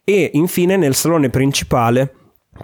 E 0.03 0.31
infine 0.35 0.77
nel 0.77 0.97
salone 0.97 1.31
principale 1.31 2.13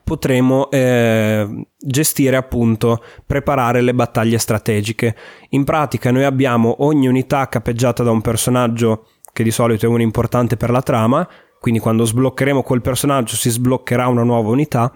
potremo 0.02 0.68
eh, 0.70 1.66
gestire 1.78 2.36
appunto 2.36 3.00
preparare 3.24 3.80
le 3.80 3.94
battaglie 3.94 4.38
strategiche 4.38 5.16
in 5.48 5.64
pratica 5.64 6.12
noi 6.12 6.22
abbiamo 6.22 6.84
ogni 6.84 7.08
unità 7.08 7.48
capeggiata 7.48 8.04
da 8.04 8.12
un 8.12 8.20
personaggio 8.20 9.06
che 9.32 9.42
di 9.42 9.50
solito 9.50 9.86
è 9.86 9.88
uno 9.88 10.02
importante 10.02 10.56
per 10.56 10.70
la 10.70 10.82
trama 10.82 11.28
quindi 11.60 11.78
quando 11.78 12.04
sbloccheremo 12.04 12.62
quel 12.62 12.80
personaggio 12.80 13.36
si 13.36 13.50
sbloccherà 13.50 14.08
una 14.08 14.22
nuova 14.22 14.48
unità 14.48 14.92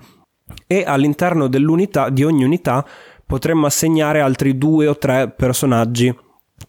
e 0.66 0.84
all'interno 0.86 1.46
dell'unità 1.46 2.08
di 2.08 2.24
ogni 2.24 2.42
unità 2.42 2.84
potremmo 3.26 3.66
assegnare 3.66 4.20
altri 4.20 4.56
due 4.56 4.86
o 4.86 4.96
tre 4.96 5.30
personaggi 5.30 6.14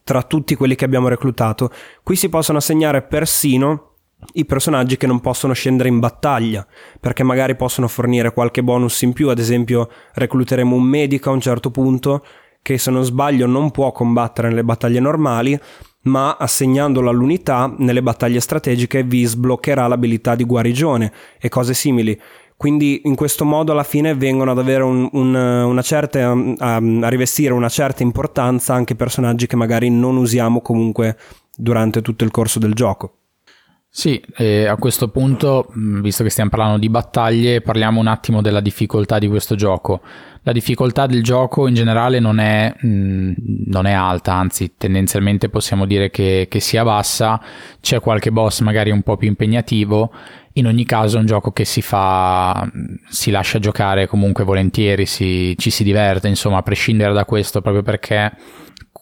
tra 0.04 0.22
tutti 0.22 0.54
quelli 0.54 0.74
che 0.74 0.84
abbiamo 0.84 1.08
reclutato. 1.08 1.70
Qui 2.02 2.14
si 2.16 2.28
possono 2.28 2.58
assegnare 2.58 3.02
persino 3.02 3.92
i 4.34 4.44
personaggi 4.44 4.96
che 4.96 5.06
non 5.06 5.20
possono 5.20 5.52
scendere 5.52 5.88
in 5.88 5.98
battaglia, 5.98 6.66
perché 7.00 7.22
magari 7.22 7.54
possono 7.54 7.88
fornire 7.88 8.32
qualche 8.32 8.62
bonus 8.62 9.02
in 9.02 9.12
più, 9.12 9.28
ad 9.28 9.38
esempio 9.38 9.88
recluteremo 10.14 10.74
un 10.74 10.82
medico 10.82 11.30
a 11.30 11.32
un 11.32 11.40
certo 11.40 11.70
punto 11.70 12.24
che 12.62 12.78
se 12.78 12.90
non 12.90 13.04
sbaglio 13.04 13.46
non 13.46 13.70
può 13.70 13.92
combattere 13.92 14.48
nelle 14.48 14.64
battaglie 14.64 15.00
normali, 15.00 15.58
ma 16.06 16.36
assegnandolo 16.38 17.10
all'unità 17.10 17.72
nelle 17.78 18.02
battaglie 18.02 18.40
strategiche 18.40 19.02
vi 19.02 19.24
sbloccherà 19.24 19.86
l'abilità 19.86 20.34
di 20.34 20.44
guarigione 20.44 21.12
e 21.38 21.48
cose 21.48 21.74
simili. 21.74 22.18
Quindi 22.56 23.02
in 23.04 23.14
questo 23.14 23.44
modo 23.44 23.72
alla 23.72 23.82
fine 23.82 24.14
vengono 24.14 24.52
ad 24.52 24.58
avere 24.58 24.82
un, 24.82 25.08
un, 25.12 25.34
una 25.34 25.82
certa, 25.82 26.30
a, 26.30 26.76
a 26.76 27.08
rivestire 27.08 27.52
una 27.52 27.68
certa 27.68 28.02
importanza 28.02 28.72
anche 28.72 28.94
personaggi 28.94 29.46
che 29.46 29.56
magari 29.56 29.90
non 29.90 30.16
usiamo 30.16 30.62
comunque 30.62 31.18
durante 31.54 32.00
tutto 32.00 32.24
il 32.24 32.30
corso 32.30 32.58
del 32.58 32.72
gioco. 32.72 33.12
Sì, 33.98 34.22
eh, 34.36 34.66
a 34.66 34.76
questo 34.76 35.08
punto, 35.08 35.70
visto 35.72 36.22
che 36.22 36.28
stiamo 36.28 36.50
parlando 36.50 36.76
di 36.76 36.90
battaglie, 36.90 37.62
parliamo 37.62 37.98
un 37.98 38.08
attimo 38.08 38.42
della 38.42 38.60
difficoltà 38.60 39.18
di 39.18 39.26
questo 39.26 39.54
gioco. 39.54 40.02
La 40.42 40.52
difficoltà 40.52 41.06
del 41.06 41.22
gioco 41.22 41.66
in 41.66 41.72
generale 41.72 42.18
non 42.18 42.38
è, 42.38 42.74
mh, 42.78 43.32
non 43.68 43.86
è 43.86 43.92
alta, 43.92 44.34
anzi 44.34 44.74
tendenzialmente 44.76 45.48
possiamo 45.48 45.86
dire 45.86 46.10
che, 46.10 46.46
che, 46.50 46.60
sia 46.60 46.84
bassa, 46.84 47.40
c'è 47.80 47.98
qualche 48.00 48.30
boss 48.30 48.60
magari 48.60 48.90
un 48.90 49.00
po' 49.00 49.16
più 49.16 49.28
impegnativo, 49.28 50.12
in 50.52 50.66
ogni 50.66 50.84
caso 50.84 51.16
è 51.16 51.20
un 51.20 51.26
gioco 51.26 51.50
che 51.52 51.64
si 51.64 51.80
fa, 51.80 52.70
si 53.08 53.30
lascia 53.30 53.58
giocare 53.58 54.06
comunque 54.06 54.44
volentieri, 54.44 55.06
si, 55.06 55.54
ci 55.56 55.70
si 55.70 55.82
diverte, 55.84 56.28
insomma, 56.28 56.58
a 56.58 56.62
prescindere 56.62 57.14
da 57.14 57.24
questo, 57.24 57.62
proprio 57.62 57.82
perché 57.82 58.30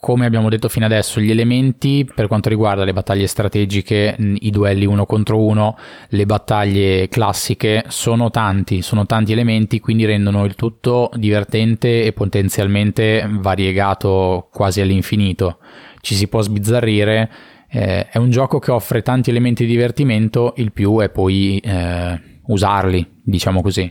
come 0.04 0.26
abbiamo 0.26 0.50
detto 0.50 0.68
fino 0.68 0.84
adesso, 0.84 1.18
gli 1.18 1.30
elementi 1.30 2.06
per 2.14 2.26
quanto 2.26 2.50
riguarda 2.50 2.84
le 2.84 2.92
battaglie 2.92 3.26
strategiche, 3.26 4.14
i 4.18 4.50
duelli 4.50 4.84
uno 4.84 5.06
contro 5.06 5.42
uno, 5.42 5.78
le 6.08 6.26
battaglie 6.26 7.08
classiche, 7.08 7.84
sono 7.88 8.28
tanti, 8.28 8.82
sono 8.82 9.06
tanti 9.06 9.32
elementi, 9.32 9.80
quindi 9.80 10.04
rendono 10.04 10.44
il 10.44 10.56
tutto 10.56 11.08
divertente 11.14 12.04
e 12.04 12.12
potenzialmente 12.12 13.26
variegato 13.26 14.50
quasi 14.52 14.82
all'infinito. 14.82 15.56
Ci 16.02 16.14
si 16.14 16.28
può 16.28 16.42
sbizzarrire, 16.42 17.30
eh, 17.70 18.06
è 18.06 18.18
un 18.18 18.28
gioco 18.28 18.58
che 18.58 18.72
offre 18.72 19.00
tanti 19.00 19.30
elementi 19.30 19.64
di 19.64 19.72
divertimento, 19.72 20.52
il 20.58 20.72
più 20.72 20.98
è 20.98 21.08
poi 21.08 21.58
eh, 21.60 22.20
usarli, 22.42 23.22
diciamo 23.22 23.62
così. 23.62 23.90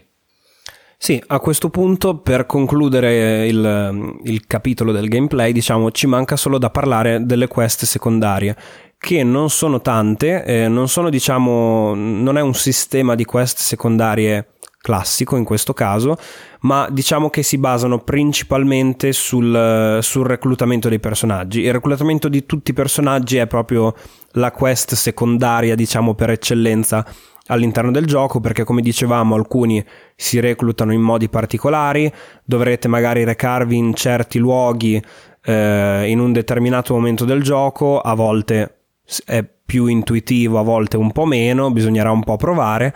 Sì, 1.03 1.21
a 1.27 1.41
questo 1.41 1.69
punto 1.69 2.19
per 2.19 2.45
concludere 2.45 3.45
il, 3.45 4.19
il, 4.23 4.47
capitolo 4.47 4.93
del 4.93 5.09
gameplay, 5.09 5.51
diciamo, 5.51 5.91
ci 5.91 6.07
manca 6.07 6.37
solo 6.37 6.57
da 6.57 6.69
parlare 6.69 7.25
delle 7.25 7.47
quest 7.47 7.83
secondarie, 7.83 8.55
che 8.97 9.21
non 9.21 9.49
sono 9.49 9.81
tante, 9.81 10.45
eh, 10.45 10.69
non 10.69 10.87
sono, 10.87 11.09
diciamo, 11.09 11.93
non 11.93 12.37
è 12.37 12.41
un 12.41 12.53
sistema 12.53 13.15
di 13.15 13.25
quest 13.25 13.57
secondarie 13.57 14.53
classico 14.79 15.35
in 15.35 15.43
questo 15.43 15.73
caso, 15.73 16.17
ma 16.61 16.87
diciamo 16.89 17.29
che 17.29 17.43
si 17.43 17.57
basano 17.57 17.99
principalmente 17.99 19.11
sul, 19.11 19.99
sul 20.01 20.25
reclutamento 20.25 20.87
dei 20.87 21.01
personaggi. 21.01 21.63
Il 21.63 21.73
reclutamento 21.73 22.29
di 22.29 22.45
tutti 22.45 22.71
i 22.71 22.73
personaggi 22.73 23.35
è 23.35 23.47
proprio 23.47 23.93
la 24.35 24.51
quest 24.51 24.93
secondaria, 24.93 25.75
diciamo, 25.75 26.13
per 26.13 26.29
eccellenza 26.29 27.05
all'interno 27.47 27.91
del 27.91 28.05
gioco 28.05 28.39
perché 28.39 28.63
come 28.63 28.81
dicevamo 28.81 29.35
alcuni 29.35 29.83
si 30.15 30.39
reclutano 30.39 30.93
in 30.93 31.01
modi 31.01 31.29
particolari, 31.29 32.11
dovrete 32.43 32.87
magari 32.87 33.23
recarvi 33.23 33.75
in 33.75 33.93
certi 33.93 34.39
luoghi 34.39 35.01
eh, 35.45 36.05
in 36.07 36.19
un 36.19 36.31
determinato 36.31 36.93
momento 36.93 37.25
del 37.25 37.43
gioco, 37.43 37.99
a 37.99 38.13
volte 38.13 38.77
è 39.25 39.43
più 39.65 39.87
intuitivo, 39.87 40.59
a 40.59 40.63
volte 40.63 40.97
un 40.97 41.11
po' 41.11 41.25
meno, 41.25 41.71
bisognerà 41.71 42.11
un 42.11 42.23
po' 42.23 42.37
provare 42.37 42.93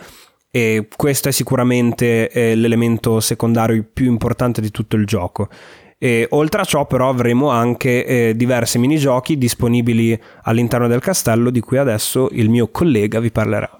e 0.50 0.88
questo 0.96 1.28
è 1.28 1.32
sicuramente 1.32 2.30
eh, 2.30 2.54
l'elemento 2.54 3.20
secondario 3.20 3.84
più 3.92 4.06
importante 4.06 4.60
di 4.60 4.70
tutto 4.70 4.96
il 4.96 5.04
gioco. 5.04 5.48
E 6.00 6.26
oltre 6.30 6.60
a 6.60 6.64
ciò 6.64 6.86
però 6.86 7.08
avremo 7.08 7.48
anche 7.50 8.04
eh, 8.04 8.36
diversi 8.36 8.78
minigiochi 8.78 9.36
disponibili 9.36 10.18
all'interno 10.42 10.86
del 10.86 11.00
castello 11.00 11.50
di 11.50 11.60
cui 11.60 11.76
adesso 11.76 12.28
il 12.32 12.48
mio 12.48 12.68
collega 12.68 13.18
vi 13.18 13.32
parlerà. 13.32 13.77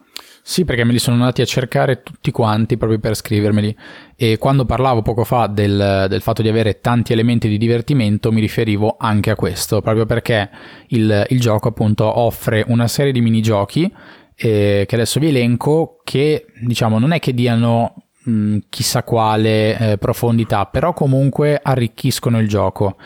Sì, 0.49 0.65
perché 0.65 0.83
me 0.83 0.93
li 0.93 0.99
sono 0.99 1.17
andati 1.17 1.43
a 1.43 1.45
cercare 1.45 2.03
tutti 2.03 2.31
quanti 2.31 2.79
proprio 2.79 2.99
per 2.99 3.15
scrivermeli. 3.15 3.77
E 4.17 4.39
quando 4.39 4.65
parlavo 4.65 5.03
poco 5.03 5.23
fa 5.23 5.47
del, 5.47 6.07
del, 6.09 6.23
fatto 6.23 6.41
di 6.41 6.49
avere 6.49 6.81
tanti 6.81 7.13
elementi 7.13 7.51
di 7.51 7.59
divertimento, 7.59 8.33
mi 8.33 8.41
riferivo 8.41 8.97
anche 8.99 9.29
a 9.29 9.35
questo, 9.35 9.83
proprio 9.83 10.07
perché 10.07 10.49
il, 10.87 11.27
il 11.29 11.39
gioco 11.39 11.69
appunto 11.69 12.19
offre 12.19 12.65
una 12.69 12.89
serie 12.89 13.13
di 13.13 13.21
minigiochi 13.21 13.93
eh, 14.35 14.87
che 14.89 14.95
adesso 14.95 15.21
vi 15.21 15.29
elenco, 15.29 16.01
che 16.03 16.47
diciamo 16.63 16.99
non 16.99 17.13
è 17.13 17.19
che 17.19 17.35
diano 17.35 18.08
mh, 18.29 18.59
chissà 18.69 19.03
quale 19.03 19.77
eh, 19.77 19.99
profondità, 19.99 20.67
però 20.67 20.93
comunque 20.93 21.59
arricchiscono 21.63 22.39
il 22.39 22.49
gioco. 22.49 22.97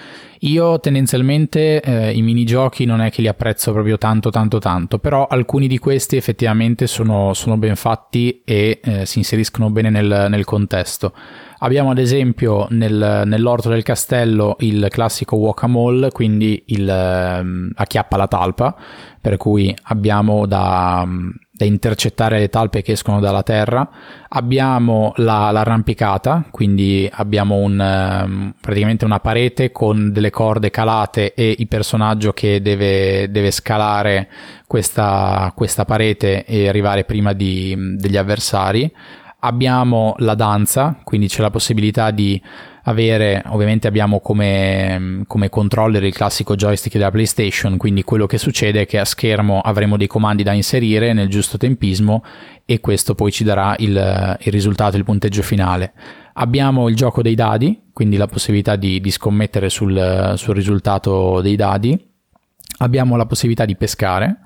Io 0.44 0.80
tendenzialmente 0.80 1.80
eh, 1.80 2.10
i 2.12 2.20
minigiochi 2.20 2.84
non 2.84 3.00
è 3.00 3.12
che 3.12 3.22
li 3.22 3.28
apprezzo 3.28 3.70
proprio 3.72 3.96
tanto 3.96 4.30
tanto 4.30 4.58
tanto, 4.58 4.98
però 4.98 5.26
alcuni 5.26 5.68
di 5.68 5.78
questi 5.78 6.16
effettivamente 6.16 6.88
sono, 6.88 7.32
sono 7.32 7.56
ben 7.56 7.76
fatti 7.76 8.42
e 8.44 8.80
eh, 8.82 9.06
si 9.06 9.18
inseriscono 9.18 9.70
bene 9.70 9.90
nel, 9.90 10.26
nel 10.28 10.44
contesto. 10.44 11.12
Abbiamo 11.58 11.92
ad 11.92 11.98
esempio 11.98 12.66
nel, 12.70 13.22
nell'orto 13.24 13.68
del 13.68 13.84
castello 13.84 14.56
il 14.60 14.88
classico 14.90 15.36
walk-a-mole, 15.36 16.10
quindi 16.10 16.60
il 16.66 16.88
um, 17.40 17.70
acchiappa 17.76 18.16
la 18.16 18.26
talpa, 18.26 18.74
per 19.20 19.36
cui 19.36 19.72
abbiamo 19.84 20.44
da, 20.46 21.06
da, 21.62 21.64
intercettare 21.64 22.38
le 22.38 22.48
talpe 22.48 22.82
che 22.82 22.92
escono 22.92 23.20
dalla 23.20 23.42
terra. 23.42 23.88
Abbiamo 24.28 25.12
la, 25.16 25.50
l'arrampicata, 25.50 26.44
quindi 26.50 27.08
abbiamo 27.12 27.56
un, 27.56 27.78
um, 27.78 28.54
praticamente 28.60 29.04
una 29.04 29.20
parete 29.20 29.72
con 29.72 30.12
delle 30.12 30.30
corde 30.30 30.70
calate 30.70 31.34
e 31.34 31.54
il 31.58 31.68
personaggio 31.68 32.32
che 32.32 32.60
deve, 32.60 33.30
deve 33.30 33.50
scalare 33.50 34.28
questa, 34.66 35.52
questa, 35.54 35.84
parete 35.84 36.44
e 36.44 36.68
arrivare 36.68 37.04
prima 37.04 37.32
di, 37.32 37.74
degli 37.96 38.16
avversari 38.16 38.90
abbiamo 39.44 40.14
la 40.18 40.34
danza, 40.34 40.98
quindi 41.02 41.28
c'è 41.28 41.40
la 41.40 41.50
possibilità 41.50 42.10
di 42.10 42.40
avere, 42.84 43.42
ovviamente 43.46 43.86
abbiamo 43.86 44.20
come, 44.20 45.22
come, 45.26 45.48
controller 45.48 46.02
il 46.02 46.12
classico 46.12 46.56
joystick 46.56 46.96
della 46.96 47.10
PlayStation, 47.10 47.76
quindi 47.76 48.02
quello 48.02 48.26
che 48.26 48.38
succede 48.38 48.82
è 48.82 48.86
che 48.86 48.98
a 48.98 49.04
schermo 49.04 49.60
avremo 49.60 49.96
dei 49.96 50.06
comandi 50.06 50.42
da 50.42 50.52
inserire 50.52 51.12
nel 51.12 51.28
giusto 51.28 51.58
tempismo 51.58 52.24
e 52.64 52.80
questo 52.80 53.14
poi 53.14 53.30
ci 53.30 53.44
darà 53.44 53.74
il, 53.78 54.36
il 54.40 54.52
risultato, 54.52 54.96
il 54.96 55.04
punteggio 55.04 55.42
finale. 55.42 55.92
Abbiamo 56.34 56.88
il 56.88 56.96
gioco 56.96 57.22
dei 57.22 57.34
dadi, 57.34 57.90
quindi 57.92 58.16
la 58.16 58.26
possibilità 58.26 58.76
di, 58.76 59.00
di 59.00 59.10
scommettere 59.10 59.68
sul, 59.68 60.32
sul 60.36 60.54
risultato 60.54 61.40
dei 61.40 61.56
dadi. 61.56 62.10
Abbiamo 62.78 63.16
la 63.16 63.26
possibilità 63.26 63.64
di 63.64 63.76
pescare, 63.76 64.38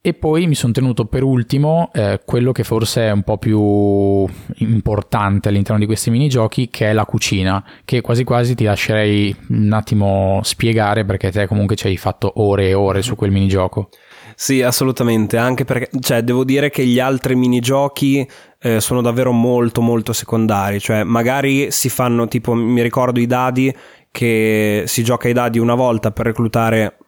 e 0.00 0.14
poi 0.14 0.46
mi 0.46 0.54
sono 0.54 0.72
tenuto 0.72 1.06
per 1.06 1.24
ultimo 1.24 1.90
eh, 1.92 2.20
quello 2.24 2.52
che 2.52 2.62
forse 2.62 3.08
è 3.08 3.10
un 3.10 3.22
po' 3.22 3.36
più 3.36 4.24
importante 4.58 5.48
all'interno 5.48 5.80
di 5.80 5.86
questi 5.86 6.10
minigiochi, 6.10 6.68
che 6.70 6.90
è 6.90 6.92
la 6.92 7.04
cucina, 7.04 7.62
che 7.84 8.00
quasi 8.00 8.22
quasi 8.22 8.54
ti 8.54 8.64
lascerei 8.64 9.34
un 9.48 9.72
attimo 9.72 10.40
spiegare 10.44 11.04
perché 11.04 11.32
te 11.32 11.48
comunque 11.48 11.74
ci 11.74 11.88
hai 11.88 11.96
fatto 11.96 12.32
ore 12.36 12.68
e 12.68 12.74
ore 12.74 13.02
su 13.02 13.16
quel 13.16 13.32
minigioco. 13.32 13.88
Sì, 14.36 14.62
assolutamente, 14.62 15.36
anche 15.36 15.64
perché 15.64 15.90
cioè, 15.98 16.22
devo 16.22 16.44
dire 16.44 16.70
che 16.70 16.86
gli 16.86 17.00
altri 17.00 17.34
minigiochi 17.34 18.26
eh, 18.60 18.80
sono 18.80 19.02
davvero 19.02 19.32
molto 19.32 19.80
molto 19.80 20.12
secondari, 20.12 20.78
cioè 20.78 21.02
magari 21.02 21.72
si 21.72 21.88
fanno 21.88 22.28
tipo, 22.28 22.54
mi 22.54 22.82
ricordo 22.82 23.18
i 23.18 23.26
dadi, 23.26 23.74
che 24.12 24.84
si 24.86 25.02
gioca 25.02 25.28
i 25.28 25.32
dadi 25.32 25.58
una 25.58 25.74
volta 25.74 26.12
per 26.12 26.26
reclutare 26.26 26.98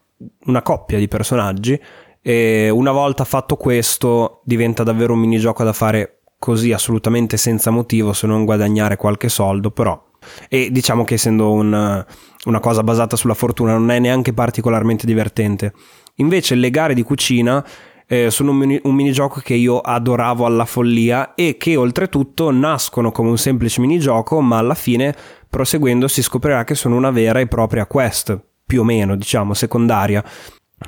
una 0.46 0.60
coppia 0.60 0.98
di 0.98 1.08
personaggi 1.08 1.80
e 2.22 2.68
una 2.70 2.92
volta 2.92 3.24
fatto 3.24 3.56
questo 3.56 4.40
diventa 4.44 4.82
davvero 4.82 5.14
un 5.14 5.20
minigioco 5.20 5.64
da 5.64 5.72
fare 5.72 6.20
così 6.38 6.72
assolutamente 6.72 7.36
senza 7.36 7.70
motivo 7.70 8.12
se 8.12 8.26
non 8.26 8.44
guadagnare 8.44 8.96
qualche 8.96 9.28
soldo, 9.28 9.70
però 9.70 10.02
E 10.48 10.70
diciamo 10.70 11.04
che 11.04 11.14
essendo 11.14 11.52
un, 11.52 12.04
una 12.44 12.60
cosa 12.60 12.82
basata 12.82 13.16
sulla 13.16 13.34
fortuna 13.34 13.72
non 13.72 13.90
è 13.90 13.98
neanche 13.98 14.32
particolarmente 14.32 15.06
divertente. 15.06 15.72
Invece 16.16 16.54
le 16.54 16.70
gare 16.70 16.94
di 16.94 17.02
cucina 17.02 17.64
eh, 18.06 18.30
sono 18.30 18.50
un, 18.50 18.56
mini, 18.56 18.80
un, 18.82 18.94
minigioco 18.94 19.40
che 19.40 19.54
io 19.54 19.78
adoravo 19.78 20.44
alla 20.44 20.64
follia 20.64 21.34
e 21.34 21.56
che 21.56 21.76
oltretutto 21.76 22.50
nascono 22.50 23.12
come 23.12 23.30
un 23.30 23.38
semplice 23.38 23.80
minigioco, 23.80 24.40
ma 24.40 24.58
alla 24.58 24.74
fine 24.74 25.14
proseguendo 25.48 26.08
si 26.08 26.22
scoprirà 26.22 26.64
che 26.64 26.74
sono 26.74 26.96
una 26.96 27.10
vera 27.10 27.38
e 27.38 27.46
propria 27.46 27.86
quest, 27.86 28.38
più 28.66 28.80
o 28.80 28.84
meno, 28.84 29.14
diciamo, 29.14 29.54
secondaria. 29.54 30.24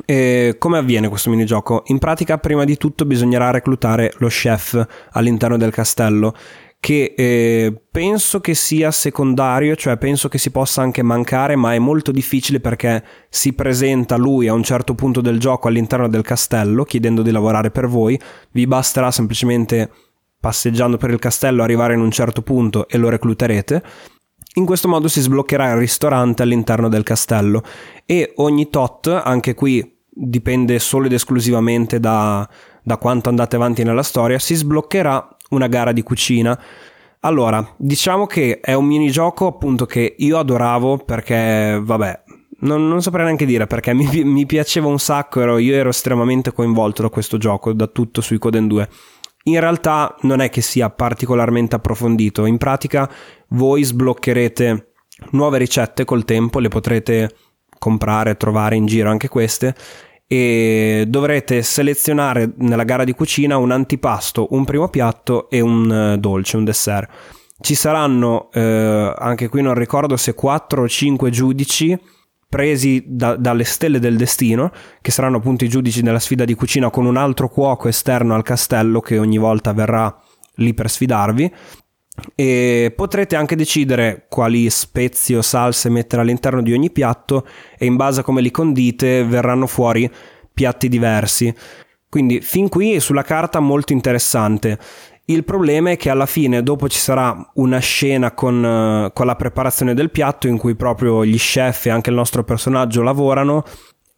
E 0.06 0.56
come 0.58 0.78
avviene 0.78 1.08
questo 1.08 1.30
minigioco? 1.30 1.82
In 1.86 1.98
pratica, 1.98 2.38
prima 2.38 2.64
di 2.64 2.76
tutto, 2.76 3.04
bisognerà 3.04 3.50
reclutare 3.50 4.12
lo 4.18 4.28
chef 4.28 4.86
all'interno 5.12 5.56
del 5.56 5.72
castello 5.72 6.34
che 6.82 7.14
eh, 7.16 7.80
penso 7.92 8.40
che 8.40 8.54
sia 8.54 8.90
secondario, 8.90 9.76
cioè 9.76 9.96
penso 9.98 10.28
che 10.28 10.38
si 10.38 10.50
possa 10.50 10.82
anche 10.82 11.00
mancare, 11.02 11.54
ma 11.54 11.74
è 11.74 11.78
molto 11.78 12.10
difficile 12.10 12.58
perché 12.58 13.04
si 13.28 13.52
presenta 13.52 14.16
lui 14.16 14.48
a 14.48 14.52
un 14.52 14.64
certo 14.64 14.96
punto 14.96 15.20
del 15.20 15.38
gioco 15.38 15.68
all'interno 15.68 16.08
del 16.08 16.22
castello 16.22 16.82
chiedendo 16.82 17.22
di 17.22 17.30
lavorare 17.30 17.70
per 17.70 17.86
voi, 17.86 18.20
vi 18.50 18.66
basterà 18.66 19.12
semplicemente 19.12 19.88
passeggiando 20.40 20.96
per 20.96 21.10
il 21.10 21.20
castello 21.20 21.62
arrivare 21.62 21.94
in 21.94 22.00
un 22.00 22.10
certo 22.10 22.42
punto 22.42 22.88
e 22.88 22.98
lo 22.98 23.08
recluterete. 23.08 23.82
In 24.54 24.66
questo 24.66 24.86
modo 24.86 25.08
si 25.08 25.22
sbloccherà 25.22 25.70
il 25.70 25.78
ristorante 25.78 26.42
all'interno 26.42 26.88
del 26.90 27.04
castello 27.04 27.62
e 28.04 28.32
ogni 28.36 28.68
tot, 28.68 29.06
anche 29.06 29.54
qui 29.54 29.98
dipende 30.14 30.78
solo 30.78 31.06
ed 31.06 31.12
esclusivamente 31.12 31.98
da, 31.98 32.46
da 32.82 32.98
quanto 32.98 33.30
andate 33.30 33.56
avanti 33.56 33.82
nella 33.82 34.02
storia, 34.02 34.38
si 34.38 34.54
sbloccherà 34.54 35.36
una 35.50 35.68
gara 35.68 35.92
di 35.92 36.02
cucina. 36.02 36.58
Allora, 37.20 37.66
diciamo 37.78 38.26
che 38.26 38.60
è 38.60 38.74
un 38.74 38.84
minigioco 38.84 39.46
appunto 39.46 39.86
che 39.86 40.16
io 40.18 40.36
adoravo 40.36 40.98
perché, 40.98 41.80
vabbè, 41.82 42.22
non, 42.62 42.86
non 42.88 43.00
saprei 43.00 43.24
neanche 43.24 43.46
dire 43.46 43.66
perché 43.66 43.94
mi, 43.94 44.06
mi 44.24 44.44
piaceva 44.44 44.88
un 44.88 44.98
sacco, 44.98 45.40
ero, 45.40 45.56
io 45.56 45.74
ero 45.74 45.88
estremamente 45.88 46.52
coinvolto 46.52 47.00
da 47.00 47.08
questo 47.08 47.38
gioco, 47.38 47.72
da 47.72 47.86
tutto 47.86 48.20
sui 48.20 48.38
Coden 48.38 48.66
2. 48.66 48.88
In 49.44 49.58
realtà 49.58 50.14
non 50.20 50.40
è 50.40 50.50
che 50.50 50.60
sia 50.60 50.88
particolarmente 50.90 51.74
approfondito, 51.74 52.46
in 52.46 52.58
pratica 52.58 53.10
voi 53.52 53.82
sbloccherete 53.82 54.92
nuove 55.30 55.58
ricette 55.58 56.04
col 56.04 56.24
tempo, 56.24 56.58
le 56.58 56.68
potrete 56.68 57.30
comprare, 57.78 58.36
trovare 58.36 58.76
in 58.76 58.86
giro 58.86 59.10
anche 59.10 59.28
queste 59.28 59.74
e 60.26 61.04
dovrete 61.08 61.62
selezionare 61.62 62.52
nella 62.58 62.84
gara 62.84 63.04
di 63.04 63.12
cucina 63.12 63.58
un 63.58 63.70
antipasto, 63.70 64.48
un 64.50 64.64
primo 64.64 64.88
piatto 64.88 65.50
e 65.50 65.60
un 65.60 65.92
eh, 65.92 66.18
dolce, 66.18 66.56
un 66.56 66.64
dessert. 66.64 67.10
Ci 67.60 67.74
saranno, 67.74 68.50
eh, 68.52 69.12
anche 69.16 69.48
qui 69.48 69.62
non 69.62 69.74
ricordo 69.74 70.16
se 70.16 70.34
4 70.34 70.82
o 70.82 70.88
5 70.88 71.30
giudici 71.30 71.98
presi 72.48 73.02
da, 73.06 73.36
dalle 73.36 73.64
stelle 73.64 73.98
del 73.98 74.16
destino, 74.16 74.70
che 75.00 75.10
saranno 75.10 75.36
appunto 75.36 75.64
i 75.64 75.68
giudici 75.68 76.02
della 76.02 76.18
sfida 76.18 76.44
di 76.44 76.54
cucina 76.54 76.90
con 76.90 77.04
un 77.04 77.16
altro 77.16 77.48
cuoco 77.48 77.88
esterno 77.88 78.34
al 78.34 78.42
castello 78.42 79.00
che 79.00 79.18
ogni 79.18 79.38
volta 79.38 79.72
verrà 79.72 80.14
lì 80.56 80.74
per 80.74 80.90
sfidarvi 80.90 81.52
e 82.34 82.92
potrete 82.94 83.36
anche 83.36 83.56
decidere 83.56 84.26
quali 84.28 84.68
spezie 84.70 85.36
o 85.36 85.42
salse 85.42 85.88
mettere 85.88 86.22
all'interno 86.22 86.62
di 86.62 86.72
ogni 86.72 86.90
piatto 86.90 87.46
e 87.78 87.86
in 87.86 87.96
base 87.96 88.20
a 88.20 88.22
come 88.22 88.40
li 88.40 88.50
condite 88.50 89.24
verranno 89.24 89.66
fuori 89.66 90.10
piatti 90.52 90.88
diversi. 90.88 91.54
Quindi 92.08 92.42
fin 92.42 92.68
qui 92.68 93.00
sulla 93.00 93.22
carta 93.22 93.58
molto 93.60 93.94
interessante. 93.94 94.78
Il 95.24 95.44
problema 95.44 95.90
è 95.90 95.96
che 95.96 96.10
alla 96.10 96.26
fine 96.26 96.62
dopo 96.62 96.88
ci 96.88 96.98
sarà 96.98 97.50
una 97.54 97.78
scena 97.78 98.32
con, 98.32 98.62
uh, 98.62 99.12
con 99.12 99.24
la 99.24 99.36
preparazione 99.36 99.94
del 99.94 100.10
piatto 100.10 100.46
in 100.48 100.58
cui 100.58 100.74
proprio 100.74 101.24
gli 101.24 101.38
chef 101.38 101.86
e 101.86 101.90
anche 101.90 102.10
il 102.10 102.16
nostro 102.16 102.44
personaggio 102.44 103.02
lavorano 103.02 103.64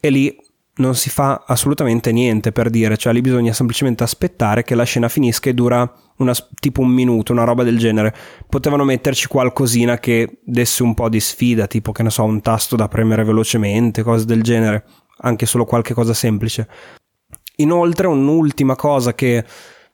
e 0.01 0.11
lì 0.11 0.37
non 0.77 0.97
si 0.97 1.09
fa 1.09 1.45
assolutamente 1.47 2.11
niente 2.11 2.51
per 2.51 2.69
dire, 2.69 2.97
cioè 2.97 3.13
lì 3.13 3.21
bisogna 3.21 3.53
semplicemente 3.53 4.03
aspettare 4.03 4.65
che 4.65 4.75
la 4.75 4.83
scena 4.85 5.09
finisca 5.09 5.49
e 5.49 5.55
dura 5.55 5.91
una, 6.17 6.35
tipo 6.59 6.81
un 6.81 6.89
minuto, 6.89 7.33
una 7.33 7.45
roba 7.45 7.63
del 7.63 7.79
genere. 7.79 8.15
Potevano 8.49 8.85
metterci 8.85 9.29
qualcosina 9.29 9.99
che 9.99 10.41
desse 10.45 10.83
un 10.83 10.95
po' 10.95 11.09
di 11.09 11.21
sfida, 11.21 11.67
tipo 11.67 11.93
che 11.93 12.03
ne 12.03 12.11
so, 12.11 12.25
un 12.25 12.41
tasto 12.41 12.75
da 12.75 12.89
premere 12.89 13.25
velocemente, 13.25 14.03
cose 14.03 14.25
del 14.25 14.43
genere, 14.43 14.85
anche 15.19 15.47
solo 15.47 15.65
qualche 15.65 15.95
cosa 15.95 16.13
semplice. 16.13 16.69
Inoltre, 17.57 18.09
un'ultima 18.09 18.75
cosa 18.75 19.15
che 19.15 19.45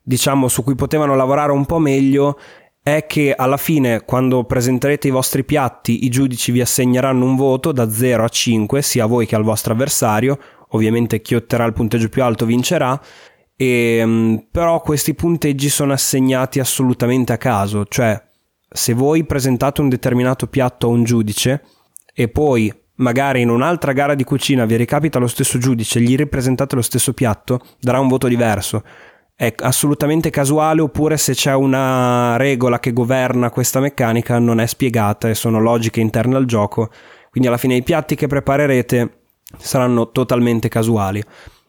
diciamo 0.02 0.48
su 0.48 0.64
cui 0.64 0.74
potevano 0.74 1.14
lavorare 1.14 1.52
un 1.52 1.66
po' 1.66 1.78
meglio 1.78 2.38
è 2.82 3.04
che 3.06 3.34
alla 3.34 3.58
fine, 3.58 4.04
quando 4.06 4.44
presenterete 4.44 5.08
i 5.08 5.10
vostri 5.10 5.44
piatti, 5.44 6.04
i 6.06 6.08
giudici 6.08 6.50
vi 6.50 6.62
assegneranno 6.62 7.24
un 7.24 7.36
voto 7.36 7.72
da 7.72 7.90
0 7.90 8.24
a 8.24 8.28
5, 8.28 8.80
sia 8.80 9.04
a 9.04 9.06
voi 9.06 9.26
che 9.26 9.36
al 9.36 9.42
vostro 9.42 9.74
avversario. 9.74 10.38
Ovviamente 10.70 11.20
chi 11.20 11.34
otterrà 11.34 11.64
il 11.64 11.72
punteggio 11.72 12.08
più 12.08 12.22
alto 12.22 12.46
vincerà 12.46 13.00
e, 13.60 13.96
ehm, 13.98 14.46
però 14.50 14.80
questi 14.80 15.14
punteggi 15.14 15.68
sono 15.68 15.92
assegnati 15.92 16.60
assolutamente 16.60 17.34
a 17.34 17.36
caso, 17.36 17.84
cioè 17.86 18.18
se 18.72 18.94
voi 18.94 19.24
presentate 19.24 19.82
un 19.82 19.90
determinato 19.90 20.46
piatto 20.46 20.86
a 20.86 20.90
un 20.90 21.04
giudice 21.04 21.62
e 22.14 22.28
poi 22.28 22.72
magari 22.96 23.42
in 23.42 23.50
un'altra 23.50 23.92
gara 23.92 24.14
di 24.14 24.24
cucina 24.24 24.64
vi 24.64 24.76
ricapita 24.76 25.18
lo 25.18 25.26
stesso 25.26 25.58
giudice, 25.58 26.00
gli 26.00 26.16
ripresentate 26.16 26.74
lo 26.74 26.82
stesso 26.82 27.12
piatto, 27.12 27.60
darà 27.80 27.98
un 28.00 28.08
voto 28.08 28.28
diverso. 28.28 28.82
È 29.34 29.52
assolutamente 29.58 30.30
casuale 30.30 30.80
oppure 30.80 31.16
se 31.16 31.34
c'è 31.34 31.54
una 31.54 32.36
regola 32.36 32.78
che 32.78 32.92
governa 32.92 33.50
questa 33.50 33.80
meccanica 33.80 34.38
non 34.38 34.60
è 34.60 34.66
spiegata 34.66 35.28
e 35.28 35.34
sono 35.34 35.60
logiche 35.60 36.00
interne 36.00 36.36
al 36.36 36.44
gioco, 36.44 36.90
quindi 37.30 37.48
alla 37.48 37.58
fine 37.58 37.74
i 37.74 37.82
piatti 37.82 38.14
che 38.14 38.26
preparerete 38.26 39.19
saranno 39.58 40.10
totalmente 40.10 40.68
casuali. 40.68 41.22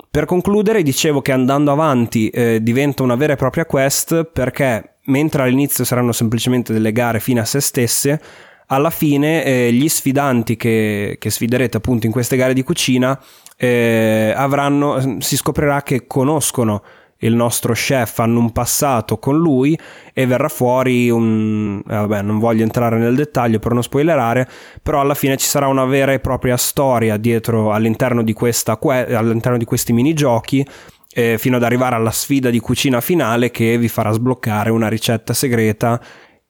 Per 0.09 0.25
concludere, 0.25 0.83
dicevo 0.83 1.21
che 1.21 1.31
andando 1.31 1.71
avanti 1.71 2.29
eh, 2.29 2.61
diventa 2.61 3.01
una 3.01 3.15
vera 3.15 3.33
e 3.33 3.37
propria 3.37 3.65
quest 3.65 4.25
perché 4.25 4.95
mentre 5.05 5.43
all'inizio 5.43 5.85
saranno 5.85 6.11
semplicemente 6.11 6.73
delle 6.73 6.91
gare 6.91 7.19
fine 7.19 7.39
a 7.39 7.45
se 7.45 7.61
stesse, 7.61 8.21
alla 8.67 8.89
fine 8.89 9.43
eh, 9.43 9.71
gli 9.71 9.87
sfidanti 9.87 10.55
che, 10.55 11.17
che, 11.19 11.29
sfiderete 11.29 11.77
appunto 11.77 12.05
in 12.05 12.11
queste 12.11 12.35
gare 12.35 12.53
di 12.53 12.63
cucina 12.63 13.19
eh, 13.57 14.33
avranno, 14.35 15.19
si 15.19 15.35
scoprirà 15.35 15.81
che 15.83 16.07
conoscono 16.07 16.81
il 17.21 17.33
nostro 17.33 17.73
chef 17.73 18.19
hanno 18.19 18.39
un 18.39 18.51
passato 18.51 19.17
con 19.17 19.37
lui 19.37 19.77
e 20.13 20.25
verrà 20.25 20.47
fuori 20.47 21.09
un... 21.09 21.81
Eh, 21.87 21.93
vabbè, 21.93 22.21
non 22.21 22.39
voglio 22.39 22.63
entrare 22.63 22.97
nel 22.97 23.15
dettaglio 23.15 23.59
per 23.59 23.73
non 23.73 23.83
spoilerare, 23.83 24.47
però 24.81 25.01
alla 25.01 25.13
fine 25.13 25.37
ci 25.37 25.47
sarà 25.47 25.67
una 25.67 25.85
vera 25.85 26.13
e 26.13 26.19
propria 26.19 26.57
storia 26.57 27.17
dietro 27.17 27.71
all'interno 27.71 28.23
di, 28.23 28.33
questa, 28.33 28.79
all'interno 28.79 29.57
di 29.57 29.65
questi 29.65 29.93
minigiochi 29.93 30.65
eh, 31.13 31.37
fino 31.37 31.57
ad 31.57 31.63
arrivare 31.63 31.95
alla 31.95 32.11
sfida 32.11 32.49
di 32.49 32.59
cucina 32.59 33.01
finale 33.01 33.51
che 33.51 33.77
vi 33.77 33.87
farà 33.87 34.11
sbloccare 34.11 34.69
una 34.69 34.87
ricetta 34.87 35.33
segreta 35.33 35.99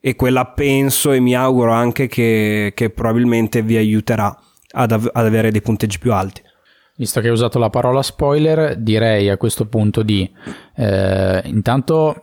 e 0.00 0.16
quella 0.16 0.46
penso 0.46 1.12
e 1.12 1.20
mi 1.20 1.34
auguro 1.34 1.72
anche 1.72 2.06
che, 2.08 2.72
che 2.74 2.90
probabilmente 2.90 3.62
vi 3.62 3.76
aiuterà 3.76 4.36
ad, 4.72 4.92
av- 4.92 5.10
ad 5.12 5.26
avere 5.26 5.50
dei 5.50 5.62
punteggi 5.62 5.98
più 5.98 6.12
alti. 6.12 6.42
Visto 7.02 7.18
che 7.18 7.26
hai 7.26 7.32
usato 7.32 7.58
la 7.58 7.68
parola 7.68 8.00
spoiler, 8.00 8.76
direi 8.76 9.28
a 9.28 9.36
questo 9.36 9.66
punto 9.66 10.04
di 10.04 10.30
eh, 10.76 11.42
intanto 11.46 12.22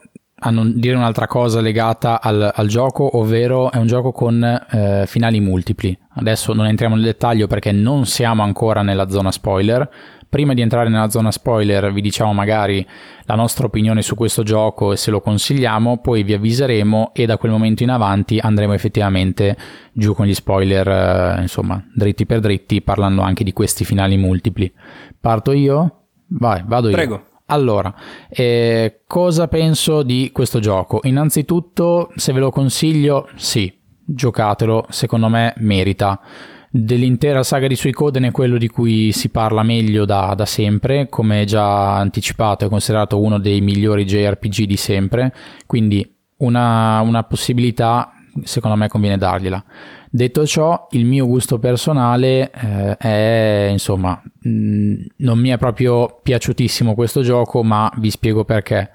dire 0.74 0.96
un'altra 0.96 1.28
cosa 1.28 1.60
legata 1.60 2.22
al, 2.22 2.50
al, 2.56 2.68
gioco, 2.68 3.18
ovvero 3.18 3.72
è 3.72 3.76
un 3.76 3.88
gioco 3.88 4.14
con 4.14 4.42
eh, 4.42 5.04
finali 5.06 5.42
multipli. 5.42 5.98
Adesso 6.14 6.54
non 6.54 6.66
entriamo 6.66 6.96
nel 6.96 7.04
dettaglio 7.04 7.48
perché 7.48 7.74
non 7.74 8.06
siamo 8.06 8.42
ancora 8.42 8.82
nella 8.82 9.10
zona 9.10 9.34
spoiler, 9.34 9.90
Prima 10.30 10.54
di 10.54 10.62
entrare 10.62 10.90
nella 10.90 11.10
zona 11.10 11.32
spoiler 11.32 11.92
vi 11.92 12.02
diciamo 12.02 12.34
magari 12.34 12.86
la 13.24 13.34
nostra 13.34 13.66
opinione 13.66 14.04
su 14.04 14.14
questo 14.14 14.44
gioco 14.44 14.92
e 14.92 14.96
se 14.96 15.10
lo 15.10 15.22
consigliamo, 15.22 15.98
poi 15.98 16.22
vi 16.22 16.34
avviseremo 16.34 17.14
e 17.14 17.26
da 17.26 17.38
quel 17.38 17.52
momento 17.52 17.82
in 17.82 17.90
avanti 17.90 18.38
andremo 18.38 18.74
effettivamente 18.74 19.58
giù 19.92 20.14
con 20.14 20.28
gli 20.28 20.36
spoiler, 20.36 20.88
eh, 20.88 21.42
insomma, 21.42 21.84
dritti 21.92 22.28
per 22.28 22.42
dritti, 22.42 22.84
parlando 22.84 23.24
anche 23.24 23.44
di 23.44 23.54
questi 23.54 23.84
finali 23.84 24.18
multipli. 24.18 24.72
Parto 25.20 25.52
io? 25.52 26.04
Vai, 26.28 26.62
vado 26.64 26.90
io. 26.90 26.96
Prego. 26.96 27.24
Allora, 27.48 27.92
eh, 28.30 29.02
cosa 29.08 29.48
penso 29.48 30.04
di 30.04 30.30
questo 30.32 30.60
gioco? 30.60 31.00
Innanzitutto, 31.06 32.12
se 32.16 32.34
ve 32.34 32.40
lo 32.40 32.52
consiglio, 32.52 33.28
sì, 33.34 33.76
giocatelo, 34.06 34.86
secondo 34.90 35.28
me 35.28 35.56
merita 35.58 36.22
dell'intera 36.70 37.44
saga 37.44 37.68
di 37.68 37.76
Suicoden 37.76 38.24
è 38.24 38.32
quello 38.32 38.58
di 38.58 38.68
cui 38.68 39.12
si 39.12 39.30
parla 39.30 39.64
meglio 39.64 40.06
da, 40.06 40.34
da, 40.36 40.46
sempre, 40.46 41.10
come 41.10 41.46
già 41.46 41.96
anticipato 41.96 42.66
è 42.66 42.70
considerato 42.70 43.20
uno 43.20 43.40
dei 43.40 43.62
migliori 43.62 44.06
JRPG 44.06 44.64
di 44.64 44.78
sempre, 44.78 45.34
quindi 45.66 46.08
una, 46.38 47.02
una 47.02 47.24
possibilità 47.24 48.14
secondo 48.44 48.78
me 48.78 48.88
conviene 48.88 49.18
dargliela. 49.18 49.64
Detto 50.12 50.46
ciò, 50.46 50.88
il 50.92 51.06
mio 51.06 51.28
gusto 51.28 51.60
personale 51.60 52.52
eh, 52.52 52.98
è, 52.98 53.68
insomma, 53.72 54.20
mh, 54.42 54.50
mm, 54.50 54.94
non 55.18 55.40
mi 55.40 55.50
è 55.50 55.58
proprio 55.58 56.20
piaciutissimo 56.24 56.96
questo 56.96 57.22
gioco, 57.22 57.64
ma 57.64 57.92
vi 57.98 58.10
spiego 58.10 58.44
perché. 58.44 58.90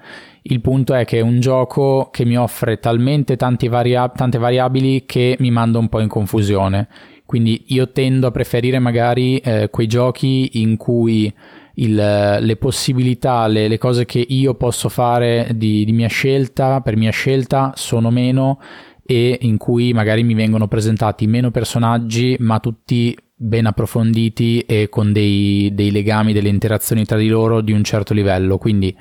Il 0.47 0.61
punto 0.61 0.93
è 0.93 1.05
che 1.05 1.19
è 1.19 1.21
un 1.21 1.39
gioco 1.39 2.09
che 2.11 2.25
mi 2.25 2.37
offre 2.37 2.79
talmente 2.79 3.37
varia- 3.67 4.09
tante 4.09 4.37
variabili 4.37 5.05
che 5.05 5.37
mi 5.39 5.51
manda 5.51 5.79
un 5.79 5.89
po' 5.89 6.01
in 6.01 6.07
confusione. 6.07 6.87
Quindi 7.25 7.63
io 7.67 7.91
tendo 7.91 8.27
a 8.27 8.31
preferire 8.31 8.79
magari 8.79 9.37
eh, 9.37 9.69
quei 9.71 9.87
giochi 9.87 10.61
in 10.61 10.77
cui 10.77 11.33
il, 11.75 11.95
le 12.39 12.55
possibilità, 12.57 13.47
le, 13.47 13.67
le, 13.67 13.77
cose 13.77 14.05
che 14.05 14.23
io 14.27 14.53
posso 14.53 14.89
fare 14.89 15.51
di, 15.55 15.83
di 15.85 15.91
mia 15.91 16.07
scelta, 16.07 16.81
per 16.81 16.95
mia 16.95 17.11
scelta, 17.11 17.73
sono 17.75 18.11
meno 18.11 18.59
e 19.03 19.37
in 19.41 19.57
cui 19.57 19.93
magari 19.93 20.23
mi 20.23 20.33
vengono 20.33 20.67
presentati 20.67 21.27
meno 21.27 21.51
personaggi, 21.51 22.35
ma 22.39 22.59
tutti 22.59 23.15
ben 23.37 23.65
approfonditi 23.65 24.61
e 24.61 24.87
con 24.89 25.11
dei, 25.11 25.71
dei 25.73 25.91
legami, 25.91 26.31
delle 26.31 26.49
interazioni 26.49 27.05
tra 27.05 27.17
di 27.17 27.27
loro 27.27 27.61
di 27.61 27.71
un 27.71 27.83
certo 27.83 28.13
livello. 28.13 28.57
Quindi, 28.57 28.95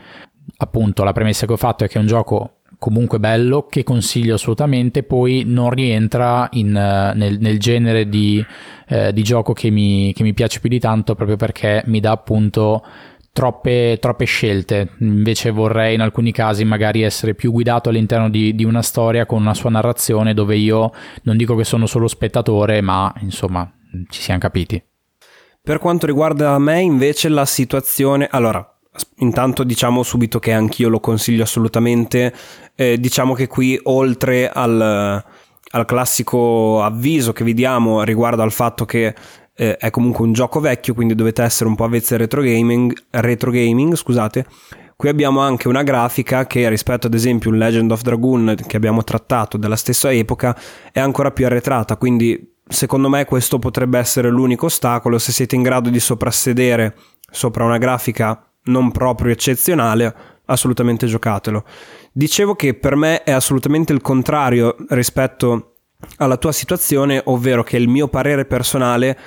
appunto, 0.57 1.05
la 1.05 1.13
premessa 1.13 1.47
che 1.47 1.53
ho 1.53 1.59
fatto 1.59 1.85
è 1.85 1.89
che 1.89 1.99
è 1.99 2.01
un 2.01 2.07
gioco 2.07 2.63
comunque 2.85 3.19
bello 3.19 3.67
che 3.67 3.83
consiglio 3.83 4.35
assolutamente 4.35 5.05
poi 5.05 5.45
non 5.47 5.71
rientra 5.71 6.51
in, 6.53 6.71
nel, 6.71 7.39
nel, 7.41 7.59
genere 7.59 8.11
di, 8.11 8.45
eh, 8.89 9.11
di 9.11 9.23
gioco 9.23 9.55
che 9.55 9.71
mi, 9.71 10.13
che 10.13 10.23
mi, 10.23 10.35
piace 10.35 10.61
più 10.61 10.69
di 10.69 10.79
tanto 10.79 11.15
proprio 11.15 11.39
perché 11.39 11.83
mi 11.87 11.99
dà 11.99 12.11
appunto 12.11 12.85
troppe, 13.33 13.97
troppe, 13.99 14.27
scelte. 14.27 14.91
Invece 14.99 15.49
vorrei 15.49 15.95
in 15.95 16.03
alcuni 16.03 16.31
casi 16.31 16.67
magari 16.67 17.01
essere 17.01 17.33
più 17.33 17.53
guidato 17.53 17.89
all'interno 17.89 18.29
di, 18.29 18.55
di 18.55 18.65
una 18.65 18.83
storia 18.83 19.25
con 19.25 19.41
una 19.41 19.55
sua 19.55 19.71
narrazione 19.71 20.35
dove 20.35 20.55
io 20.55 20.93
non 21.23 21.39
dico 21.39 21.57
che 21.57 21.65
sono 21.65 21.87
solo 21.87 22.07
spettatore 22.07 22.83
ma 22.83 23.11
insomma 23.21 23.67
ci 24.11 24.21
siamo 24.21 24.41
capiti. 24.41 24.83
Per 25.63 25.79
quanto 25.79 26.05
riguarda 26.05 26.59
me 26.59 26.83
invece 26.83 27.31
la 27.31 27.47
situazione 27.47 28.29
allora 28.31 28.74
Intanto 29.19 29.65
diciamo 29.65 30.03
subito 30.03 30.39
che 30.39 30.53
anch'io 30.53 30.89
lo 30.89 31.01
consiglio 31.01 31.43
assolutamente, 31.43 32.33
eh, 32.75 32.99
diciamo 32.99 33.35
che 33.35 33.49
qui 33.49 33.79
oltre 33.85 34.49
al, 34.49 34.81
al, 34.81 35.85
classico 35.85 36.83
avviso 36.83 37.33
che 37.33 37.43
vi 37.43 37.55
diamo 37.55 38.03
riguardo 38.03 38.43
al 38.43 38.53
fatto 38.53 38.85
che 38.85 39.15
eh, 39.57 39.77
è 39.77 39.91
comunque 39.91 40.25
un 40.25 40.33
gioco 40.33 40.61
vecchio, 40.61 40.95
quindi 40.95 41.15
dovete 41.15 41.43
essere 41.43 41.69
un 41.69 41.75
po' 41.75 41.85
avvezzi 41.85 42.15
al 42.15 42.21
retro 42.21 42.41
gaming, 42.41 42.93
retro 43.11 43.51
gaming 43.51 43.95
scusate, 43.95 44.47
Qui 44.97 45.09
abbiamo 45.09 45.41
anche 45.41 45.67
una 45.67 45.83
grafica 45.83 46.47
che 46.47 46.69
rispetto 46.69 47.09
ad 47.09 47.15
esempio 47.15 47.51
un 47.51 47.59
Legend 47.59 47.91
of 47.91 48.03
Dragoon 48.03 48.55
che 48.67 48.77
abbiamo 48.77 49.03
trattato 49.03 49.57
della 49.57 49.75
stessa 49.75 50.13
epoca 50.13 50.57
è 50.93 51.01
ancora 51.01 51.33
più 51.33 51.47
arretrata, 51.47 51.97
quindi 51.97 52.55
secondo 52.67 53.09
me 53.09 53.25
questo 53.25 53.59
potrebbe 53.59 53.99
essere 53.99 54.31
l'unico 54.31 54.67
ostacolo. 54.67 55.19
Se 55.19 55.33
siete 55.33 55.57
in 55.57 55.63
grado 55.63 55.91
di 55.91 55.99
soprassedere 55.99 56.95
sopra 57.29 57.65
una 57.65 57.79
grafica 57.79 58.49
non 58.65 58.91
proprio 58.91 59.33
eccezionale, 59.33 60.15
assolutamente 60.47 61.07
giocatelo. 61.07 61.65
Dicevo 62.13 62.55
che 62.55 62.75
per 62.75 62.97
me 62.97 63.23
è 63.23 63.33
assolutamente 63.33 63.93
il 63.93 64.01
contrario 64.01 64.77
rispetto 64.89 65.77
alla 66.17 66.37
tua 66.37 66.53
situazione, 66.53 67.21
ovvero 67.25 67.63
che 67.63 67.77
il 67.77 67.89
mio 67.89 68.09
parere 68.09 68.45
personale 68.45 69.19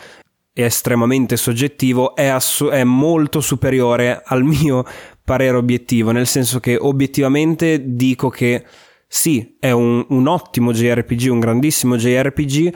è 0.54 0.64
estremamente 0.64 1.38
soggettivo, 1.38 2.16
è, 2.16 2.26
ass- 2.26 2.68
è 2.68 2.84
molto 2.84 3.42
superiore 3.42 4.22
al 4.24 4.44
mio 4.44 4.84
parere 5.24 5.58
obiettivo, 5.58 6.12
nel 6.12 6.28
senso 6.28 6.60
che 6.60 6.78
obiettivamente 6.78 7.96
dico 7.96 8.30
che 8.30 8.66
sì, 9.08 9.56
è 9.60 9.72
un, 9.72 10.06
un 10.10 10.28
ottimo 10.28 10.72
JRPG, 10.72 11.30
un 11.30 11.40
grandissimo 11.40 11.96
JRPG, 11.96 12.76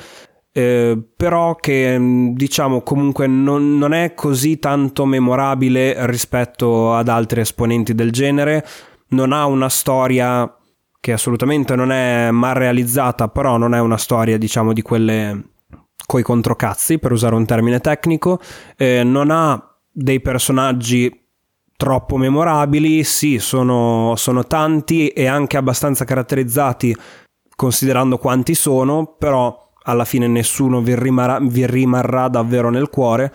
eh, 0.53 1.01
però 1.15 1.55
che 1.55 1.97
mm, 1.97 2.33
diciamo 2.33 2.81
comunque 2.81 3.27
non, 3.27 3.77
non, 3.77 3.93
è 3.93 4.13
così 4.13 4.59
tanto 4.59 5.05
memorabile 5.05 6.05
rispetto 6.07 6.93
ad 6.93 7.07
altri 7.07 7.41
esponenti 7.41 7.95
del 7.95 8.11
genere, 8.11 8.65
non 9.09 9.31
ha 9.31 9.45
una 9.45 9.69
storia 9.69 10.53
che 10.99 11.13
assolutamente 11.13 11.75
non 11.75 11.91
è 11.91 12.29
mal 12.31 12.53
realizzata, 12.53 13.27
però 13.29 13.57
non 13.57 13.73
è 13.73 13.79
una 13.79 13.97
storia 13.97 14.37
diciamo 14.37 14.73
di 14.73 14.81
quelle 14.81 15.49
coi 16.05 16.23
controcazzi, 16.23 16.99
per 16.99 17.13
usare 17.13 17.35
un 17.35 17.45
termine 17.45 17.79
tecnico, 17.79 18.39
eh, 18.75 19.03
non 19.03 19.31
ha 19.31 19.73
dei 19.89 20.19
personaggi 20.19 21.19
troppo 21.77 22.17
memorabili, 22.17 23.03
sì, 23.03 23.39
sono, 23.39 24.13
sono 24.15 24.45
tanti 24.45 25.07
e 25.07 25.25
anche 25.25 25.57
abbastanza 25.57 26.03
caratterizzati 26.05 26.95
considerando 27.55 28.17
quanti 28.17 28.53
sono, 28.53 29.15
però 29.17 29.70
alla 29.83 30.05
fine 30.05 30.27
nessuno 30.27 30.81
vi 30.81 30.95
rimarrà, 30.95 31.39
vi 31.41 31.65
rimarrà 31.65 32.27
davvero 32.27 32.69
nel 32.69 32.89
cuore. 32.89 33.31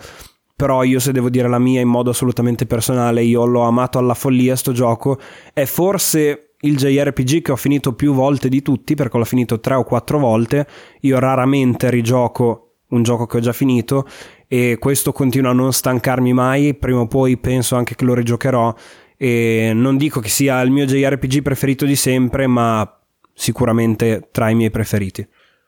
Però 0.55 0.81
io 0.81 0.99
se 0.99 1.11
devo 1.11 1.29
dire 1.29 1.47
la 1.47 1.59
mia 1.59 1.81
in 1.81 1.87
modo 1.87 2.09
assolutamente 2.09 2.65
personale, 2.65 3.23
io 3.23 3.45
l'ho 3.45 3.61
amato 3.61 3.99
alla 3.99 4.15
follia 4.15 4.55
sto 4.55 4.71
gioco. 4.71 5.19
È 5.53 5.65
forse 5.65 6.55
il 6.61 6.75
JRPG 6.75 7.43
che 7.43 7.51
ho 7.51 7.55
finito 7.55 7.93
più 7.93 8.13
volte 8.13 8.49
di 8.49 8.63
tutti, 8.63 8.95
perché 8.95 9.17
l'ho 9.17 9.23
finito 9.23 9.59
tre 9.59 9.75
o 9.75 9.83
quattro 9.83 10.17
volte. 10.17 10.65
Io 11.01 11.19
raramente 11.19 11.91
rigioco 11.91 12.63
un 12.89 13.03
gioco 13.03 13.27
che 13.27 13.37
ho 13.37 13.39
già 13.39 13.53
finito 13.53 14.07
e 14.47 14.77
questo 14.79 15.11
continua 15.11 15.51
a 15.51 15.53
non 15.53 15.73
stancarmi 15.73 16.33
mai. 16.33 16.73
Prima 16.73 17.01
o 17.01 17.07
poi 17.07 17.37
penso 17.37 17.75
anche 17.75 17.93
che 17.93 18.05
lo 18.05 18.15
rigiocherò. 18.15 18.73
E 19.15 19.71
non 19.75 19.95
dico 19.95 20.19
che 20.19 20.29
sia 20.29 20.59
il 20.61 20.71
mio 20.71 20.85
JRPG 20.85 21.43
preferito 21.43 21.85
di 21.85 21.95
sempre, 21.95 22.47
ma 22.47 22.99
sicuramente 23.31 24.29
tra 24.31 24.49
i 24.49 24.55
miei 24.55 24.71
preferiti. 24.71 25.27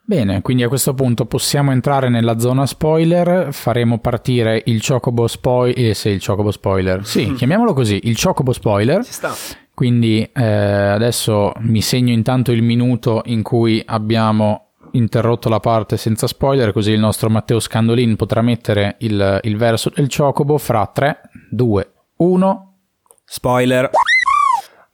Bene, 0.09 0.41
quindi 0.41 0.63
a 0.63 0.67
questo 0.67 0.95
punto 0.95 1.27
possiamo 1.27 1.71
entrare 1.71 2.09
nella 2.09 2.39
zona 2.39 2.65
spoiler, 2.65 3.53
faremo 3.53 3.99
partire 3.99 4.63
il 4.65 4.83
Chocobo 4.83 5.27
spoiler, 5.27 5.89
eh, 5.89 5.93
sì, 5.93 6.09
il 6.09 6.25
Chocobo 6.25 6.49
spoiler, 6.49 7.05
sì, 7.05 7.31
chiamiamolo 7.33 7.73
così, 7.73 7.99
il 8.05 8.19
Chocobo 8.19 8.51
spoiler. 8.51 9.05
Ci 9.05 9.13
sta. 9.13 9.31
Quindi 9.71 10.27
eh, 10.33 10.43
adesso 10.43 11.51
mi 11.59 11.83
segno 11.83 12.11
intanto 12.11 12.51
il 12.51 12.63
minuto 12.63 13.21
in 13.25 13.43
cui 13.43 13.83
abbiamo 13.85 14.71
interrotto 14.93 15.47
la 15.47 15.59
parte 15.59 15.95
senza 15.95 16.25
spoiler, 16.25 16.73
così 16.73 16.89
il 16.89 16.99
nostro 16.99 17.29
Matteo 17.29 17.59
Scandolin 17.59 18.15
potrà 18.15 18.41
mettere 18.41 18.95
il, 19.01 19.39
il 19.43 19.57
verso 19.57 19.91
del 19.93 20.07
Chocobo 20.09 20.57
fra 20.57 20.89
3, 20.91 21.21
2, 21.51 21.91
1. 22.17 22.77
Spoiler. 23.25 23.91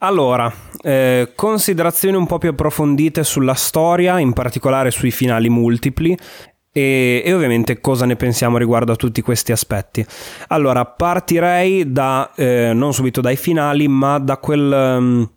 Allora, 0.05 0.53
eh, 0.83 1.31
considerazioni 1.33 2.15
un 2.15 2.27
po' 2.27 2.37
più 2.37 2.49
approfondite 2.49 3.23
sulla 3.23 3.55
storia, 3.55 4.19
in 4.19 4.33
particolare 4.33 4.91
sui 4.91 5.09
finali 5.09 5.49
multipli. 5.49 6.15
E, 6.71 7.23
e, 7.25 7.33
ovviamente 7.33 7.81
cosa 7.81 8.05
ne 8.05 8.15
pensiamo 8.15 8.57
riguardo 8.59 8.91
a 8.91 8.95
tutti 8.95 9.23
questi 9.23 9.51
aspetti. 9.51 10.05
Allora, 10.49 10.85
partirei 10.85 11.91
da 11.91 12.31
eh, 12.35 12.71
non 12.75 12.93
subito 12.93 13.19
dai 13.19 13.35
finali, 13.35 13.87
ma 13.87 14.19
da 14.19 14.37
quel, 14.37 14.95
um, 14.99 15.29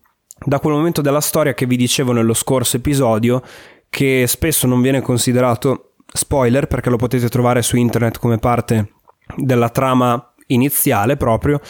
da 0.45 0.61
quel 0.61 0.75
momento 0.75 1.01
della 1.01 1.23
storia 1.23 1.55
che 1.55 1.64
vi 1.64 1.77
dicevo 1.77 2.12
nello 2.12 2.35
scorso 2.35 2.77
episodio, 2.77 3.41
che 3.89 4.27
spesso 4.27 4.66
non 4.66 4.83
viene 4.83 5.01
considerato 5.01 5.95
spoiler 6.12 6.66
perché 6.66 6.91
lo 6.91 6.97
potete 6.97 7.31
trovare 7.31 7.62
su 7.62 7.77
internet 7.79 8.19
come 8.19 8.37
parte 8.37 8.93
della 9.35 9.71
trama 9.71 10.28
iniziale 10.49 11.16
proprio, 11.16 11.61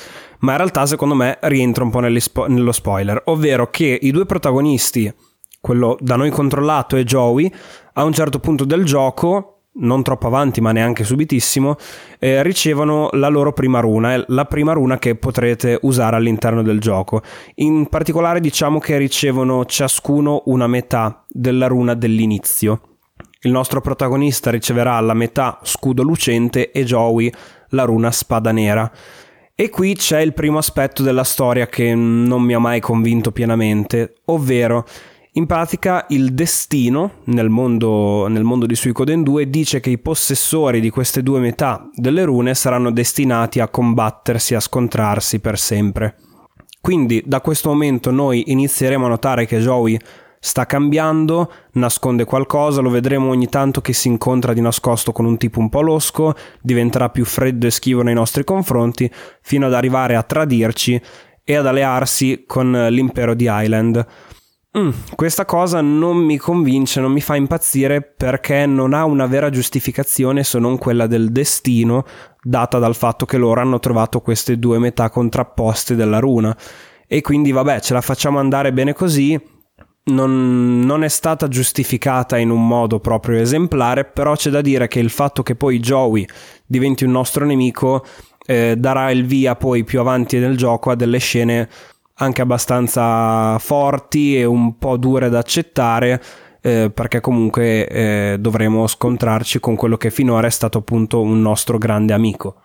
ma 0.40 0.52
in 0.52 0.58
realtà 0.58 0.86
secondo 0.86 1.14
me 1.14 1.38
rientra 1.42 1.84
un 1.84 1.90
po' 1.90 2.18
spo- 2.18 2.46
nello 2.46 2.72
spoiler, 2.72 3.22
ovvero 3.26 3.70
che 3.70 3.98
i 4.00 4.10
due 4.10 4.26
protagonisti, 4.26 5.12
quello 5.60 5.96
da 6.00 6.16
noi 6.16 6.30
controllato 6.30 6.96
e 6.96 7.04
Joey, 7.04 7.50
a 7.94 8.04
un 8.04 8.12
certo 8.12 8.38
punto 8.38 8.64
del 8.64 8.84
gioco 8.84 9.58
non 9.78 10.02
troppo 10.02 10.26
avanti 10.26 10.60
ma 10.60 10.72
neanche 10.72 11.04
subitissimo, 11.04 11.76
eh, 12.18 12.42
ricevono 12.42 13.08
la 13.12 13.28
loro 13.28 13.52
prima 13.52 13.80
runa, 13.80 14.22
la 14.26 14.44
prima 14.44 14.72
runa 14.72 14.98
che 14.98 15.14
potrete 15.14 15.78
usare 15.82 16.16
all'interno 16.16 16.62
del 16.62 16.80
gioco. 16.80 17.22
In 17.56 17.86
particolare 17.88 18.40
diciamo 18.40 18.78
che 18.78 18.96
ricevono 18.96 19.64
ciascuno 19.64 20.42
una 20.46 20.66
metà 20.66 21.24
della 21.28 21.66
runa 21.66 21.94
dell'inizio. 21.94 22.80
Il 23.42 23.52
nostro 23.52 23.80
protagonista 23.80 24.50
riceverà 24.50 24.98
la 25.00 25.14
metà 25.14 25.60
scudo 25.62 26.02
lucente 26.02 26.72
e 26.72 26.82
Joey 26.82 27.32
la 27.70 27.84
runa 27.84 28.10
spada 28.10 28.52
nera. 28.52 28.90
E 29.54 29.70
qui 29.70 29.94
c'è 29.94 30.20
il 30.20 30.34
primo 30.34 30.58
aspetto 30.58 31.02
della 31.02 31.24
storia 31.24 31.66
che 31.66 31.94
non 31.94 32.42
mi 32.42 32.54
ha 32.54 32.58
mai 32.58 32.80
convinto 32.80 33.32
pienamente, 33.32 34.14
ovvero 34.26 34.84
in 35.32 35.46
pratica 35.46 36.06
il 36.08 36.32
destino 36.32 37.20
nel 37.24 37.48
mondo, 37.48 38.26
nel 38.28 38.44
mondo 38.44 38.66
di 38.66 38.74
Suicoden 38.74 39.22
2 39.22 39.50
dice 39.50 39.78
che 39.78 39.90
i 39.90 39.98
possessori 39.98 40.80
di 40.80 40.90
queste 40.90 41.22
due 41.22 41.38
metà 41.38 41.88
delle 41.94 42.24
rune 42.24 42.54
saranno 42.54 42.90
destinati 42.90 43.60
a 43.60 43.68
combattersi, 43.68 44.54
a 44.54 44.60
scontrarsi 44.60 45.38
per 45.38 45.58
sempre. 45.58 46.16
Quindi 46.80 47.22
da 47.24 47.40
questo 47.40 47.68
momento 47.68 48.10
noi 48.10 48.50
inizieremo 48.50 49.06
a 49.06 49.10
notare 49.10 49.46
che 49.46 49.58
Joey 49.58 49.98
sta 50.40 50.66
cambiando, 50.66 51.52
nasconde 51.72 52.24
qualcosa, 52.24 52.80
lo 52.80 52.90
vedremo 52.90 53.30
ogni 53.30 53.48
tanto 53.48 53.80
che 53.80 53.92
si 53.92 54.08
incontra 54.08 54.52
di 54.52 54.60
nascosto 54.60 55.12
con 55.12 55.24
un 55.24 55.36
tipo 55.36 55.60
un 55.60 55.68
po' 55.68 55.80
losco, 55.80 56.34
diventerà 56.60 57.08
più 57.10 57.24
freddo 57.24 57.66
e 57.66 57.70
schivo 57.70 58.02
nei 58.02 58.14
nostri 58.14 58.44
confronti, 58.44 59.10
fino 59.42 59.66
ad 59.66 59.74
arrivare 59.74 60.16
a 60.16 60.22
tradirci 60.22 61.00
e 61.44 61.54
ad 61.54 61.66
allearsi 61.66 62.44
con 62.46 62.70
l'impero 62.90 63.34
di 63.34 63.46
Island. 63.48 64.06
Mm, 64.78 64.90
questa 65.14 65.46
cosa 65.46 65.80
non 65.80 66.18
mi 66.18 66.36
convince, 66.36 67.00
non 67.00 67.10
mi 67.10 67.22
fa 67.22 67.34
impazzire 67.36 68.02
perché 68.02 68.66
non 68.66 68.92
ha 68.92 69.04
una 69.04 69.26
vera 69.26 69.48
giustificazione 69.48 70.44
se 70.44 70.58
non 70.58 70.76
quella 70.76 71.06
del 71.06 71.32
destino 71.32 72.04
data 72.42 72.78
dal 72.78 72.94
fatto 72.94 73.24
che 73.24 73.38
loro 73.38 73.60
hanno 73.62 73.78
trovato 73.78 74.20
queste 74.20 74.58
due 74.58 74.78
metà 74.78 75.08
contrapposte 75.08 75.94
della 75.94 76.18
runa. 76.18 76.56
E 77.06 77.22
quindi 77.22 77.50
vabbè, 77.50 77.80
ce 77.80 77.94
la 77.94 78.02
facciamo 78.02 78.38
andare 78.38 78.72
bene 78.72 78.92
così. 78.92 79.40
Non, 80.08 80.80
non, 80.80 81.04
è 81.04 81.08
stata 81.08 81.48
giustificata 81.48 82.38
in 82.38 82.50
un 82.50 82.66
modo 82.66 82.98
proprio 82.98 83.40
esemplare, 83.40 84.04
però 84.04 84.34
c'è 84.34 84.50
da 84.50 84.60
dire 84.60 84.88
che 84.88 85.00
il 85.00 85.10
fatto 85.10 85.42
che 85.42 85.54
poi 85.54 85.80
Joey 85.80 86.26
diventi 86.64 87.04
un 87.04 87.10
nostro 87.10 87.44
nemico 87.44 88.04
eh, 88.46 88.74
darà 88.78 89.10
il 89.10 89.26
via 89.26 89.54
poi 89.54 89.84
più 89.84 90.00
avanti 90.00 90.38
nel 90.38 90.56
gioco 90.56 90.90
a 90.90 90.94
delle 90.94 91.18
scene 91.18 91.68
anche 92.14 92.42
abbastanza 92.42 93.58
forti 93.58 94.38
e 94.38 94.44
un 94.44 94.78
po' 94.78 94.96
dure 94.96 95.28
da 95.28 95.38
accettare 95.38 96.22
eh, 96.60 96.90
perché 96.92 97.20
comunque 97.20 97.86
eh, 97.86 98.36
dovremo 98.40 98.86
scontrarci 98.86 99.60
con 99.60 99.76
quello 99.76 99.96
che 99.96 100.10
finora 100.10 100.46
è 100.46 100.50
stato 100.50 100.78
appunto 100.78 101.20
un 101.20 101.40
nostro 101.40 101.78
grande 101.78 102.12
amico. 102.12 102.62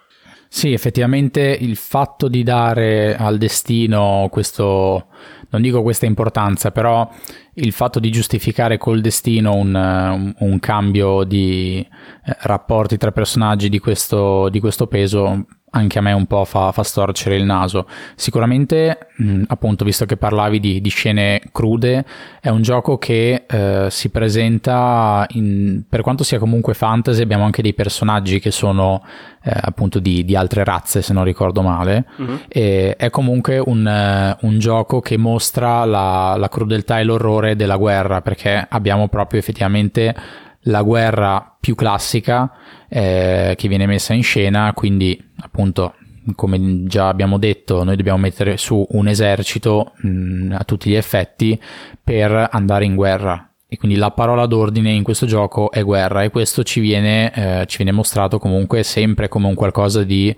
Sì, 0.47 0.71
effettivamente 0.71 1.41
il 1.41 1.75
fatto 1.75 2.27
di 2.27 2.43
dare 2.43 3.15
al 3.15 3.37
destino 3.37 4.27
questo, 4.31 5.07
non 5.53 5.61
dico 5.61 5.83
questa 5.83 6.07
importanza, 6.07 6.71
però 6.71 7.07
il 7.53 7.71
fatto 7.71 7.99
di 7.99 8.09
giustificare 8.09 8.77
col 8.77 9.01
destino 9.01 9.53
un, 9.53 10.33
un, 10.39 10.59
cambio 10.59 11.23
di 11.23 11.77
eh, 11.79 12.37
rapporti 12.41 12.97
tra 12.97 13.11
personaggi 13.11 13.69
di 13.69 13.77
questo, 13.77 14.49
di 14.49 14.59
questo 14.59 14.87
peso 14.87 15.45
anche 15.75 15.97
a 15.97 16.01
me 16.01 16.11
un 16.11 16.25
po' 16.25 16.45
fa, 16.45 16.71
fa 16.71 16.83
storcere 16.83 17.35
il 17.35 17.45
naso. 17.45 17.87
Sicuramente, 18.15 19.07
mh, 19.17 19.43
appunto, 19.47 19.83
visto 19.83 20.05
che 20.05 20.17
parlavi 20.17 20.59
di, 20.59 20.81
di, 20.81 20.89
scene 20.89 21.41
crude, 21.51 22.05
è 22.39 22.49
un 22.49 22.61
gioco 22.61 22.97
che 22.97 23.45
eh, 23.47 23.87
si 23.89 24.09
presenta, 24.09 25.25
in, 25.31 25.83
per 25.89 26.01
quanto 26.01 26.23
sia 26.23 26.37
comunque 26.37 26.75
fantasy, 26.75 27.21
abbiamo 27.21 27.43
anche 27.43 27.63
dei 27.63 27.73
personaggi 27.73 28.39
che 28.39 28.51
sono 28.51 29.03
eh, 29.43 29.51
appunto 29.51 29.99
di, 29.99 30.23
di, 30.23 30.35
altre 30.35 30.63
razze, 30.63 31.01
se 31.01 31.11
non 31.11 31.23
ricordo 31.23 31.61
male. 31.61 32.05
Uh-huh. 32.17 32.39
E 32.47 32.95
è 32.95 33.09
comunque 33.09 33.57
un, 33.57 34.37
uh, 34.39 34.45
un, 34.45 34.59
gioco 34.59 34.99
che 34.99 35.17
mostra 35.17 35.85
la, 35.85 36.35
la 36.37 36.49
crudeltà 36.49 36.99
e 36.99 37.03
l'orrore 37.03 37.55
della 37.55 37.77
guerra, 37.77 38.21
perché 38.21 38.65
abbiamo 38.69 39.07
proprio 39.07 39.39
effettivamente 39.39 40.15
la 40.63 40.81
guerra 40.81 41.55
più 41.59 41.75
classica 41.75 42.51
eh, 42.87 43.53
che 43.57 43.67
viene 43.67 43.85
messa 43.85 44.13
in 44.13 44.23
scena, 44.23 44.71
quindi 44.73 45.31
appunto 45.41 45.95
come 46.35 46.83
già 46.85 47.09
abbiamo 47.09 47.37
detto, 47.37 47.83
noi 47.83 47.95
dobbiamo 47.95 48.19
mettere 48.19 48.57
su 48.57 48.85
un 48.91 49.07
esercito 49.07 49.93
mh, 49.97 50.55
a 50.57 50.63
tutti 50.63 50.89
gli 50.89 50.95
effetti 50.95 51.59
per 52.01 52.49
andare 52.51 52.85
in 52.85 52.95
guerra. 52.95 53.49
E 53.67 53.77
quindi 53.77 53.97
la 53.97 54.11
parola 54.11 54.45
d'ordine 54.45 54.91
in 54.91 55.03
questo 55.03 55.25
gioco 55.25 55.71
è 55.71 55.83
guerra 55.83 56.21
e 56.21 56.29
questo 56.29 56.63
ci 56.63 56.79
viene, 56.79 57.33
eh, 57.33 57.65
ci 57.65 57.77
viene 57.77 57.91
mostrato 57.91 58.37
comunque 58.37 58.83
sempre 58.83 59.27
come 59.27 59.47
un 59.47 59.55
qualcosa 59.55 60.03
di 60.03 60.33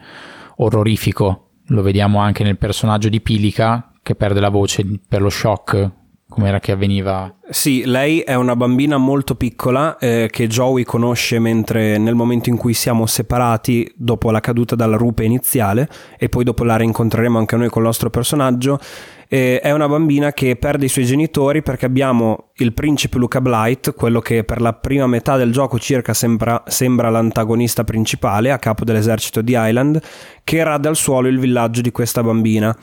orrorifico. 0.58 1.50
Lo 1.68 1.82
vediamo 1.82 2.20
anche 2.20 2.44
nel 2.44 2.58
personaggio 2.58 3.10
di 3.10 3.20
Pilica 3.20 3.92
che 4.02 4.16
perde 4.16 4.40
la 4.40 4.50
voce 4.50 4.86
per 5.08 5.22
lo 5.22 5.30
shock 5.30 5.92
com'era 6.28 6.60
che 6.60 6.72
avveniva? 6.72 7.34
Sì, 7.50 7.86
lei 7.86 8.22
è 8.22 8.34
una 8.34 8.56
bambina 8.56 8.98
molto 8.98 9.36
piccola 9.36 9.98
eh, 9.98 10.28
che 10.32 10.48
Joey 10.48 10.84
conosce 10.84 11.40
mentre 11.40 11.98
nel 11.98 12.16
momento 12.16 12.50
in 12.50 12.58
cui 12.58 12.74
siamo 12.74 13.06
separati 13.06 13.94
dopo 13.96 14.32
la 14.32 14.40
caduta 14.40 14.76
dalla 14.76 14.98
rupe 14.98 15.24
iniziale 15.24 15.88
e 16.18 16.28
poi 16.28 16.44
dopo 16.44 16.64
la 16.64 16.76
rincontreremo 16.76 17.38
anche 17.38 17.56
noi 17.56 17.70
con 17.70 17.82
il 17.82 17.88
nostro 17.88 18.10
personaggio. 18.10 18.80
Eh, 19.28 19.60
è 19.60 19.72
una 19.72 19.88
bambina 19.88 20.34
che 20.34 20.56
perde 20.56 20.86
i 20.86 20.90
suoi 20.90 21.06
genitori 21.06 21.62
perché 21.62 21.86
abbiamo 21.86 22.50
il 22.56 22.74
principe 22.74 23.18
Luca 23.18 23.42
Blight, 23.42 23.94
quello 23.94 24.20
che 24.20 24.44
per 24.44 24.62
la 24.62 24.74
prima 24.74 25.08
metà 25.08 25.38
del 25.38 25.52
gioco 25.52 25.80
circa 25.80 26.14
sembra, 26.14 26.64
sembra 26.68 27.10
l'antagonista 27.10 27.84
principale 27.84 28.52
a 28.52 28.60
capo 28.60 28.84
dell'esercito 28.84 29.42
di 29.42 29.54
Island, 29.56 30.02
che 30.44 30.64
rada 30.64 30.90
al 30.90 30.96
suolo 30.96 31.28
il 31.28 31.40
villaggio 31.40 31.82
di 31.82 31.92
questa 31.92 32.22
bambina 32.24 32.76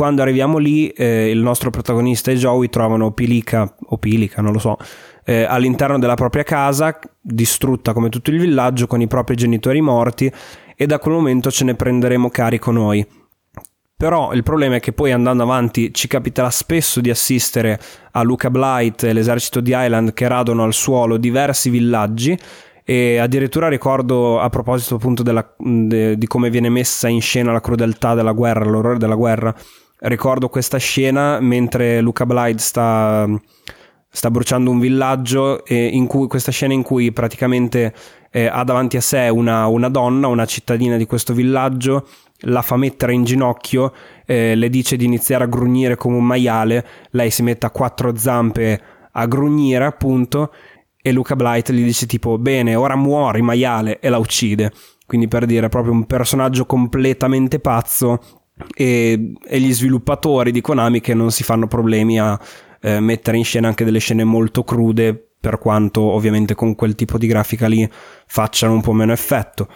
quando 0.00 0.22
arriviamo 0.22 0.56
lì, 0.56 0.88
eh, 0.88 1.28
il 1.28 1.40
nostro 1.40 1.68
protagonista 1.68 2.30
e 2.30 2.36
Joey 2.36 2.70
trovano 2.70 3.10
Pilica, 3.10 3.70
o 3.78 3.98
Pilica, 3.98 4.40
non 4.40 4.54
lo 4.54 4.58
so, 4.58 4.78
eh, 5.26 5.42
all'interno 5.42 5.98
della 5.98 6.14
propria 6.14 6.42
casa, 6.42 6.98
distrutta 7.20 7.92
come 7.92 8.08
tutto 8.08 8.30
il 8.30 8.40
villaggio, 8.40 8.86
con 8.86 9.02
i 9.02 9.06
propri 9.06 9.36
genitori 9.36 9.82
morti, 9.82 10.32
e 10.74 10.86
da 10.86 10.98
quel 10.98 11.16
momento 11.16 11.50
ce 11.50 11.64
ne 11.64 11.74
prenderemo 11.74 12.30
carico 12.30 12.70
noi. 12.70 13.06
Però 13.94 14.32
il 14.32 14.42
problema 14.42 14.76
è 14.76 14.80
che 14.80 14.94
poi 14.94 15.12
andando 15.12 15.42
avanti 15.42 15.92
ci 15.92 16.08
capiterà 16.08 16.48
spesso 16.48 17.02
di 17.02 17.10
assistere 17.10 17.78
a 18.12 18.22
Luca 18.22 18.48
Blight 18.48 19.04
e 19.04 19.12
l'esercito 19.12 19.60
di 19.60 19.74
Island 19.74 20.14
che 20.14 20.26
radono 20.28 20.62
al 20.62 20.72
suolo 20.72 21.18
diversi 21.18 21.68
villaggi 21.68 22.38
e 22.82 23.18
addirittura 23.18 23.68
ricordo 23.68 24.40
a 24.40 24.48
proposito 24.48 24.94
appunto 24.94 25.22
della, 25.22 25.46
de, 25.58 26.16
di 26.16 26.26
come 26.26 26.48
viene 26.48 26.70
messa 26.70 27.06
in 27.06 27.20
scena 27.20 27.52
la 27.52 27.60
crudeltà 27.60 28.14
della 28.14 28.32
guerra, 28.32 28.64
l'orrore 28.64 28.96
della 28.96 29.14
guerra, 29.14 29.54
ricordo 30.00 30.48
questa 30.48 30.78
scena 30.78 31.40
mentre 31.40 32.00
Luca 32.00 32.26
Blythe 32.26 32.60
sta, 32.60 33.28
sta 34.08 34.30
bruciando 34.30 34.70
un 34.70 34.78
villaggio 34.78 35.64
cui, 36.06 36.26
questa 36.26 36.50
scena 36.50 36.72
in 36.72 36.82
cui 36.82 37.12
praticamente 37.12 37.94
eh, 38.30 38.46
ha 38.46 38.64
davanti 38.64 38.96
a 38.96 39.00
sé 39.00 39.28
una, 39.28 39.66
una, 39.66 39.88
donna, 39.88 40.28
una 40.28 40.46
cittadina 40.46 40.96
di 40.96 41.06
questo 41.06 41.32
villaggio, 41.34 42.08
la 42.44 42.62
fa 42.62 42.76
mettere 42.76 43.12
in 43.12 43.24
ginocchio, 43.24 43.92
eh, 44.24 44.54
le 44.54 44.70
dice 44.70 44.96
di 44.96 45.04
iniziare 45.04 45.44
a 45.44 45.48
grugnire 45.48 45.96
come 45.96 46.16
un 46.16 46.24
maiale, 46.24 46.86
lei 47.10 47.30
si 47.30 47.42
mette 47.42 47.66
a 47.66 47.70
quattro 47.70 48.16
zampe 48.16 48.80
a 49.12 49.26
grugnire 49.26 49.84
appunto 49.84 50.52
e 51.02 51.12
Luca 51.12 51.34
Blight 51.34 51.72
gli 51.72 51.82
dice 51.82 52.06
tipo 52.06 52.38
bene 52.38 52.74
ora 52.74 52.94
muori 52.94 53.42
maiale 53.42 53.98
e 54.00 54.08
la 54.08 54.18
uccide. 54.18 54.72
Quindi 55.06 55.26
per 55.26 55.44
dire 55.44 55.68
proprio 55.68 55.92
un 55.92 56.04
personaggio 56.04 56.66
completamente 56.66 57.58
pazzo 57.58 58.39
e, 58.74 59.32
e 59.44 59.60
gli 59.60 59.72
sviluppatori 59.72 60.52
di 60.52 60.60
Konami 60.60 61.00
che 61.00 61.14
non 61.14 61.30
si 61.30 61.42
fanno 61.42 61.66
problemi 61.66 62.18
a 62.18 62.38
eh, 62.80 63.00
mettere 63.00 63.36
in 63.36 63.44
scena 63.44 63.68
anche 63.68 63.84
delle 63.84 63.98
scene 63.98 64.24
molto 64.24 64.64
crude 64.64 65.32
per 65.40 65.58
quanto 65.58 66.02
ovviamente 66.02 66.54
con 66.54 66.74
quel 66.74 66.94
tipo 66.94 67.16
di 67.16 67.26
grafica 67.26 67.66
lì 67.66 67.88
facciano 68.26 68.74
un 68.74 68.82
po' 68.82 68.92
meno 68.92 69.12
effetto. 69.12 69.68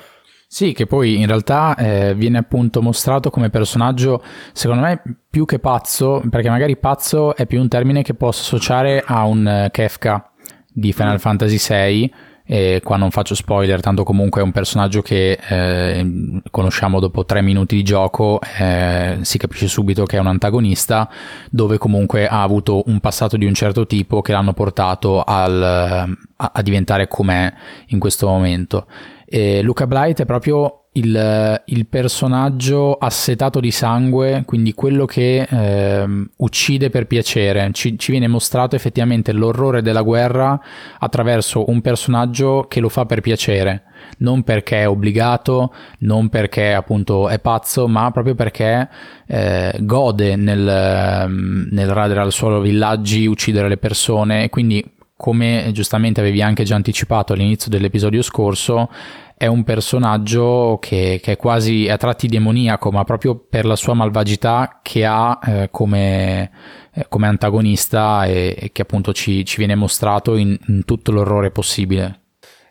Sì, 0.46 0.72
che 0.72 0.86
poi 0.86 1.18
in 1.18 1.26
realtà 1.26 1.74
eh, 1.74 2.14
viene 2.14 2.38
appunto 2.38 2.80
mostrato 2.80 3.28
come 3.30 3.50
personaggio, 3.50 4.22
secondo 4.52 4.84
me, 4.84 5.02
più 5.28 5.46
che 5.46 5.58
pazzo, 5.58 6.22
perché 6.30 6.48
magari 6.48 6.76
pazzo 6.76 7.34
è 7.34 7.44
più 7.44 7.60
un 7.60 7.66
termine 7.66 8.02
che 8.02 8.14
posso 8.14 8.42
associare 8.42 9.02
a 9.04 9.24
un 9.24 9.64
uh, 9.64 9.70
Kefka 9.70 10.30
di 10.68 10.92
Final. 10.92 11.18
Fantasy 11.18 11.58
VI, 11.58 12.14
e 12.46 12.82
qua 12.84 12.96
non 12.96 13.10
faccio 13.10 13.34
spoiler, 13.34 13.80
tanto 13.80 14.04
comunque 14.04 14.42
è 14.42 14.44
un 14.44 14.52
personaggio 14.52 15.00
che 15.00 15.38
eh, 15.48 16.40
conosciamo 16.50 17.00
dopo 17.00 17.24
tre 17.24 17.40
minuti 17.40 17.76
di 17.76 17.82
gioco, 17.82 18.38
eh, 18.58 19.18
si 19.22 19.38
capisce 19.38 19.66
subito 19.66 20.04
che 20.04 20.18
è 20.18 20.20
un 20.20 20.26
antagonista, 20.26 21.08
dove 21.50 21.78
comunque 21.78 22.26
ha 22.28 22.42
avuto 22.42 22.82
un 22.86 23.00
passato 23.00 23.38
di 23.38 23.46
un 23.46 23.54
certo 23.54 23.86
tipo 23.86 24.20
che 24.20 24.32
l'hanno 24.32 24.52
portato 24.52 25.22
al, 25.22 25.62
a, 25.62 26.50
a 26.52 26.62
diventare 26.62 27.08
com'è 27.08 27.52
in 27.88 27.98
questo 27.98 28.26
momento. 28.26 28.86
E 29.34 29.62
Luca 29.62 29.88
Blight 29.88 30.20
è 30.20 30.26
proprio 30.26 30.84
il, 30.92 31.62
il, 31.64 31.86
personaggio 31.88 32.94
assetato 32.94 33.58
di 33.58 33.72
sangue, 33.72 34.44
quindi 34.46 34.74
quello 34.74 35.06
che 35.06 35.42
eh, 35.42 36.06
uccide 36.36 36.88
per 36.88 37.08
piacere. 37.08 37.68
Ci, 37.72 37.98
ci, 37.98 38.12
viene 38.12 38.28
mostrato 38.28 38.76
effettivamente 38.76 39.32
l'orrore 39.32 39.82
della 39.82 40.02
guerra 40.02 40.56
attraverso 41.00 41.68
un 41.68 41.80
personaggio 41.80 42.66
che 42.68 42.78
lo 42.78 42.88
fa 42.88 43.06
per 43.06 43.22
piacere, 43.22 43.82
non 44.18 44.44
perché 44.44 44.82
è 44.82 44.88
obbligato, 44.88 45.74
non 45.98 46.28
perché 46.28 46.72
appunto 46.72 47.28
è 47.28 47.40
pazzo, 47.40 47.88
ma 47.88 48.12
proprio 48.12 48.36
perché 48.36 48.88
eh, 49.26 49.76
gode 49.80 50.36
nel, 50.36 51.28
nel 51.72 51.88
radere 51.88 52.20
al 52.20 52.30
suolo 52.30 52.60
villaggi, 52.60 53.26
uccidere 53.26 53.66
le 53.66 53.78
persone 53.78 54.44
e 54.44 54.48
quindi 54.48 54.92
come 55.16 55.70
giustamente 55.72 56.20
avevi 56.20 56.42
anche 56.42 56.64
già 56.64 56.74
anticipato 56.74 57.32
all'inizio 57.32 57.70
dell'episodio 57.70 58.20
scorso, 58.20 58.90
è 59.36 59.46
un 59.46 59.64
personaggio 59.64 60.78
che, 60.80 61.20
che, 61.22 61.32
è 61.32 61.36
quasi 61.36 61.88
a 61.88 61.96
tratti 61.96 62.28
demoniaco, 62.28 62.90
ma 62.90 63.04
proprio 63.04 63.36
per 63.36 63.64
la 63.64 63.76
sua 63.76 63.94
malvagità 63.94 64.80
che 64.82 65.04
ha 65.04 65.38
eh, 65.44 65.68
come, 65.70 66.50
eh, 66.92 67.06
come, 67.08 67.26
antagonista 67.26 68.24
e, 68.24 68.54
e, 68.58 68.72
che 68.72 68.82
appunto 68.82 69.12
ci, 69.12 69.44
ci 69.44 69.56
viene 69.58 69.74
mostrato 69.74 70.36
in, 70.36 70.56
in 70.68 70.84
tutto 70.84 71.10
l'orrore 71.10 71.50
possibile. 71.50 72.20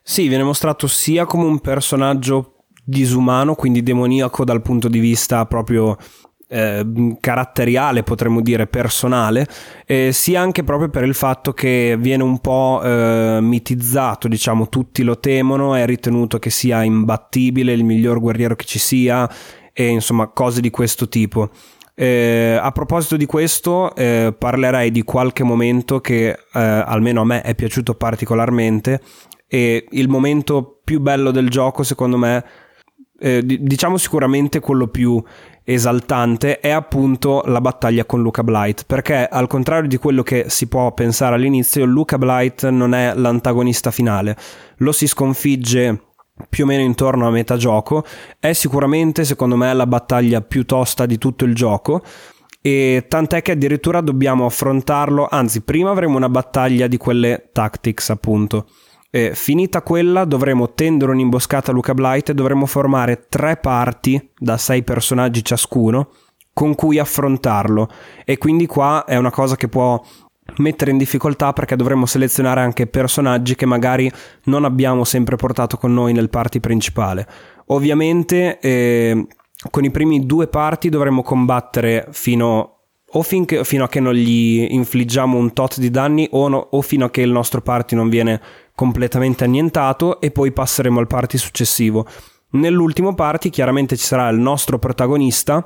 Sì, 0.02 0.28
viene 0.28 0.44
mostrato 0.44 0.88
sia 0.88 1.26
come 1.26 1.46
un 1.46 1.60
personaggio 1.60 2.54
disumano, 2.84 3.56
quindi 3.56 3.84
demoniaco 3.84 4.44
dal 4.44 4.62
punto 4.62 4.88
di 4.88 5.00
vista 5.00 5.46
proprio 5.46 5.98
eh, 6.54 7.18
caratteriale, 7.20 8.04
potremmo 8.04 8.42
dire 8.42 8.68
personale, 8.68 9.48
eh, 9.88 10.12
sia 10.12 10.40
anche 10.40 10.64
proprio 10.64 10.90
per 10.90 11.04
il 11.04 11.16
fatto 11.16 11.52
che 11.52 11.96
viene 12.00 12.22
un 12.22 12.40
po' 12.40 12.80
eh, 12.84 13.40
mitizzato, 13.42 14.28
diciamo, 14.28 14.70
tutti 14.70 15.02
lo 15.02 15.20
temono, 15.20 15.74
è 15.74 15.86
ritenuto 15.86 16.38
che 16.38 16.52
sia 16.52 16.84
imbattibile, 16.84 17.74
il 17.74 17.84
miglior 17.84 18.20
guerriero 18.20 18.56
che 18.56 18.66
ci 18.66 18.80
sia, 18.80 19.28
e 19.74 19.88
insomma 19.88 20.28
cose 20.28 20.62
di 20.62 20.70
questo 20.70 21.10
tipo. 21.10 21.50
Eh, 21.96 22.58
a 22.60 22.72
proposito 22.72 23.18
di 23.18 23.26
questo, 23.26 23.96
eh, 23.96 24.34
parlerei 24.38 24.92
di 24.92 25.04
qualche 25.04 25.44
momento 25.44 26.02
che 26.02 26.30
eh, 26.30 26.38
almeno 26.54 27.22
a 27.22 27.26
me 27.26 27.42
è 27.42 27.56
piaciuto 27.56 27.96
particolarmente 27.96 29.00
e 29.48 29.86
il 29.92 30.10
momento 30.10 30.80
più 30.84 31.00
bello 31.00 31.32
del 31.32 31.50
gioco, 31.50 31.84
secondo 31.84 32.18
me, 32.18 32.44
eh, 33.20 33.44
diciamo 33.46 33.98
sicuramente 33.98 34.60
quello 34.60 34.88
più 34.88 35.24
esaltante 35.64 36.60
è 36.60 36.70
appunto 36.70 37.44
la 37.46 37.62
battaglia 37.62 38.06
con 38.06 38.22
Luca 38.22 38.44
Blight 38.44 38.84
perché 38.86 39.28
al 39.28 39.48
contrario 39.48 39.88
di 39.88 39.98
quello 39.98 40.24
che 40.24 40.46
si 40.50 40.68
può 40.68 40.94
pensare 40.94 41.36
all'inizio 41.36 41.86
Luca 41.86 42.18
Blight 42.18 42.68
non 42.70 42.94
è 42.94 43.14
l'antagonista 43.16 43.92
finale. 43.92 44.36
Lo 44.78 44.92
si 44.92 45.08
sconfigge 45.08 46.02
più 46.50 46.64
o 46.64 46.68
meno 46.68 46.82
intorno 46.82 47.28
a 47.28 47.32
metà 47.32 47.58
gioco. 47.58 48.04
È 48.40 48.54
sicuramente 48.54 49.24
secondo 49.24 49.56
me 49.56 49.74
la 49.74 49.88
battaglia 49.88 50.42
più 50.42 50.66
tosta 50.66 51.06
di 51.06 51.18
tutto 51.18 51.46
il 51.46 51.56
gioco. 51.56 52.02
E 52.62 53.06
tant'è 53.10 53.42
che 53.42 53.52
addirittura 53.52 54.00
dobbiamo 54.00 54.46
affrontarlo 54.46 55.28
anzi 55.30 55.62
prima 55.62 55.92
avremo 55.92 56.16
una 56.16 56.30
battaglia 56.30 56.88
di 56.88 56.96
quelle 56.96 57.50
tactics 57.52 58.10
appunto 58.10 58.68
eh, 59.16 59.36
finita 59.36 59.84
quella 59.84 60.26
dovremo 60.26 60.74
tendere 60.74 61.12
un'imboscata 61.12 61.70
a 61.70 61.74
Luca 61.76 61.94
Blight 61.94 62.30
e 62.30 62.34
dovremo 62.34 62.66
formare 62.66 63.28
tre 63.30 63.58
parti 63.58 64.32
da 64.36 64.58
sei 64.58 64.82
personaggi 64.82 65.46
ciascuno 65.46 66.10
con 66.52 66.74
cui 66.74 66.98
affrontarlo 66.98 67.90
e 68.26 68.40
quindi 68.40 68.66
qua 68.66 69.06
è 69.06 69.16
una 69.16 69.30
cosa 69.30 69.56
che 69.56 69.68
può 69.68 70.04
mettere 70.58 70.90
in 70.90 70.98
difficoltà 70.98 71.54
perché 71.54 71.76
dovremmo 71.76 72.08
selezionare 72.08 72.62
anche 72.62 72.88
personaggi 72.88 73.54
che 73.54 73.68
magari 73.68 74.12
non 74.46 74.66
abbiamo 74.66 75.04
sempre 75.04 75.36
portato 75.36 75.78
con 75.78 75.94
noi 75.94 76.12
nel 76.12 76.32
party 76.32 76.60
principale. 76.60 77.28
Ovviamente 77.68 78.58
eh, 78.58 79.28
con 79.70 79.84
i 79.84 79.92
primi 79.92 80.26
due 80.26 80.48
parti 80.48 80.90
dovremmo 80.90 81.22
combattere 81.22 82.08
fino 82.10 82.74
o 83.16 83.22
finché, 83.22 83.64
fino 83.64 83.84
a 83.84 83.88
che 83.88 84.00
non 84.00 84.14
gli 84.14 84.66
infliggiamo 84.70 85.38
un 85.38 85.54
tot 85.54 85.80
di 85.80 85.92
danni 85.92 86.28
o, 86.32 86.48
no, 86.48 86.68
o 86.72 86.82
fino 86.82 87.06
a 87.06 87.10
che 87.12 87.22
il 87.22 87.32
nostro 87.32 87.62
party 87.62 87.96
non 87.96 88.10
viene 88.10 88.42
completamente 88.76 89.44
annientato 89.44 90.20
e 90.20 90.32
poi 90.32 90.52
passeremo 90.52 91.00
al 91.00 91.08
party 91.08 91.38
successivo. 91.38 92.06
Nell'ultimo 92.52 93.16
party 93.16 93.50
chiaramente 93.50 93.96
ci 93.98 94.06
sarà 94.06 94.30
il 94.30 94.38
nostro 94.38 94.78
protagonista 94.78 95.66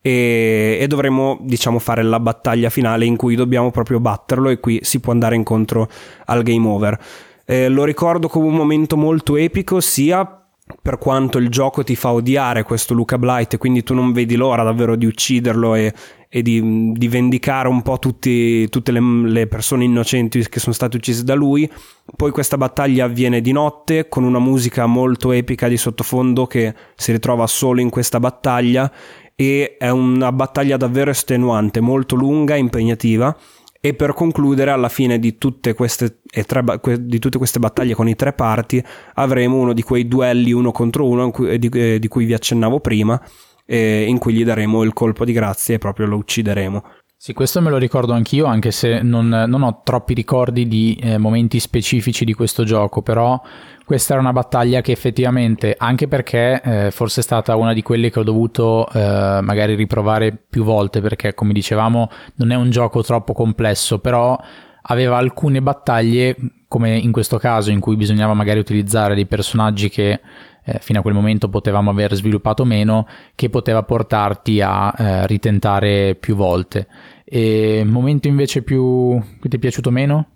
e, 0.00 0.78
e, 0.80 0.86
dovremo 0.86 1.38
diciamo 1.42 1.78
fare 1.78 2.02
la 2.02 2.18
battaglia 2.18 2.70
finale 2.70 3.04
in 3.04 3.16
cui 3.16 3.36
dobbiamo 3.36 3.70
proprio 3.70 4.00
batterlo 4.00 4.48
e 4.48 4.58
qui 4.58 4.80
si 4.82 5.00
può 5.00 5.12
andare 5.12 5.36
incontro 5.36 5.88
al 6.26 6.42
game 6.42 6.66
over. 6.66 6.98
Eh, 7.44 7.68
lo 7.68 7.84
ricordo 7.84 8.28
come 8.28 8.46
un 8.46 8.54
momento 8.54 8.96
molto 8.96 9.36
epico 9.36 9.80
sia 9.80 10.38
per 10.80 10.96
quanto 10.96 11.38
il 11.38 11.48
gioco 11.48 11.84
ti 11.84 11.96
fa 11.96 12.12
odiare 12.12 12.62
questo 12.62 12.94
Luca 12.94 13.18
Blight 13.18 13.58
quindi 13.58 13.82
tu 13.82 13.94
non 13.94 14.12
vedi 14.12 14.36
l'ora 14.36 14.62
davvero 14.62 14.96
di 14.96 15.06
ucciderlo 15.06 15.74
e, 15.74 15.92
e 16.34 16.40
di, 16.40 16.92
di, 16.94 17.08
vendicare 17.08 17.68
un 17.68 17.82
po' 17.82 17.98
tutti, 17.98 18.66
tutte 18.70 18.90
le, 18.90 19.00
le, 19.00 19.46
persone 19.46 19.84
innocenti 19.84 20.42
che 20.48 20.60
sono 20.60 20.72
state 20.72 20.96
uccise 20.96 21.24
da 21.24 21.34
lui. 21.34 21.70
Poi 22.16 22.30
questa 22.30 22.56
battaglia 22.56 23.04
avviene 23.04 23.42
di 23.42 23.52
notte 23.52 24.08
con 24.08 24.24
una 24.24 24.38
musica 24.38 24.86
molto 24.86 25.32
epica 25.32 25.68
di 25.68 25.76
sottofondo 25.76 26.46
che 26.46 26.74
si 26.96 27.12
ritrova 27.12 27.46
solo 27.46 27.82
in 27.82 27.90
questa 27.90 28.18
battaglia 28.18 28.90
e 29.34 29.76
è 29.78 29.90
una 29.90 30.32
battaglia 30.32 30.78
davvero 30.78 31.10
estenuante, 31.10 31.80
molto 31.80 32.14
lunga, 32.14 32.56
impegnativa. 32.56 33.36
E 33.78 33.92
per 33.92 34.14
concludere, 34.14 34.70
alla 34.70 34.88
fine 34.88 35.18
di 35.18 35.36
tutte, 35.36 35.74
queste, 35.74 36.20
tre, 36.46 36.64
di 36.98 37.18
tutte 37.18 37.36
queste 37.36 37.58
battaglie 37.58 37.92
con 37.92 38.08
i 38.08 38.14
tre 38.14 38.32
parti, 38.32 38.82
avremo 39.14 39.58
uno 39.58 39.74
di 39.74 39.82
quei 39.82 40.08
duelli 40.08 40.52
uno 40.52 40.72
contro 40.72 41.06
uno 41.06 41.30
di, 41.58 41.98
di 41.98 42.08
cui 42.08 42.24
vi 42.24 42.32
accennavo 42.32 42.80
prima, 42.80 43.20
eh, 43.64 44.04
in 44.06 44.18
cui 44.18 44.34
gli 44.34 44.44
daremo 44.44 44.82
il 44.82 44.92
colpo 44.92 45.24
di 45.24 45.32
grazia 45.32 45.74
e 45.74 45.78
proprio 45.78 46.06
lo 46.06 46.16
uccideremo. 46.16 46.84
Sì, 47.22 47.34
questo 47.34 47.60
me 47.60 47.70
lo 47.70 47.76
ricordo 47.76 48.14
anch'io, 48.14 48.46
anche 48.46 48.72
se 48.72 49.00
non, 49.00 49.28
non 49.28 49.62
ho 49.62 49.82
troppi 49.84 50.12
ricordi 50.12 50.66
di 50.66 50.98
eh, 51.00 51.18
momenti 51.18 51.60
specifici 51.60 52.24
di 52.24 52.34
questo 52.34 52.64
gioco, 52.64 53.00
però 53.00 53.40
questa 53.84 54.14
era 54.14 54.22
una 54.22 54.32
battaglia 54.32 54.80
che 54.80 54.90
effettivamente, 54.90 55.76
anche 55.78 56.08
perché 56.08 56.60
eh, 56.60 56.90
forse 56.90 57.20
è 57.20 57.22
stata 57.22 57.54
una 57.54 57.74
di 57.74 57.82
quelle 57.82 58.10
che 58.10 58.18
ho 58.18 58.24
dovuto 58.24 58.88
eh, 58.92 59.38
magari 59.40 59.76
riprovare 59.76 60.36
più 60.36 60.64
volte, 60.64 61.00
perché 61.00 61.32
come 61.32 61.52
dicevamo 61.52 62.10
non 62.38 62.50
è 62.50 62.56
un 62.56 62.70
gioco 62.70 63.04
troppo 63.04 63.32
complesso, 63.34 64.00
però 64.00 64.36
aveva 64.82 65.16
alcune 65.16 65.62
battaglie, 65.62 66.34
come 66.66 66.98
in 66.98 67.12
questo 67.12 67.38
caso, 67.38 67.70
in 67.70 67.78
cui 67.78 67.94
bisognava 67.94 68.34
magari 68.34 68.58
utilizzare 68.58 69.14
dei 69.14 69.26
personaggi 69.26 69.88
che 69.90 70.20
eh, 70.64 70.78
fino 70.80 71.00
a 71.00 71.02
quel 71.02 71.14
momento 71.14 71.48
potevamo 71.48 71.90
aver 71.90 72.14
sviluppato 72.14 72.64
meno, 72.64 73.06
che 73.34 73.50
poteva 73.50 73.82
portarti 73.82 74.60
a 74.60 74.94
eh, 74.96 75.26
ritentare 75.26 76.14
più 76.14 76.34
volte. 76.34 76.86
E 77.24 77.82
momento 77.84 78.28
invece 78.28 78.62
più 78.62 79.20
che 79.40 79.48
ti 79.48 79.56
è 79.56 79.58
piaciuto 79.58 79.90
meno? 79.90 80.26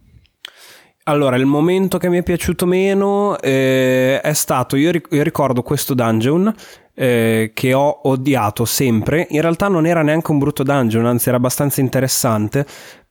Allora, 1.08 1.36
il 1.36 1.46
momento 1.46 1.98
che 1.98 2.08
mi 2.08 2.18
è 2.18 2.22
piaciuto 2.24 2.66
meno 2.66 3.38
eh, 3.38 4.20
è 4.20 4.32
stato, 4.32 4.74
io, 4.74 4.90
ric- 4.90 5.12
io, 5.12 5.22
ricordo 5.22 5.62
questo 5.62 5.94
dungeon 5.94 6.52
eh, 6.94 7.52
che 7.54 7.74
ho 7.74 8.00
odiato 8.08 8.64
sempre, 8.64 9.28
in 9.30 9.40
realtà 9.40 9.68
non 9.68 9.86
era 9.86 10.02
neanche 10.02 10.32
un 10.32 10.38
brutto 10.38 10.64
dungeon, 10.64 11.06
anzi 11.06 11.28
era 11.28 11.36
abbastanza 11.36 11.80
interessante, 11.80 12.66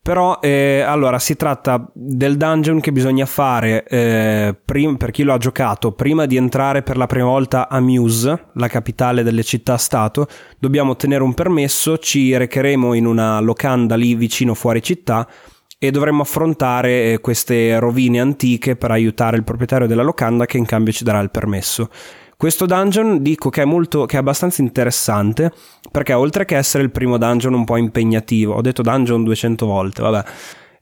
però 0.06 0.38
eh, 0.40 0.82
allora 0.82 1.18
si 1.18 1.36
tratta 1.36 1.90
del 1.92 2.38
dungeon 2.38 2.80
che 2.80 2.92
bisogna 2.92 3.26
fare 3.26 3.84
eh, 3.86 4.56
prim- 4.64 4.98
per 4.98 5.10
chi 5.10 5.24
lo 5.24 5.34
ha 5.34 5.40
giocato 5.40 5.94
prima 5.94 6.28
di 6.28 6.36
entrare 6.36 6.84
per 6.84 6.96
la 6.96 7.08
prima 7.08 7.26
volta 7.26 7.68
a 7.68 7.80
Muse, 7.80 8.50
la 8.54 8.68
capitale 8.68 9.24
delle 9.24 9.42
città-stato. 9.42 10.28
Dobbiamo 10.60 10.92
ottenere 10.92 11.24
un 11.24 11.34
permesso, 11.34 11.98
ci 11.98 12.38
recheremo 12.38 12.94
in 12.94 13.08
una 13.08 13.40
locanda 13.40 13.96
lì 13.96 14.14
vicino 14.14 14.54
fuori 14.54 14.84
città 14.84 15.28
e 15.80 15.90
dovremmo 15.90 16.22
affrontare 16.22 17.14
eh, 17.14 17.20
queste 17.20 17.80
rovine 17.80 18.20
antiche 18.20 18.76
per 18.76 18.92
aiutare 18.92 19.38
il 19.38 19.44
proprietario 19.44 19.88
della 19.88 20.04
locanda 20.04 20.46
che 20.46 20.58
in 20.58 20.66
cambio 20.66 20.94
ci 20.94 21.04
darà 21.04 21.20
il 21.20 21.32
permesso. 21.32 21.90
Questo 22.38 22.66
dungeon 22.66 23.22
dico 23.22 23.50
che 23.50 23.62
è, 23.62 23.66
molto, 23.66 24.06
che 24.06 24.18
è 24.18 24.20
abbastanza 24.20 24.62
interessante 24.62 25.52
perché 25.90 26.14
oltre 26.14 26.46
che 26.46 26.58
essere 26.58 26.84
il 26.84 26.92
primo 26.92 27.18
dungeon 27.18 27.54
un 27.54 27.64
po' 27.64 27.78
impegnativo, 27.78 28.56
ho 28.56 28.62
detto 28.62 28.82
dungeon 28.82 29.24
200 29.24 29.66
volte, 29.66 30.02
vabbè, 30.02 30.24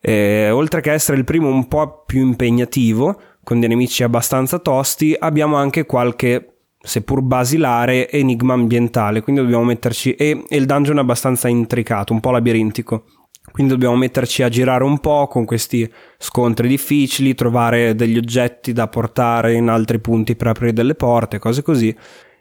eh, 0.02 0.50
oltre 0.50 0.82
che 0.82 0.92
essere 0.92 1.18
il 1.18 1.24
primo 1.24 1.48
un 1.48 1.68
po' 1.68 2.04
più 2.06 2.22
impegnativo, 2.22 3.20
con 3.44 3.60
dei 3.60 3.70
nemici 3.70 4.04
abbastanza 4.04 4.58
tosti, 4.60 5.16
abbiamo 5.18 5.56
anche 5.56 5.86
qualche, 5.86 6.56
seppur 6.82 7.22
basilare, 7.22 8.10
enigma 8.10 8.54
ambientale, 8.54 9.22
quindi 9.22 9.42
dobbiamo 9.42 9.64
metterci... 9.64 10.14
e, 10.16 10.44
e 10.48 10.58
il 10.58 10.66
dungeon 10.66 10.98
è 10.98 11.02
abbastanza 11.02 11.48
intricato, 11.48 12.14
un 12.14 12.20
po' 12.20 12.32
labirintico. 12.32 13.06
Quindi 13.54 13.74
dobbiamo 13.74 13.96
metterci 13.96 14.42
a 14.42 14.50
girare 14.50 14.84
un 14.84 14.98
po' 14.98 15.28
con 15.28 15.46
questi 15.46 15.88
scontri 16.18 16.68
difficili, 16.68 17.36
trovare 17.36 17.94
degli 17.94 18.18
oggetti 18.18 18.74
da 18.74 18.88
portare 18.88 19.54
in 19.54 19.68
altri 19.68 20.00
punti 20.00 20.36
per 20.36 20.48
aprire 20.48 20.74
delle 20.74 20.96
porte, 20.96 21.38
cose 21.38 21.62
così. 21.62 21.96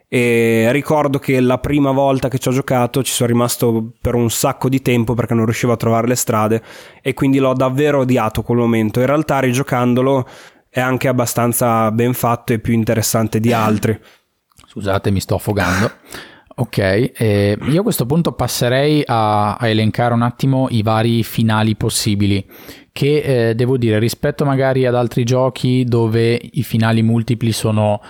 E 0.08 0.72
ricordo 0.72 1.18
che 1.18 1.38
la 1.40 1.58
prima 1.58 1.90
volta 1.90 2.28
che 2.28 2.38
ci 2.38 2.48
ho 2.48 2.52
giocato 2.52 3.02
ci 3.02 3.12
sono 3.12 3.28
rimasto 3.28 3.92
per 4.00 4.14
un 4.14 4.30
sacco 4.30 4.70
di 4.70 4.80
tempo 4.80 5.12
perché 5.12 5.34
non 5.34 5.44
riuscivo 5.44 5.72
a 5.72 5.76
trovare 5.76 6.06
le 6.06 6.14
strade 6.14 6.62
e 7.02 7.12
quindi 7.12 7.36
l'ho 7.36 7.52
davvero 7.52 7.98
odiato 7.98 8.40
quel 8.40 8.56
momento. 8.56 9.00
In 9.00 9.06
realtà 9.06 9.38
rigiocandolo 9.38 10.26
è 10.70 10.80
anche 10.80 11.08
abbastanza 11.08 11.90
ben 11.90 12.14
fatto 12.14 12.54
e 12.54 12.58
più 12.58 12.72
interessante 12.72 13.38
di 13.38 13.52
altri. 13.52 14.00
Scusate, 14.66 15.10
mi 15.10 15.20
sto 15.20 15.34
affogando. 15.34 15.90
Ok, 16.55 16.78
eh, 16.78 17.57
io 17.61 17.80
a 17.80 17.82
questo 17.82 18.05
punto 18.05 18.32
passerei 18.32 19.03
a, 19.07 19.55
a, 19.55 19.68
elencare 19.68 20.12
un 20.12 20.22
attimo 20.22 20.66
i 20.70 20.82
vari 20.82 21.22
finali 21.22 21.76
possibili, 21.76 22.44
che 22.92 23.48
eh, 23.48 23.55
devo 23.55 23.78
dire 23.78 23.98
rispetto 23.98 24.44
magari 24.44 24.84
ad 24.84 24.94
altri 24.94 25.24
giochi 25.24 25.84
dove 25.84 26.38
i 26.53 26.62
finali 26.62 27.03
multipli 27.03 27.53
sono 27.53 28.03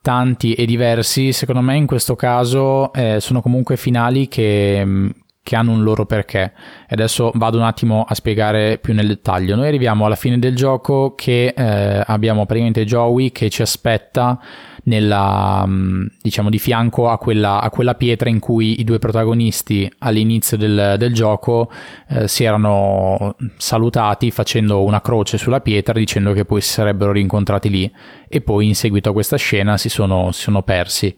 tanti 0.00 0.54
e 0.54 0.64
diversi, 0.64 1.32
secondo 1.32 1.60
me 1.60 1.76
in 1.76 1.86
questo 1.86 2.14
caso 2.14 2.92
eh, 2.92 3.18
sono 3.20 3.42
comunque 3.42 3.76
finali 3.76 4.28
che, 4.28 4.82
mm, 4.84 5.08
che 5.48 5.56
hanno 5.56 5.72
un 5.72 5.82
loro 5.82 6.04
perché. 6.04 6.52
E 6.86 6.90
adesso 6.90 7.32
vado 7.34 7.56
un 7.56 7.62
attimo 7.62 8.04
a 8.06 8.14
spiegare 8.14 8.76
più 8.76 8.92
nel 8.92 9.06
dettaglio. 9.06 9.56
Noi 9.56 9.68
arriviamo 9.68 10.04
alla 10.04 10.14
fine 10.14 10.38
del 10.38 10.54
gioco 10.54 11.14
che 11.14 11.54
eh, 11.56 12.02
abbiamo 12.04 12.44
praticamente 12.44 12.84
Joey 12.84 13.32
che 13.32 13.48
ci 13.48 13.62
aspetta 13.62 14.38
nella, 14.84 15.64
mm, 15.66 16.06
diciamo, 16.20 16.50
di 16.50 16.58
fianco 16.58 17.08
a 17.08 17.16
quella, 17.16 17.62
a 17.62 17.70
quella, 17.70 17.94
pietra 17.94 18.28
in 18.28 18.40
cui 18.40 18.80
i 18.80 18.84
due 18.84 18.98
protagonisti 18.98 19.90
all'inizio 20.00 20.58
del, 20.58 20.96
del 20.98 21.14
gioco 21.14 21.70
eh, 22.08 22.28
si 22.28 22.44
erano 22.44 23.34
salutati 23.56 24.30
facendo 24.30 24.84
una 24.84 25.00
croce 25.00 25.38
sulla 25.38 25.60
pietra 25.60 25.94
dicendo 25.94 26.32
che 26.32 26.44
poi 26.44 26.60
si 26.60 26.72
sarebbero 26.72 27.12
rincontrati 27.12 27.70
lì 27.70 27.90
e 28.28 28.42
poi 28.42 28.66
in 28.66 28.74
seguito 28.74 29.08
a 29.08 29.12
questa 29.14 29.36
scena 29.36 29.78
si 29.78 29.88
sono, 29.88 30.30
si 30.32 30.42
sono 30.42 30.62
persi. 30.62 31.16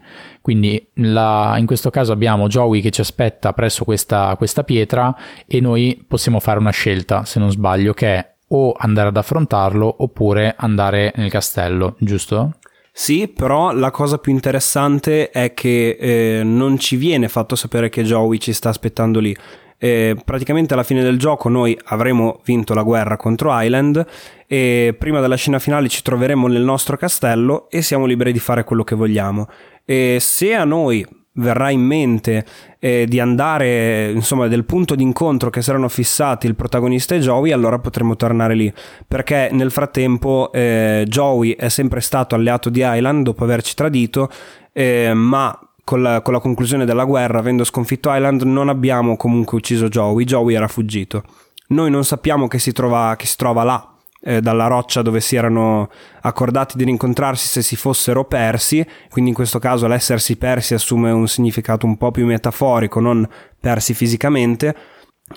Quindi 0.51 0.85
la, 0.95 1.55
in 1.59 1.67
questo 1.67 1.91
caso 1.91 2.11
abbiamo 2.11 2.49
Joey 2.49 2.81
che 2.81 2.91
ci 2.91 3.03
aspetta 3.03 3.53
presso 3.53 3.85
questa, 3.85 4.35
questa 4.37 4.65
pietra 4.65 5.15
e 5.47 5.61
noi 5.61 6.05
possiamo 6.09 6.41
fare 6.41 6.59
una 6.59 6.73
scelta, 6.73 7.25
se 7.25 7.39
non 7.39 7.53
sbaglio, 7.53 7.95
che 7.95 8.07
è 8.17 8.35
o 8.49 8.75
andare 8.77 9.11
ad 9.11 9.17
affrontarlo 9.17 9.95
oppure 9.99 10.57
andare 10.59 11.13
nel 11.15 11.31
castello, 11.31 11.95
giusto? 12.01 12.57
Sì, 12.91 13.29
però 13.29 13.71
la 13.71 13.93
cosa 13.93 14.19
più 14.19 14.33
interessante 14.33 15.31
è 15.31 15.55
che 15.55 15.97
eh, 16.01 16.43
non 16.43 16.77
ci 16.81 16.97
viene 16.97 17.29
fatto 17.29 17.55
sapere 17.55 17.89
che 17.89 18.03
Joey 18.03 18.39
ci 18.39 18.53
sta 18.53 18.71
aspettando 18.71 19.21
lì. 19.21 19.37
Eh, 19.79 20.17
praticamente 20.25 20.75
alla 20.75 20.83
fine 20.83 21.03
del 21.05 21.17
gioco 21.17 21.49
noi 21.49 21.79
avremo 21.85 22.41
vinto 22.45 22.75
la 22.75 22.83
guerra 22.83 23.17
contro 23.17 23.51
Island 23.53 24.05
e 24.49 24.95
prima 24.99 25.21
della 25.21 25.37
scena 25.37 25.61
finale 25.61 25.89
ci 25.89 26.03
troveremo 26.03 26.49
nel 26.49 26.61
nostro 26.61 26.97
castello 26.97 27.71
e 27.71 27.81
siamo 27.83 28.05
liberi 28.05 28.33
di 28.33 28.41
fare 28.41 28.65
quello 28.65 28.83
che 28.83 28.97
vogliamo. 28.97 29.49
E 29.91 30.19
se 30.21 30.55
a 30.55 30.63
noi 30.63 31.05
verrà 31.33 31.71
in 31.71 31.81
mente 31.81 32.47
eh, 32.79 33.07
di 33.09 33.19
andare, 33.19 34.13
insomma, 34.13 34.47
del 34.47 34.65
punto 34.65 34.95
d'incontro 34.95 35.51
che 35.51 35.63
saranno 35.63 35.89
fissati 35.89 36.47
il 36.47 36.55
protagonista 36.55 37.17
e 37.17 37.19
Joey, 37.19 37.51
allora 37.51 37.81
potremo 37.81 38.15
tornare 38.15 38.55
lì. 38.55 38.73
Perché 39.09 39.49
nel 39.51 39.73
frattempo 39.73 40.53
eh, 40.53 41.05
Joey 41.09 41.57
è 41.57 41.69
sempre 41.69 42.01
stato 42.03 42.37
alleato 42.37 42.71
di 42.71 42.83
Island 42.85 43.25
dopo 43.25 43.43
averci 43.43 43.75
tradito, 43.75 44.31
eh, 44.73 45.13
ma 45.13 45.59
con 45.83 46.03
la, 46.03 46.21
con 46.21 46.35
la, 46.35 46.41
conclusione 46.41 46.85
della 46.85 47.05
guerra, 47.05 47.41
avendo 47.41 47.65
sconfitto 47.65 48.15
Island, 48.15 48.43
non 48.43 48.69
abbiamo 48.69 49.17
comunque 49.17 49.59
ucciso 49.59 49.89
Joey. 49.89 50.25
Joey 50.25 50.55
era 50.55 50.69
fuggito. 50.69 51.25
Noi 51.71 51.91
non 51.91 52.05
sappiamo 52.05 52.47
che 52.47 52.61
si 52.61 52.71
trova, 52.71 53.17
che 53.17 53.27
si 53.27 53.37
trova 53.37 53.65
là 53.65 53.91
eh, 54.23 54.41
dalla 54.41 54.67
roccia 54.67 55.03
dove 55.03 55.21
si 55.21 55.37
erano 55.37 55.91
accordati 56.23 56.77
di 56.77 56.85
rincontrarsi 56.85 57.47
se 57.47 57.63
si 57.63 57.77
fossero 57.77 58.25
persi, 58.25 58.87
quindi 59.09 59.31
in 59.31 59.37
questo 59.37 59.59
caso 59.59 59.87
l'essersi 59.87 60.37
persi 60.37 60.75
assume 60.75 61.11
un 61.11 61.27
significato 61.29 61.87
un 61.87 61.97
po' 61.97 62.11
più 62.11 62.27
metaforico, 62.27 63.01
non 63.01 63.27
persi 63.59 63.95
fisicamente, 63.95 64.77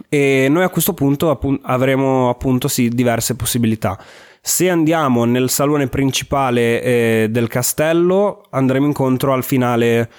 e 0.10 0.48
noi 0.50 0.64
a 0.64 0.70
questo 0.70 0.94
punto 0.94 1.30
appu- 1.30 1.60
avremo 1.64 2.30
appunto 2.30 2.68
sì 2.68 2.90
diverse 2.90 3.36
possibilità. 3.36 3.98
Se 4.42 4.70
andiamo 4.70 5.24
nel 5.24 5.50
salone 5.50 5.88
principale 5.88 6.82
eh, 6.82 7.28
del 7.30 7.48
castello 7.48 8.44
andremo 8.50 8.86
incontro 8.86 9.32
al 9.32 9.44
finale 9.44 10.10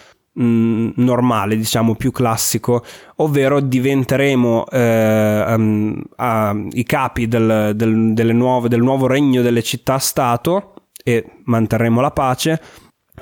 Mm, 0.41 0.91
normale, 0.97 1.57
diciamo 1.57 1.95
più 1.95 2.11
classico, 2.11 2.85
ovvero 3.16 3.61
diventeremo 3.61 4.66
eh, 4.66 5.55
um, 5.55 6.03
uh, 6.16 6.68
i 6.72 6.82
capi 6.82 7.28
del, 7.28 7.70
del, 7.76 8.35
nuove, 8.35 8.68
del 8.68 8.82
nuovo 8.82 9.07
regno 9.07 9.43
delle 9.43 9.62
città-stato 9.62 10.74
e 11.05 11.24
manterremo 11.45 12.01
la 12.01 12.11
pace. 12.11 12.61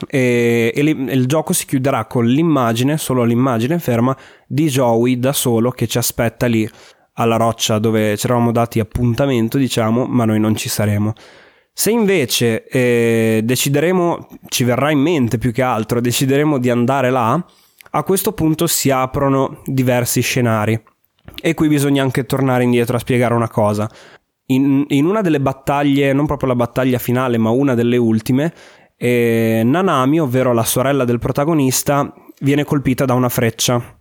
E, 0.08 0.72
e, 0.74 0.82
li, 0.82 1.04
e, 1.06 1.12
il 1.12 1.26
gioco 1.26 1.52
si 1.52 1.66
chiuderà 1.66 2.06
con 2.06 2.24
l'immagine, 2.24 2.96
solo 2.96 3.24
l'immagine 3.24 3.78
ferma 3.78 4.16
di 4.46 4.68
Joey 4.68 5.18
da 5.18 5.34
solo 5.34 5.70
che 5.70 5.86
ci 5.86 5.98
aspetta 5.98 6.46
lì 6.46 6.66
alla 7.16 7.36
roccia 7.36 7.78
dove 7.78 8.16
ci 8.16 8.24
eravamo 8.24 8.52
dati 8.52 8.80
appuntamento, 8.80 9.58
diciamo, 9.58 10.06
ma 10.06 10.24
noi 10.24 10.40
non 10.40 10.56
ci 10.56 10.70
saremo. 10.70 11.12
Se 11.74 11.90
invece 11.90 12.66
eh, 12.66 13.40
decideremo, 13.42 14.28
ci 14.48 14.64
verrà 14.64 14.90
in 14.90 15.00
mente 15.00 15.38
più 15.38 15.52
che 15.52 15.62
altro, 15.62 16.00
decideremo 16.00 16.58
di 16.58 16.70
andare 16.70 17.10
là, 17.10 17.44
a 17.94 18.02
questo 18.04 18.32
punto 18.32 18.66
si 18.66 18.90
aprono 18.90 19.62
diversi 19.64 20.20
scenari. 20.20 20.80
E 21.40 21.54
qui 21.54 21.68
bisogna 21.68 22.02
anche 22.02 22.24
tornare 22.24 22.64
indietro 22.64 22.96
a 22.96 23.00
spiegare 23.00 23.34
una 23.34 23.48
cosa. 23.48 23.88
In, 24.46 24.84
in 24.88 25.06
una 25.06 25.22
delle 25.22 25.40
battaglie, 25.40 26.12
non 26.12 26.26
proprio 26.26 26.48
la 26.48 26.56
battaglia 26.56 26.98
finale, 26.98 27.38
ma 27.38 27.50
una 27.50 27.74
delle 27.74 27.96
ultime, 27.96 28.52
eh, 28.96 29.62
Nanami, 29.64 30.20
ovvero 30.20 30.52
la 30.52 30.64
sorella 30.64 31.04
del 31.04 31.18
protagonista, 31.18 32.12
viene 32.40 32.64
colpita 32.64 33.04
da 33.04 33.14
una 33.14 33.28
freccia. 33.28 34.00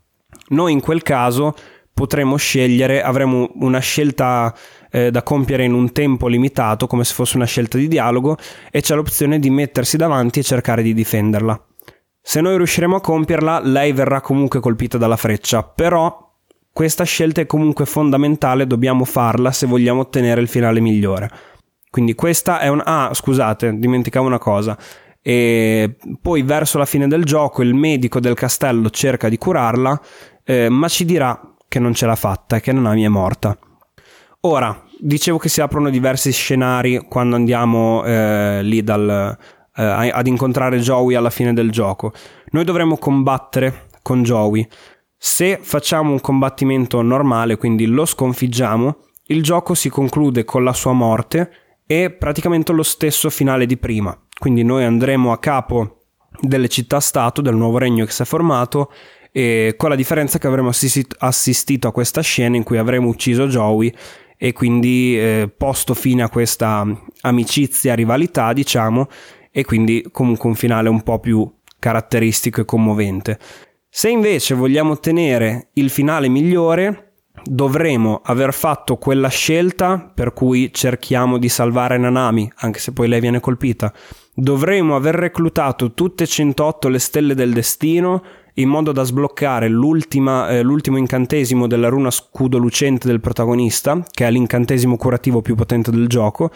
Noi 0.49 0.73
in 0.73 0.81
quel 0.81 1.01
caso 1.03 1.55
potremo 1.93 2.35
scegliere, 2.35 3.01
avremo 3.01 3.49
una 3.55 3.79
scelta 3.79 4.53
eh, 4.91 5.09
da 5.09 5.23
compiere 5.23 5.63
in 5.63 5.73
un 5.73 5.91
tempo 5.91 6.27
limitato, 6.27 6.85
come 6.85 7.03
se 7.03 7.13
fosse 7.13 7.37
una 7.37 7.45
scelta 7.45 7.77
di 7.77 7.87
dialogo, 7.87 8.37
e 8.69 8.81
c'è 8.81 8.93
l'opzione 8.93 9.39
di 9.39 9.49
mettersi 9.49 9.97
davanti 9.97 10.39
e 10.39 10.43
cercare 10.43 10.83
di 10.83 10.93
difenderla. 10.93 11.59
Se 12.21 12.39
noi 12.39 12.57
riusciremo 12.57 12.97
a 12.97 13.01
compierla, 13.01 13.61
lei 13.63 13.93
verrà 13.93 14.21
comunque 14.21 14.59
colpita 14.59 14.97
dalla 14.97 15.17
freccia, 15.17 15.63
però 15.63 16.29
questa 16.71 17.03
scelta 17.03 17.41
è 17.41 17.45
comunque 17.45 17.85
fondamentale, 17.85 18.67
dobbiamo 18.67 19.03
farla 19.05 19.51
se 19.51 19.65
vogliamo 19.65 20.01
ottenere 20.01 20.39
il 20.39 20.47
finale 20.47 20.79
migliore. 20.79 21.29
Quindi 21.89 22.13
questa 22.13 22.59
è 22.59 22.69
un... 22.69 22.81
Ah, 22.83 23.09
scusate, 23.11 23.77
dimenticavo 23.77 24.25
una 24.25 24.37
cosa. 24.37 24.77
E 25.21 25.97
poi 26.21 26.41
verso 26.43 26.77
la 26.77 26.85
fine 26.85 27.07
del 27.07 27.25
gioco 27.25 27.61
il 27.61 27.73
medico 27.73 28.19
del 28.19 28.33
castello 28.33 28.89
cerca 28.89 29.27
di 29.27 29.37
curarla, 29.37 30.01
eh, 30.43 30.69
ma 30.69 30.87
ci 30.87 31.05
dirà 31.05 31.39
che 31.67 31.79
non 31.79 31.93
ce 31.93 32.05
l'ha 32.05 32.15
fatta 32.15 32.55
e 32.55 32.61
che 32.61 32.71
Nanami 32.71 33.03
è 33.03 33.09
morta. 33.09 33.57
Ora, 34.43 34.85
dicevo 34.97 35.37
che 35.37 35.49
si 35.49 35.61
aprono 35.61 35.91
diversi 35.91 36.31
scenari 36.31 37.05
quando 37.07 37.35
andiamo 37.35 38.03
eh, 38.03 38.61
lì 38.63 38.81
dal, 38.83 39.37
eh, 39.75 39.83
ad 39.83 40.25
incontrare 40.25 40.79
Joey 40.79 41.13
alla 41.13 41.29
fine 41.29 41.53
del 41.53 41.69
gioco. 41.69 42.11
Noi 42.49 42.63
dovremo 42.63 42.97
combattere 42.97 43.89
con 44.01 44.23
Joey. 44.23 44.67
Se 45.15 45.59
facciamo 45.61 46.11
un 46.11 46.19
combattimento 46.21 47.03
normale, 47.03 47.57
quindi 47.57 47.85
lo 47.85 48.03
sconfiggiamo, 48.03 48.97
il 49.25 49.43
gioco 49.43 49.75
si 49.75 49.89
conclude 49.89 50.43
con 50.43 50.63
la 50.63 50.73
sua 50.73 50.93
morte 50.93 51.51
e 51.85 52.09
praticamente 52.09 52.71
lo 52.71 52.83
stesso 52.83 53.29
finale 53.29 53.67
di 53.67 53.77
prima. 53.77 54.19
Quindi 54.39 54.63
noi 54.63 54.83
andremo 54.85 55.31
a 55.31 55.37
capo 55.37 56.05
delle 56.39 56.67
città-stato, 56.67 57.41
del 57.41 57.55
nuovo 57.55 57.77
regno 57.77 58.05
che 58.05 58.11
si 58.11 58.23
è 58.23 58.25
formato, 58.25 58.91
e 59.31 59.75
con 59.77 59.89
la 59.89 59.95
differenza 59.95 60.39
che 60.39 60.47
avremo 60.47 60.71
assistito 61.19 61.87
a 61.87 61.91
questa 61.91 62.21
scena 62.21 62.55
in 62.55 62.63
cui 62.63 62.79
avremo 62.79 63.07
ucciso 63.07 63.45
Joey 63.45 63.93
e 64.43 64.53
quindi 64.53 65.15
eh, 65.19 65.53
posto 65.55 65.93
fine 65.93 66.23
a 66.23 66.29
questa 66.29 66.83
amicizia, 67.21 67.93
rivalità, 67.93 68.53
diciamo, 68.53 69.07
e 69.51 69.63
quindi 69.63 70.03
comunque 70.11 70.49
un 70.49 70.55
finale 70.55 70.89
un 70.89 71.03
po' 71.03 71.19
più 71.19 71.47
caratteristico 71.77 72.61
e 72.61 72.65
commovente. 72.65 73.37
Se 73.87 74.09
invece 74.09 74.55
vogliamo 74.55 74.93
ottenere 74.93 75.67
il 75.73 75.91
finale 75.91 76.27
migliore, 76.27 77.11
dovremo 77.43 78.19
aver 78.23 78.51
fatto 78.51 78.97
quella 78.97 79.27
scelta 79.27 80.11
per 80.11 80.33
cui 80.33 80.73
cerchiamo 80.73 81.37
di 81.37 81.47
salvare 81.47 81.99
Nanami, 81.99 82.51
anche 82.55 82.79
se 82.79 82.93
poi 82.93 83.07
lei 83.07 83.19
viene 83.19 83.39
colpita. 83.39 83.93
Dovremo 84.33 84.95
aver 84.95 85.13
reclutato 85.13 85.93
tutte 85.93 86.23
e 86.23 86.27
108 86.27 86.87
le 86.87 86.99
stelle 86.99 87.35
del 87.35 87.53
destino 87.53 88.23
in 88.55 88.67
modo 88.69 88.91
da 88.91 89.03
sbloccare 89.03 89.67
eh, 89.67 89.69
l'ultimo 89.69 90.97
incantesimo 90.97 91.67
della 91.67 91.87
runa 91.87 92.11
scudo 92.11 92.57
lucente 92.57 93.07
del 93.07 93.21
protagonista, 93.21 94.03
che 94.11 94.27
è 94.27 94.31
l'incantesimo 94.31 94.97
curativo 94.97 95.41
più 95.41 95.55
potente 95.55 95.91
del 95.91 96.07
gioco, 96.07 96.51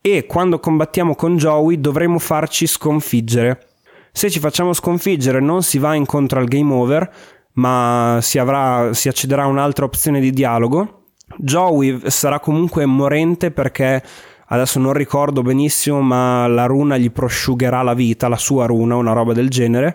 e 0.00 0.26
quando 0.26 0.60
combattiamo 0.60 1.14
con 1.14 1.36
Joey 1.36 1.80
dovremo 1.80 2.18
farci 2.18 2.66
sconfiggere. 2.66 3.66
Se 4.12 4.30
ci 4.30 4.38
facciamo 4.38 4.72
sconfiggere 4.72 5.40
non 5.40 5.62
si 5.62 5.78
va 5.78 5.94
incontro 5.94 6.38
al 6.38 6.46
game 6.46 6.72
over, 6.72 7.12
ma 7.54 8.18
si, 8.22 8.38
avrà, 8.38 8.92
si 8.92 9.08
accederà 9.08 9.42
a 9.42 9.48
un'altra 9.48 9.84
opzione 9.84 10.20
di 10.20 10.30
dialogo. 10.30 11.04
Joey 11.36 12.00
sarà 12.06 12.40
comunque 12.40 12.86
morente 12.86 13.50
perché 13.50 14.02
adesso 14.46 14.78
non 14.78 14.94
ricordo 14.94 15.42
benissimo, 15.42 16.00
ma 16.00 16.46
la 16.46 16.66
runa 16.66 16.96
gli 16.96 17.10
prosciugherà 17.10 17.82
la 17.82 17.94
vita, 17.94 18.28
la 18.28 18.36
sua 18.36 18.66
runa, 18.66 18.96
una 18.96 19.12
roba 19.12 19.32
del 19.32 19.48
genere 19.48 19.94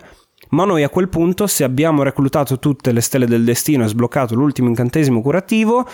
ma 0.50 0.64
noi 0.64 0.82
a 0.82 0.88
quel 0.88 1.08
punto, 1.08 1.46
se 1.46 1.64
abbiamo 1.64 2.02
reclutato 2.02 2.58
tutte 2.58 2.92
le 2.92 3.00
stelle 3.00 3.26
del 3.26 3.44
destino 3.44 3.84
e 3.84 3.88
sbloccato 3.88 4.34
l'ultimo 4.34 4.68
incantesimo 4.68 5.20
curativo, 5.20 5.86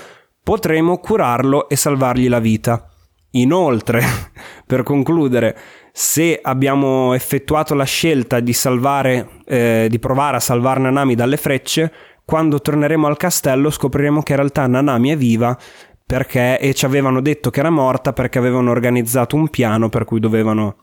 potremo 0.43 0.99
curarlo 0.99 1.69
e 1.69 1.77
salvargli 1.77 2.29
la 2.29 2.41
vita. 2.41 2.87
Inoltre, 3.33 4.03
per 4.67 4.83
concludere, 4.83 5.57
se 5.93 6.39
abbiamo 6.43 7.15
effettuato 7.15 7.75
la 7.75 7.85
scelta 7.85 8.41
di 8.41 8.53
salvare, 8.53 9.41
eh, 9.45 9.87
di 9.89 9.99
provare 9.99 10.37
a 10.37 10.41
salvare 10.41 10.81
Nanami 10.81 11.15
dalle 11.15 11.37
frecce, 11.37 11.93
quando 12.25 12.61
torneremo 12.61 13.07
al 13.07 13.17
castello 13.17 13.71
scopriremo 13.71 14.23
che 14.23 14.33
in 14.33 14.39
realtà 14.39 14.67
Nanami 14.67 15.11
è 15.11 15.17
viva 15.17 15.57
perché 16.05 16.59
e 16.59 16.75
ci 16.75 16.85
avevano 16.85 17.21
detto 17.21 17.51
che 17.51 17.61
era 17.61 17.71
morta 17.71 18.13
perché 18.13 18.39
avevano 18.39 18.71
organizzato 18.71 19.35
un 19.35 19.49
piano 19.49 19.89
per 19.89 20.05
cui 20.05 20.21
dovevano 20.21 20.77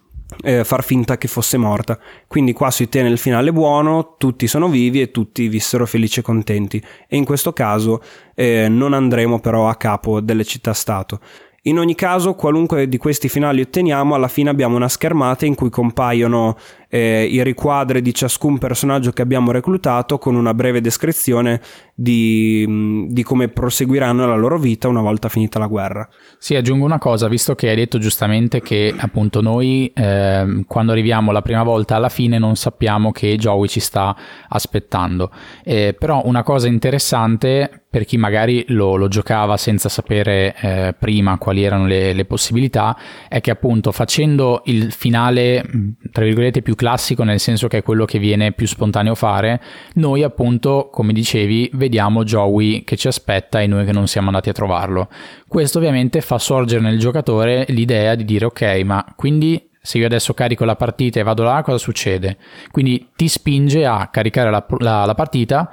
eh, 0.43 0.63
far 0.63 0.84
finta 0.84 1.17
che 1.17 1.27
fosse 1.27 1.57
morta. 1.57 1.99
Quindi 2.27 2.53
qua 2.53 2.71
si 2.71 2.84
ottiene 2.84 3.09
il 3.09 3.17
finale 3.17 3.51
buono, 3.51 4.15
tutti 4.17 4.47
sono 4.47 4.69
vivi 4.69 5.01
e 5.01 5.11
tutti 5.11 5.47
vissero 5.47 5.86
felici 5.86 6.19
e 6.19 6.23
contenti. 6.23 6.82
E 7.07 7.17
in 7.17 7.25
questo 7.25 7.53
caso 7.53 8.01
eh, 8.36 8.67
non 8.69 8.93
andremo 8.93 9.39
però 9.39 9.67
a 9.67 9.75
capo 9.75 10.21
delle 10.21 10.43
città-stato. 10.43 11.19
In 11.63 11.77
ogni 11.77 11.93
caso, 11.93 12.36
qualunque 12.36 12.88
di 12.88 12.97
questi 12.97 13.27
finali 13.27 13.59
otteniamo, 13.61 14.15
alla 14.15 14.30
fine 14.30 14.49
abbiamo 14.49 14.77
una 14.77 14.88
schermata 14.88 15.45
in 15.45 15.55
cui 15.55 15.69
compaiono 15.69 16.57
eh, 16.89 17.23
i 17.23 17.43
riquadri 17.43 18.01
di 18.01 18.13
ciascun 18.13 18.57
personaggio 18.57 19.11
che 19.11 19.21
abbiamo 19.21 19.51
reclutato 19.51 20.17
con 20.17 20.35
una 20.35 20.53
breve 20.53 20.81
descrizione 20.81 21.61
di, 21.93 23.05
di, 23.09 23.23
come 23.23 23.49
proseguiranno 23.49 24.25
la 24.25 24.35
loro 24.35 24.57
vita 24.57 24.87
una 24.87 25.01
volta 25.01 25.29
finita 25.29 25.59
la 25.59 25.67
guerra. 25.67 26.07
Sì, 26.37 26.55
aggiungo 26.55 26.85
una 26.85 26.97
cosa, 26.97 27.27
visto 27.27 27.55
che 27.55 27.69
hai 27.69 27.75
detto 27.75 27.99
giustamente 27.99 28.61
che 28.61 28.93
appunto 28.97 29.41
noi 29.41 29.91
eh, 29.93 30.63
quando 30.65 30.91
arriviamo 30.91 31.31
la 31.31 31.41
prima 31.41 31.63
volta 31.63 31.95
alla 31.95 32.09
fine 32.09 32.39
non 32.39 32.55
sappiamo 32.55 33.11
che 33.11 33.35
Joey 33.37 33.67
ci 33.67 33.79
sta 33.79 34.15
aspettando. 34.47 35.29
Eh, 35.63 35.95
però 35.97 36.23
una 36.25 36.43
cosa 36.43 36.67
interessante 36.67 37.83
per 37.89 38.05
chi 38.05 38.17
magari 38.17 38.65
lo, 38.67 38.95
lo 38.95 39.07
giocava 39.07 39.57
senza 39.57 39.89
sapere 39.89 40.55
eh, 40.61 40.95
prima 40.97 41.39
quali 41.39 41.63
erano 41.63 41.87
le, 41.87 42.13
le, 42.13 42.25
possibilità, 42.25 42.95
è 43.27 43.41
che 43.41 43.49
appunto 43.49 43.91
facendo 43.91 44.61
il 44.65 44.91
finale, 44.91 45.65
tra 46.11 46.23
virgolette, 46.23 46.61
più 46.61 46.75
classico, 46.80 47.25
nel 47.25 47.41
senso 47.41 47.67
che 47.67 47.80
è 47.80 47.84
quello 47.84 48.05
che 48.05 48.19
viene 48.19 48.53
più 48.53 48.65
spontaneo 48.65 49.13
fare, 49.13 49.61
noi 49.95 50.23
appunto, 50.23 50.88
come 50.89 51.11
dicevi, 51.11 51.69
vediamo 51.73 52.23
Joey 52.23 52.86
che 52.86 52.95
ci 52.95 53.09
aspetta 53.09 53.59
e 53.59 53.67
noi 53.67 53.84
che 53.84 53.91
non 53.91 54.07
siamo 54.07 54.27
andati 54.27 54.47
a 54.47 54.53
trovarlo. 54.53 55.09
Questo 55.45 55.80
ovviamente 55.80 56.21
fa 56.21 56.38
sorgere 56.38 56.82
nel 56.82 56.97
giocatore 56.97 57.65
l'idea 57.67 58.15
di 58.15 58.23
dire 58.23 58.45
ok, 58.45 58.82
ma 58.86 59.05
quindi 59.17 59.69
se 59.82 59.97
io 59.97 60.05
adesso 60.05 60.34
carico 60.34 60.63
la 60.63 60.77
partita 60.77 61.19
e 61.19 61.23
vado 61.23 61.43
là, 61.43 61.61
cosa 61.63 61.77
succede? 61.77 62.38
Quindi 62.71 63.09
ti 63.13 63.27
spinge 63.27 63.86
a 63.86 64.07
caricare 64.07 64.49
la, 64.49 64.65
la, 64.77 65.03
la 65.03 65.15
partita. 65.15 65.69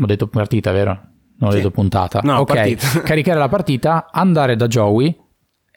Ho 0.00 0.06
detto 0.06 0.28
partita, 0.28 0.72
vero? 0.72 0.98
Non 1.40 1.50
ho 1.50 1.52
sì. 1.52 1.58
detto 1.58 1.70
puntata. 1.70 2.20
No, 2.22 2.38
ok, 2.38 3.02
caricare 3.04 3.38
la 3.38 3.48
partita, 3.48 4.08
andare 4.10 4.56
da 4.56 4.66
Joey, 4.66 5.14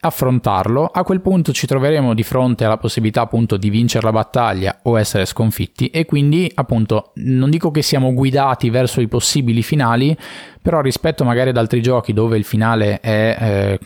affrontarlo. 0.01 0.85
A 0.85 1.03
quel 1.03 1.21
punto 1.21 1.53
ci 1.53 1.67
troveremo 1.67 2.13
di 2.13 2.23
fronte 2.23 2.65
alla 2.65 2.77
possibilità 2.77 3.21
appunto 3.21 3.57
di 3.57 3.69
vincere 3.69 4.05
la 4.05 4.11
battaglia 4.11 4.79
o 4.83 4.99
essere 4.99 5.25
sconfitti 5.25 5.87
e 5.87 6.05
quindi 6.05 6.51
appunto 6.55 7.11
non 7.15 7.49
dico 7.49 7.71
che 7.71 7.81
siamo 7.81 8.13
guidati 8.13 8.69
verso 8.69 8.99
i 8.99 9.07
possibili 9.07 9.61
finali, 9.61 10.17
però 10.61 10.81
rispetto 10.81 11.23
magari 11.23 11.49
ad 11.49 11.57
altri 11.57 11.81
giochi 11.81 12.13
dove 12.13 12.37
il 12.37 12.43
finale 12.43 12.99
è 12.99 13.37
eh, 13.39 13.79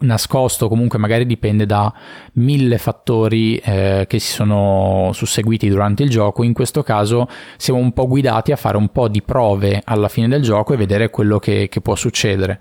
nascosto 0.00 0.68
comunque 0.68 0.98
magari 0.98 1.26
dipende 1.26 1.66
da 1.66 1.92
mille 2.34 2.78
fattori 2.78 3.56
eh, 3.56 4.04
che 4.08 4.18
si 4.18 4.30
sono 4.30 5.10
susseguiti 5.12 5.68
durante 5.68 6.04
il 6.04 6.10
gioco 6.10 6.44
in 6.44 6.52
questo 6.52 6.84
caso 6.84 7.28
siamo 7.56 7.80
un 7.80 7.92
po' 7.92 8.06
guidati 8.06 8.52
a 8.52 8.56
fare 8.56 8.76
un 8.76 8.90
po' 8.90 9.08
di 9.08 9.22
prove 9.22 9.82
alla 9.84 10.08
fine 10.08 10.28
del 10.28 10.42
gioco 10.42 10.72
e 10.72 10.76
vedere 10.76 11.10
quello 11.10 11.40
che, 11.40 11.68
che 11.68 11.80
può 11.80 11.96
succedere 11.96 12.60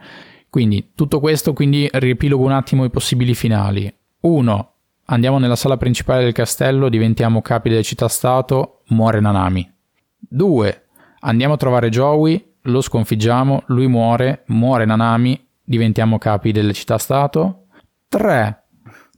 quindi 0.49 0.91
tutto 0.95 1.19
questo 1.19 1.53
quindi 1.53 1.89
riepilogo 1.91 2.43
un 2.43 2.51
attimo 2.51 2.83
i 2.83 2.89
possibili 2.89 3.33
finali 3.33 3.93
1 4.21 4.71
andiamo 5.05 5.37
nella 5.37 5.55
sala 5.55 5.77
principale 5.77 6.23
del 6.23 6.33
castello 6.33 6.89
diventiamo 6.89 7.41
capi 7.41 7.69
della 7.69 7.81
città-stato 7.81 8.81
muore 8.87 9.19
Nanami 9.19 9.69
2 10.17 10.85
andiamo 11.19 11.53
a 11.53 11.57
trovare 11.57 11.89
Joey 11.89 12.53
lo 12.61 12.81
sconfiggiamo 12.81 13.63
lui 13.67 13.87
muore 13.87 14.43
muore 14.47 14.85
Nanami 14.85 15.45
diventiamo 15.67 16.17
capi 16.17 16.53
delle 16.53 16.71
città-stato. 16.71 17.65
3. 18.07 18.63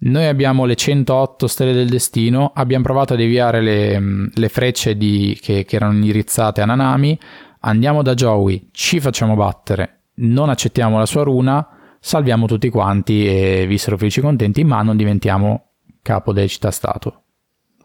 Noi 0.02 0.26
abbiamo 0.26 0.66
le 0.66 0.76
108 0.76 1.46
stelle 1.46 1.74
del 1.74 1.90
destino, 1.90 2.52
abbiamo 2.56 2.84
provato 2.84 3.14
a 3.14 3.18
deviare 3.18 3.62
le, 3.62 4.00
mm, 4.00 4.28
le 4.34 4.50
frecce 4.50 4.98
di, 4.98 5.38
che, 5.40 5.64
che 5.66 5.76
erano 5.76 5.94
indirizzate 5.94 6.62
a 6.62 6.66
Nanami, 6.66 7.20
andiamo 7.60 8.02
da 8.02 8.16
Joey, 8.16 8.70
ci 8.72 9.00
facciamo 9.00 9.36
battere, 9.36 9.99
non 10.20 10.50
accettiamo 10.50 10.98
la 10.98 11.06
sua 11.06 11.24
runa, 11.24 11.68
salviamo 12.00 12.46
tutti 12.46 12.70
quanti 12.70 13.28
e 13.28 13.66
vissero 13.68 13.98
felici 13.98 14.20
e 14.20 14.24
contenti, 14.24 14.64
ma 14.64 14.82
non 14.82 14.98
diventiamo 14.98 15.72
capo 16.02 16.34
delle 16.34 16.48
città-stato. 16.48 17.24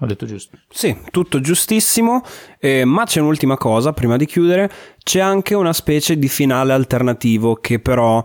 Ho 0.00 0.06
detto 0.06 0.26
giusto. 0.26 0.58
Sì, 0.68 0.96
tutto 1.10 1.40
giustissimo, 1.40 2.22
eh, 2.58 2.84
ma 2.84 3.04
c'è 3.04 3.20
un'ultima 3.20 3.56
cosa 3.56 3.92
prima 3.92 4.16
di 4.16 4.26
chiudere, 4.26 4.70
c'è 5.02 5.20
anche 5.20 5.54
una 5.54 5.72
specie 5.72 6.18
di 6.18 6.28
finale 6.28 6.72
alternativo 6.72 7.54
che 7.54 7.78
però 7.78 8.22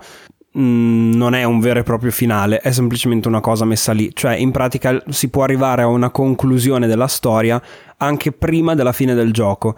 Mm, 0.57 1.13
non 1.13 1.35
è 1.35 1.43
un 1.43 1.59
vero 1.59 1.79
e 1.79 1.83
proprio 1.83 2.09
finale, 2.09 2.57
è 2.59 2.71
semplicemente 2.71 3.27
una 3.27 3.39
cosa 3.39 3.65
messa 3.65 3.91
lì, 3.91 4.09
cioè 4.15 4.33
in 4.33 4.49
pratica 4.49 4.99
si 5.09 5.29
può 5.29 5.43
arrivare 5.43 5.83
a 5.83 5.87
una 5.87 6.09
conclusione 6.09 6.87
della 6.87 7.05
storia 7.07 7.61
anche 7.97 8.31
prima 8.31 8.73
della 8.73 8.91
fine 8.91 9.13
del 9.13 9.31
gioco. 9.31 9.75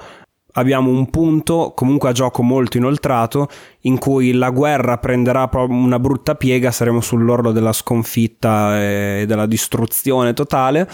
Abbiamo 0.54 0.90
un 0.90 1.10
punto 1.10 1.74
comunque 1.76 2.10
a 2.10 2.12
gioco 2.12 2.44
molto 2.44 2.78
inoltrato 2.78 3.48
in 3.82 3.98
cui 3.98 4.34
la 4.34 4.50
guerra 4.50 4.98
prenderà 4.98 5.50
una 5.54 6.00
brutta 6.00 6.36
piega, 6.36 6.72
saremo 6.72 7.02
sull'orlo 7.02 7.52
della 7.52 7.74
sconfitta 7.74 8.82
e 8.82 9.24
della 9.28 9.46
distruzione 9.46 10.34
totale 10.34 10.88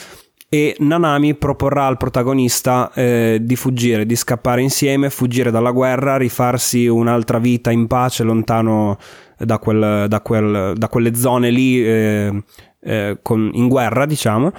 e 0.50 0.76
Nanami 0.80 1.36
proporrà 1.36 1.88
al 1.88 1.98
protagonista 1.98 2.92
eh, 2.94 3.40
di 3.42 3.56
fuggire, 3.58 4.06
di 4.06 4.16
scappare 4.16 4.62
insieme, 4.62 5.10
fuggire 5.10 5.52
dalla 5.52 5.72
guerra, 5.72 6.16
rifarsi 6.16 6.88
un'altra 6.88 7.38
vita 7.38 7.70
in 7.70 7.88
pace 7.88 8.24
lontano 8.24 8.98
da, 9.38 9.60
quel, 9.60 10.06
da, 10.08 10.22
quel, 10.22 10.74
da 10.78 10.88
quelle 10.88 11.16
zone 11.16 11.50
lì 11.50 11.86
eh, 11.86 12.44
eh, 12.80 13.20
con, 13.22 13.50
in 13.54 13.68
guerra, 13.68 14.06
diciamo, 14.06 14.52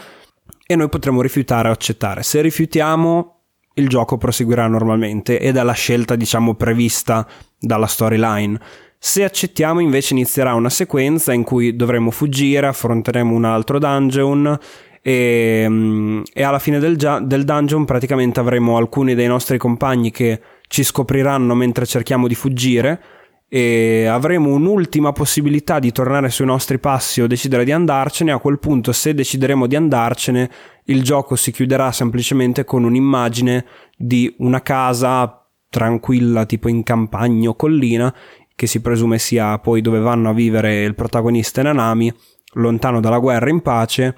e 0.66 0.76
noi 0.76 0.90
potremo 0.90 1.22
rifiutare 1.22 1.70
o 1.70 1.72
accettare. 1.72 2.22
Se 2.22 2.42
rifiutiamo, 2.42 3.37
il 3.78 3.88
gioco 3.88 4.16
proseguirà 4.18 4.66
normalmente 4.66 5.40
ed 5.40 5.56
è 5.56 5.62
la 5.62 5.72
scelta, 5.72 6.16
diciamo, 6.16 6.54
prevista 6.54 7.26
dalla 7.58 7.86
storyline. 7.86 8.58
Se 8.98 9.22
accettiamo 9.22 9.80
invece 9.80 10.14
inizierà 10.14 10.54
una 10.54 10.70
sequenza 10.70 11.32
in 11.32 11.44
cui 11.44 11.76
dovremo 11.76 12.10
fuggire, 12.10 12.66
affronteremo 12.66 13.32
un 13.32 13.44
altro 13.44 13.78
dungeon 13.78 14.58
e, 15.00 15.64
mm, 15.68 16.22
e 16.32 16.42
alla 16.42 16.58
fine 16.58 16.80
del, 16.80 16.96
del, 16.96 17.44
dungeon 17.44 17.84
praticamente 17.84 18.40
avremo 18.40 18.76
alcuni 18.76 19.14
dei 19.14 19.28
nostri 19.28 19.56
compagni 19.56 20.10
che 20.10 20.40
ci 20.66 20.82
scopriranno 20.82 21.54
mentre 21.54 21.86
cerchiamo 21.86 22.26
di 22.26 22.34
fuggire 22.34 23.00
e 23.48 24.04
avremo 24.04 24.50
un'ultima 24.50 25.12
possibilità 25.12 25.78
di 25.78 25.90
tornare 25.90 26.28
sui 26.28 26.44
nostri 26.44 26.78
passi 26.78 27.22
o 27.22 27.26
decidere 27.26 27.64
di 27.64 27.72
andarcene. 27.72 28.30
A 28.30 28.38
quel 28.38 28.58
punto, 28.58 28.92
se 28.92 29.14
decideremo 29.14 29.66
di 29.66 29.74
andarcene, 29.74 30.50
il 30.84 31.02
gioco 31.02 31.34
si 31.34 31.50
chiuderà 31.50 31.90
semplicemente 31.90 32.64
con 32.64 32.84
un'immagine 32.84 33.64
di 33.96 34.34
una 34.38 34.60
casa 34.60 35.46
tranquilla, 35.70 36.44
tipo 36.44 36.68
in 36.68 36.82
campagna 36.82 37.48
o 37.48 37.54
collina, 37.54 38.14
che 38.54 38.66
si 38.66 38.80
presume 38.80 39.18
sia 39.18 39.58
poi 39.58 39.80
dove 39.80 39.98
vanno 39.98 40.28
a 40.28 40.34
vivere 40.34 40.82
il 40.82 40.94
protagonista 40.94 41.60
e 41.60 41.64
Nanami, 41.64 42.12
lontano 42.54 43.00
dalla 43.00 43.18
guerra 43.18 43.48
in 43.48 43.62
pace. 43.62 44.16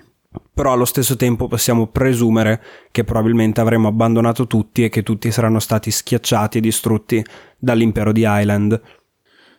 Però 0.53 0.73
allo 0.73 0.85
stesso 0.85 1.17
tempo 1.17 1.49
possiamo 1.49 1.89
presumere 1.89 2.63
che 2.93 3.03
probabilmente 3.03 3.61
avremo 3.61 3.89
abbandonato 3.89 4.47
tutti 4.47 4.85
e 4.85 4.89
che 4.89 5.03
tutti 5.03 5.31
saranno 5.33 5.59
stati 5.59 5.91
schiacciati 5.91 6.59
e 6.59 6.61
distrutti 6.61 7.25
dall'impero 7.59 8.13
di 8.13 8.25
Island. 8.25 8.81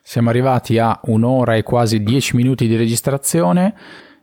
Siamo 0.04 0.30
arrivati 0.30 0.80
a 0.80 1.00
un'ora 1.04 1.56
e 1.56 1.64
quasi 1.64 2.02
dieci 2.02 2.36
minuti 2.36 2.68
di 2.68 2.76
registrazione. 2.76 3.74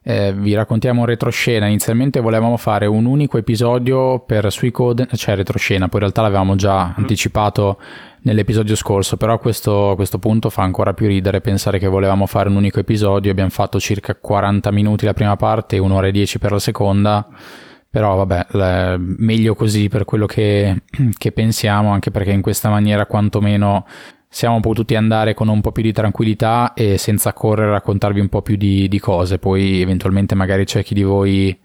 Eh, 0.02 0.32
vi 0.32 0.52
raccontiamo 0.54 1.00
un 1.00 1.06
retroscena. 1.06 1.66
Inizialmente 1.66 2.20
volevamo 2.20 2.56
fare 2.56 2.86
un 2.86 3.04
unico 3.04 3.38
episodio 3.38 4.18
per 4.20 4.50
Suicoden, 4.50 5.06
cioè 5.14 5.36
retroscena, 5.36 5.86
poi 5.86 5.94
in 5.94 6.00
realtà 6.00 6.22
l'avevamo 6.22 6.56
già 6.56 6.86
mm. 6.86 6.92
anticipato 6.96 7.78
nell'episodio 8.22 8.74
scorso, 8.74 9.16
però 9.16 9.34
a 9.34 9.38
questo, 9.38 9.90
a 9.90 9.94
questo, 9.94 10.18
punto 10.18 10.50
fa 10.50 10.62
ancora 10.62 10.94
più 10.94 11.06
ridere 11.06 11.40
pensare 11.40 11.78
che 11.78 11.86
volevamo 11.86 12.26
fare 12.26 12.48
un 12.48 12.56
unico 12.56 12.80
episodio. 12.80 13.30
Abbiamo 13.30 13.50
fatto 13.50 13.78
circa 13.78 14.16
40 14.16 14.70
minuti 14.72 15.04
la 15.04 15.14
prima 15.14 15.36
parte 15.36 15.76
e 15.76 15.78
un'ora 15.78 16.08
e 16.08 16.12
dieci 16.12 16.38
per 16.38 16.50
la 16.52 16.58
seconda. 16.58 17.26
Però 17.90 18.16
vabbè, 18.16 18.96
meglio 18.98 19.54
così 19.54 19.88
per 19.88 20.04
quello 20.04 20.26
che, 20.26 20.82
che 21.16 21.32
pensiamo, 21.32 21.90
anche 21.90 22.10
perché 22.10 22.32
in 22.32 22.42
questa 22.42 22.68
maniera 22.68 23.06
quantomeno 23.06 23.86
siamo 24.28 24.60
potuti 24.60 24.94
andare 24.94 25.32
con 25.34 25.48
un 25.48 25.60
po' 25.60 25.72
più 25.72 25.82
di 25.82 25.92
tranquillità 25.92 26.74
e 26.74 26.98
senza 26.98 27.32
correre 27.32 27.70
a 27.70 27.72
raccontarvi 27.72 28.20
un 28.20 28.28
po' 28.28 28.42
più 28.42 28.56
di, 28.56 28.86
di 28.86 29.00
cose. 29.00 29.38
Poi 29.38 29.80
eventualmente 29.80 30.34
magari 30.34 30.64
c'è 30.64 30.82
chi 30.82 30.94
di 30.94 31.02
voi, 31.02 31.58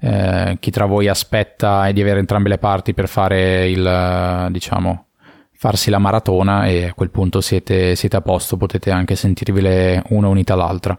eh, 0.00 0.56
chi 0.60 0.70
tra 0.70 0.84
voi 0.84 1.08
aspetta 1.08 1.90
di 1.92 2.00
avere 2.00 2.20
entrambe 2.20 2.50
le 2.50 2.58
parti 2.58 2.92
per 2.92 3.08
fare 3.08 3.68
il, 3.68 4.48
diciamo, 4.50 5.06
farsi 5.52 5.90
la 5.90 5.98
maratona 5.98 6.66
e 6.66 6.88
a 6.88 6.94
quel 6.94 7.10
punto 7.10 7.40
siete, 7.40 7.96
siete 7.96 8.16
a 8.16 8.20
posto, 8.20 8.56
potete 8.56 8.90
anche 8.90 9.16
sentirvele 9.16 10.02
una 10.08 10.28
unita 10.28 10.52
all'altra. 10.54 10.96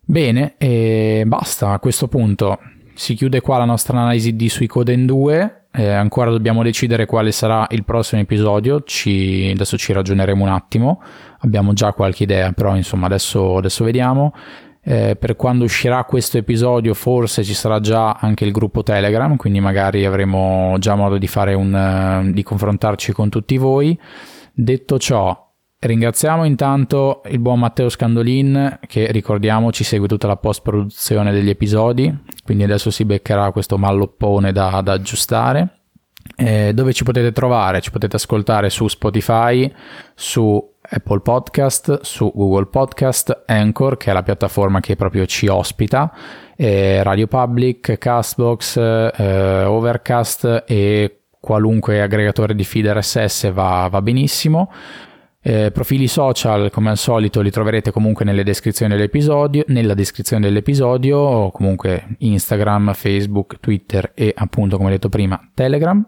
Bene, 0.00 0.54
e 0.58 1.24
basta 1.26 1.72
a 1.72 1.78
questo 1.78 2.08
punto. 2.08 2.58
Si 2.94 3.14
chiude 3.14 3.40
qua 3.40 3.58
la 3.58 3.64
nostra 3.64 3.98
analisi 3.98 4.36
di 4.36 4.48
Suicoden 4.48 5.06
2 5.06 5.57
eh, 5.72 5.90
ancora 5.90 6.30
dobbiamo 6.30 6.62
decidere 6.62 7.06
quale 7.06 7.30
sarà 7.30 7.66
il 7.70 7.84
prossimo 7.84 8.20
episodio, 8.20 8.82
ci, 8.84 9.50
adesso 9.52 9.76
ci 9.76 9.92
ragioneremo 9.92 10.42
un 10.42 10.50
attimo, 10.50 11.02
abbiamo 11.40 11.72
già 11.72 11.92
qualche 11.92 12.22
idea, 12.22 12.52
però 12.52 12.74
insomma 12.74 13.06
adesso, 13.06 13.56
adesso 13.56 13.84
vediamo. 13.84 14.32
Eh, 14.80 15.16
per 15.16 15.36
quando 15.36 15.64
uscirà 15.64 16.04
questo 16.04 16.38
episodio 16.38 16.94
forse 16.94 17.44
ci 17.44 17.52
sarà 17.52 17.78
già 17.80 18.12
anche 18.12 18.44
il 18.44 18.52
gruppo 18.52 18.82
Telegram, 18.82 19.36
quindi 19.36 19.60
magari 19.60 20.06
avremo 20.06 20.76
già 20.78 20.94
modo 20.94 21.18
di, 21.18 21.28
un, 21.34 22.30
di 22.32 22.42
confrontarci 22.42 23.12
con 23.12 23.28
tutti 23.28 23.58
voi. 23.58 23.98
Detto 24.54 24.98
ciò, 24.98 25.47
Ringraziamo 25.80 26.42
intanto 26.42 27.22
il 27.26 27.38
buon 27.38 27.60
Matteo 27.60 27.88
Scandolin 27.88 28.80
che 28.88 29.12
ricordiamo 29.12 29.70
ci 29.70 29.84
segue 29.84 30.08
tutta 30.08 30.26
la 30.26 30.34
post 30.34 30.62
produzione 30.62 31.30
degli 31.30 31.50
episodi, 31.50 32.12
quindi 32.42 32.64
adesso 32.64 32.90
si 32.90 33.04
beccherà 33.04 33.52
questo 33.52 33.78
malloppone 33.78 34.50
da, 34.50 34.80
da 34.82 34.92
aggiustare. 34.92 35.82
Eh, 36.34 36.72
dove 36.74 36.92
ci 36.92 37.04
potete 37.04 37.30
trovare? 37.30 37.80
Ci 37.80 37.92
potete 37.92 38.16
ascoltare 38.16 38.70
su 38.70 38.88
Spotify, 38.88 39.72
su 40.16 40.60
Apple 40.80 41.20
Podcast, 41.20 42.00
su 42.00 42.32
Google 42.34 42.66
Podcast, 42.66 43.44
Anchor, 43.46 43.96
che 43.96 44.10
è 44.10 44.12
la 44.12 44.24
piattaforma 44.24 44.80
che 44.80 44.96
proprio 44.96 45.26
ci 45.26 45.46
ospita, 45.46 46.12
eh, 46.56 47.04
Radio 47.04 47.28
Public, 47.28 47.98
Castbox, 47.98 48.76
eh, 48.78 49.62
Overcast 49.64 50.64
e 50.66 51.20
qualunque 51.38 52.02
aggregatore 52.02 52.56
di 52.56 52.64
feed 52.64 52.86
RSS 52.86 53.52
va, 53.52 53.86
va 53.88 54.02
benissimo. 54.02 54.72
Eh, 55.40 55.70
profili 55.70 56.08
social, 56.08 56.70
come 56.70 56.90
al 56.90 56.98
solito, 56.98 57.40
li 57.40 57.50
troverete 57.50 57.90
comunque 57.90 58.24
nelle 58.24 58.42
descrizioni 58.42 58.94
dell'episodio, 58.94 59.64
nella 59.68 59.94
descrizione 59.94 60.46
dell'episodio, 60.46 61.18
o 61.18 61.50
comunque 61.50 62.16
Instagram, 62.18 62.92
Facebook, 62.92 63.60
Twitter 63.60 64.12
e 64.14 64.32
appunto, 64.36 64.76
come 64.76 64.90
detto 64.90 65.08
prima, 65.08 65.40
Telegram. 65.54 66.04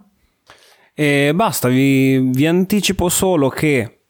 E 0.94 1.32
basta, 1.34 1.68
vi, 1.68 2.18
vi 2.18 2.46
anticipo 2.46 3.08
solo 3.08 3.48
che 3.48 4.00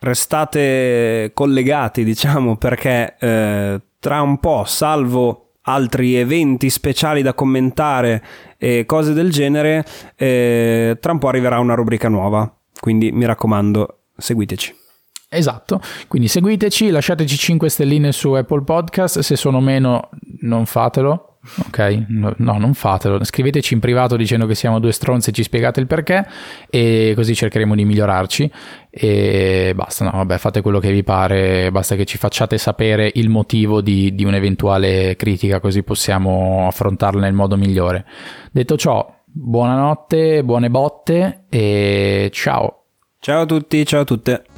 restate 0.00 1.30
collegati, 1.32 2.04
diciamo, 2.04 2.56
perché 2.56 3.16
eh, 3.18 3.80
tra 3.98 4.20
un 4.20 4.38
po', 4.38 4.64
salvo 4.66 5.52
altri 5.62 6.16
eventi 6.16 6.68
speciali 6.68 7.22
da 7.22 7.32
commentare 7.32 8.22
e 8.58 8.84
cose 8.86 9.14
del 9.14 9.30
genere, 9.30 9.84
eh, 10.16 10.98
tra 11.00 11.12
un 11.12 11.18
po' 11.18 11.28
arriverà 11.28 11.58
una 11.58 11.74
rubrica 11.74 12.08
nuova. 12.08 12.54
Quindi 12.78 13.12
mi 13.12 13.24
raccomando, 13.24 14.00
seguiteci. 14.16 14.82
Esatto, 15.28 15.80
quindi 16.06 16.28
seguiteci, 16.28 16.90
lasciateci 16.90 17.36
5 17.36 17.68
stelline 17.68 18.12
su 18.12 18.32
Apple 18.32 18.62
Podcast, 18.62 19.18
se 19.18 19.34
sono 19.34 19.60
meno 19.60 20.10
non 20.42 20.64
fatelo, 20.64 21.38
ok? 21.66 22.04
No, 22.08 22.32
no, 22.36 22.58
non 22.58 22.72
fatelo, 22.74 23.22
scriveteci 23.24 23.74
in 23.74 23.80
privato 23.80 24.14
dicendo 24.16 24.46
che 24.46 24.54
siamo 24.54 24.78
due 24.78 24.92
stronzi 24.92 25.30
e 25.30 25.32
ci 25.32 25.42
spiegate 25.42 25.80
il 25.80 25.88
perché 25.88 26.24
e 26.70 27.14
così 27.16 27.34
cercheremo 27.34 27.74
di 27.74 27.84
migliorarci 27.84 28.50
e 28.90 29.72
basta, 29.74 30.04
no, 30.04 30.12
vabbè, 30.12 30.38
fate 30.38 30.60
quello 30.60 30.78
che 30.78 30.92
vi 30.92 31.02
pare, 31.02 31.68
basta 31.72 31.96
che 31.96 32.04
ci 32.04 32.16
facciate 32.16 32.56
sapere 32.56 33.10
il 33.14 33.28
motivo 33.28 33.80
di, 33.80 34.14
di 34.14 34.24
un'eventuale 34.24 35.16
critica 35.16 35.58
così 35.58 35.82
possiamo 35.82 36.68
affrontarla 36.68 37.20
nel 37.20 37.34
modo 37.34 37.56
migliore. 37.56 38.06
Detto 38.52 38.76
ciò, 38.76 39.04
buonanotte, 39.24 40.44
buone 40.44 40.70
botte 40.70 41.46
e 41.48 42.30
ciao! 42.32 42.83
Ciao 43.24 43.40
a 43.40 43.46
tutti, 43.46 43.86
ciao 43.86 44.02
a 44.02 44.04
tutte! 44.04 44.53